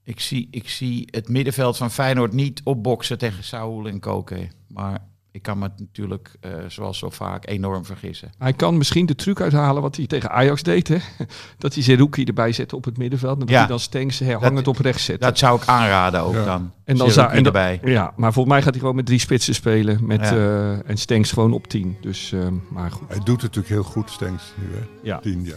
ik, 0.02 0.20
zie, 0.20 0.48
ik 0.50 0.68
zie 0.68 1.08
het 1.10 1.28
middenveld 1.28 1.76
van 1.76 1.90
Feyenoord 1.90 2.32
niet 2.32 2.60
opboksen 2.64 3.18
tegen 3.18 3.44
Saúl 3.44 3.86
en 3.86 4.00
Koke. 4.00 4.48
Maar 4.68 5.08
ik 5.34 5.42
kan 5.42 5.58
me 5.58 5.68
natuurlijk, 5.76 6.36
eh, 6.40 6.50
zoals 6.68 6.98
zo 6.98 7.10
vaak, 7.10 7.48
enorm 7.48 7.84
vergissen. 7.84 8.30
Hij 8.38 8.52
kan 8.52 8.76
misschien 8.76 9.06
de 9.06 9.14
truc 9.14 9.40
uithalen 9.40 9.82
wat 9.82 9.96
hij 9.96 10.06
tegen 10.06 10.30
Ajax 10.30 10.62
deed. 10.62 10.88
Hè? 10.88 10.96
Dat 11.58 11.74
hij 11.74 11.82
Zerouki 11.82 12.24
erbij 12.24 12.52
zette 12.52 12.76
op 12.76 12.84
het 12.84 12.96
middenveld. 12.96 13.32
En 13.32 13.38
dat 13.40 13.48
Ja. 13.48 13.58
hij 13.58 13.66
dan 13.66 13.78
Stenks 13.80 14.20
hangend 14.20 14.68
op 14.68 14.78
rechts 14.78 15.04
zet. 15.04 15.20
Dat 15.20 15.38
zou 15.38 15.60
ik 15.62 15.66
aanraden 15.68 16.20
ook 16.20 16.34
Ja. 16.34 16.44
dan. 16.44 16.72
en 16.84 16.96
dan 16.96 17.10
zou 17.10 17.28
en 17.28 17.34
dan- 17.36 17.44
erbij. 17.44 17.80
Ja, 17.84 18.12
maar 18.16 18.32
volgens 18.32 18.54
mij 18.54 18.62
gaat 18.62 18.70
hij 18.72 18.80
gewoon 18.80 18.96
met 18.96 19.06
drie 19.06 19.18
spitsen 19.18 19.54
spelen. 19.54 20.06
Met, 20.06 20.20
Ja. 20.20 20.30
eh, 20.30 20.88
en 20.90 20.96
Stenks 20.96 21.32
gewoon 21.32 21.52
op 21.52 21.66
10. 21.66 21.96
Dus, 22.00 22.32
eh, 22.32 22.46
maar 22.70 22.90
goed. 22.90 23.08
Hij 23.08 23.16
doet 23.18 23.42
het 23.42 23.54
natuurlijk 23.54 23.68
heel 23.68 23.82
goed, 23.92 24.10
Stenks. 24.10 24.52
Nu, 24.56 24.66
hè? 24.76 24.86
Ja. 25.02 25.18
Tien, 25.18 25.44
ja. 25.44 25.54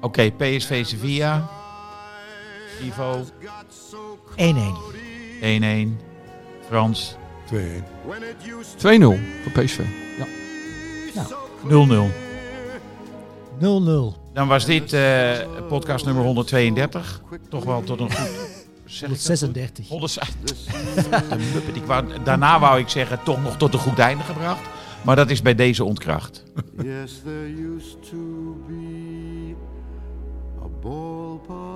Oké, 0.00 0.30
PSV 0.30 0.84
Sevilla. 0.86 1.48
Ivo 2.82 3.24
1-1. 4.36 4.74
1-1. 5.40 5.98
Frans 6.68 7.16
2-1. 7.52 7.54
2-0 7.54 7.58
voor 9.42 9.52
PSV. 9.52 9.80
Ja. 10.18 11.26
0-0. 11.64 12.26
0-0. 13.58 14.24
Dan 14.32 14.48
was 14.48 14.64
dit 14.64 14.92
eh, 14.92 15.32
podcast 15.68 16.04
nummer 16.04 16.24
132. 16.24 17.22
Toch 17.48 17.64
wel 17.64 17.82
tot 17.82 18.00
een 18.00 18.12
goed... 18.12 18.28
Zeg 18.84 19.10
ik 19.10 19.24
dat 19.26 19.70
goed? 19.76 19.88
136. 19.88 19.88
100 19.88 21.30
De 21.30 21.50
muppet. 21.54 21.76
Ik 21.76 21.84
wou, 21.84 22.04
daarna 22.24 22.58
wou 22.60 22.78
ik 22.78 22.88
zeggen 22.88 23.18
toch 23.24 23.42
nog 23.42 23.56
tot 23.56 23.72
een 23.74 23.80
goed 23.80 23.98
einde 23.98 24.22
gebracht. 24.22 24.60
Maar 25.02 25.16
dat 25.16 25.30
is 25.30 25.42
bij 25.42 25.54
deze 25.54 25.84
ontkracht. 25.84 26.42
Yes, 26.82 27.20
there 27.24 27.74
used 27.76 28.02
to 28.10 28.56
be 28.66 29.54
a 30.62 30.68
ballpark. 30.82 31.75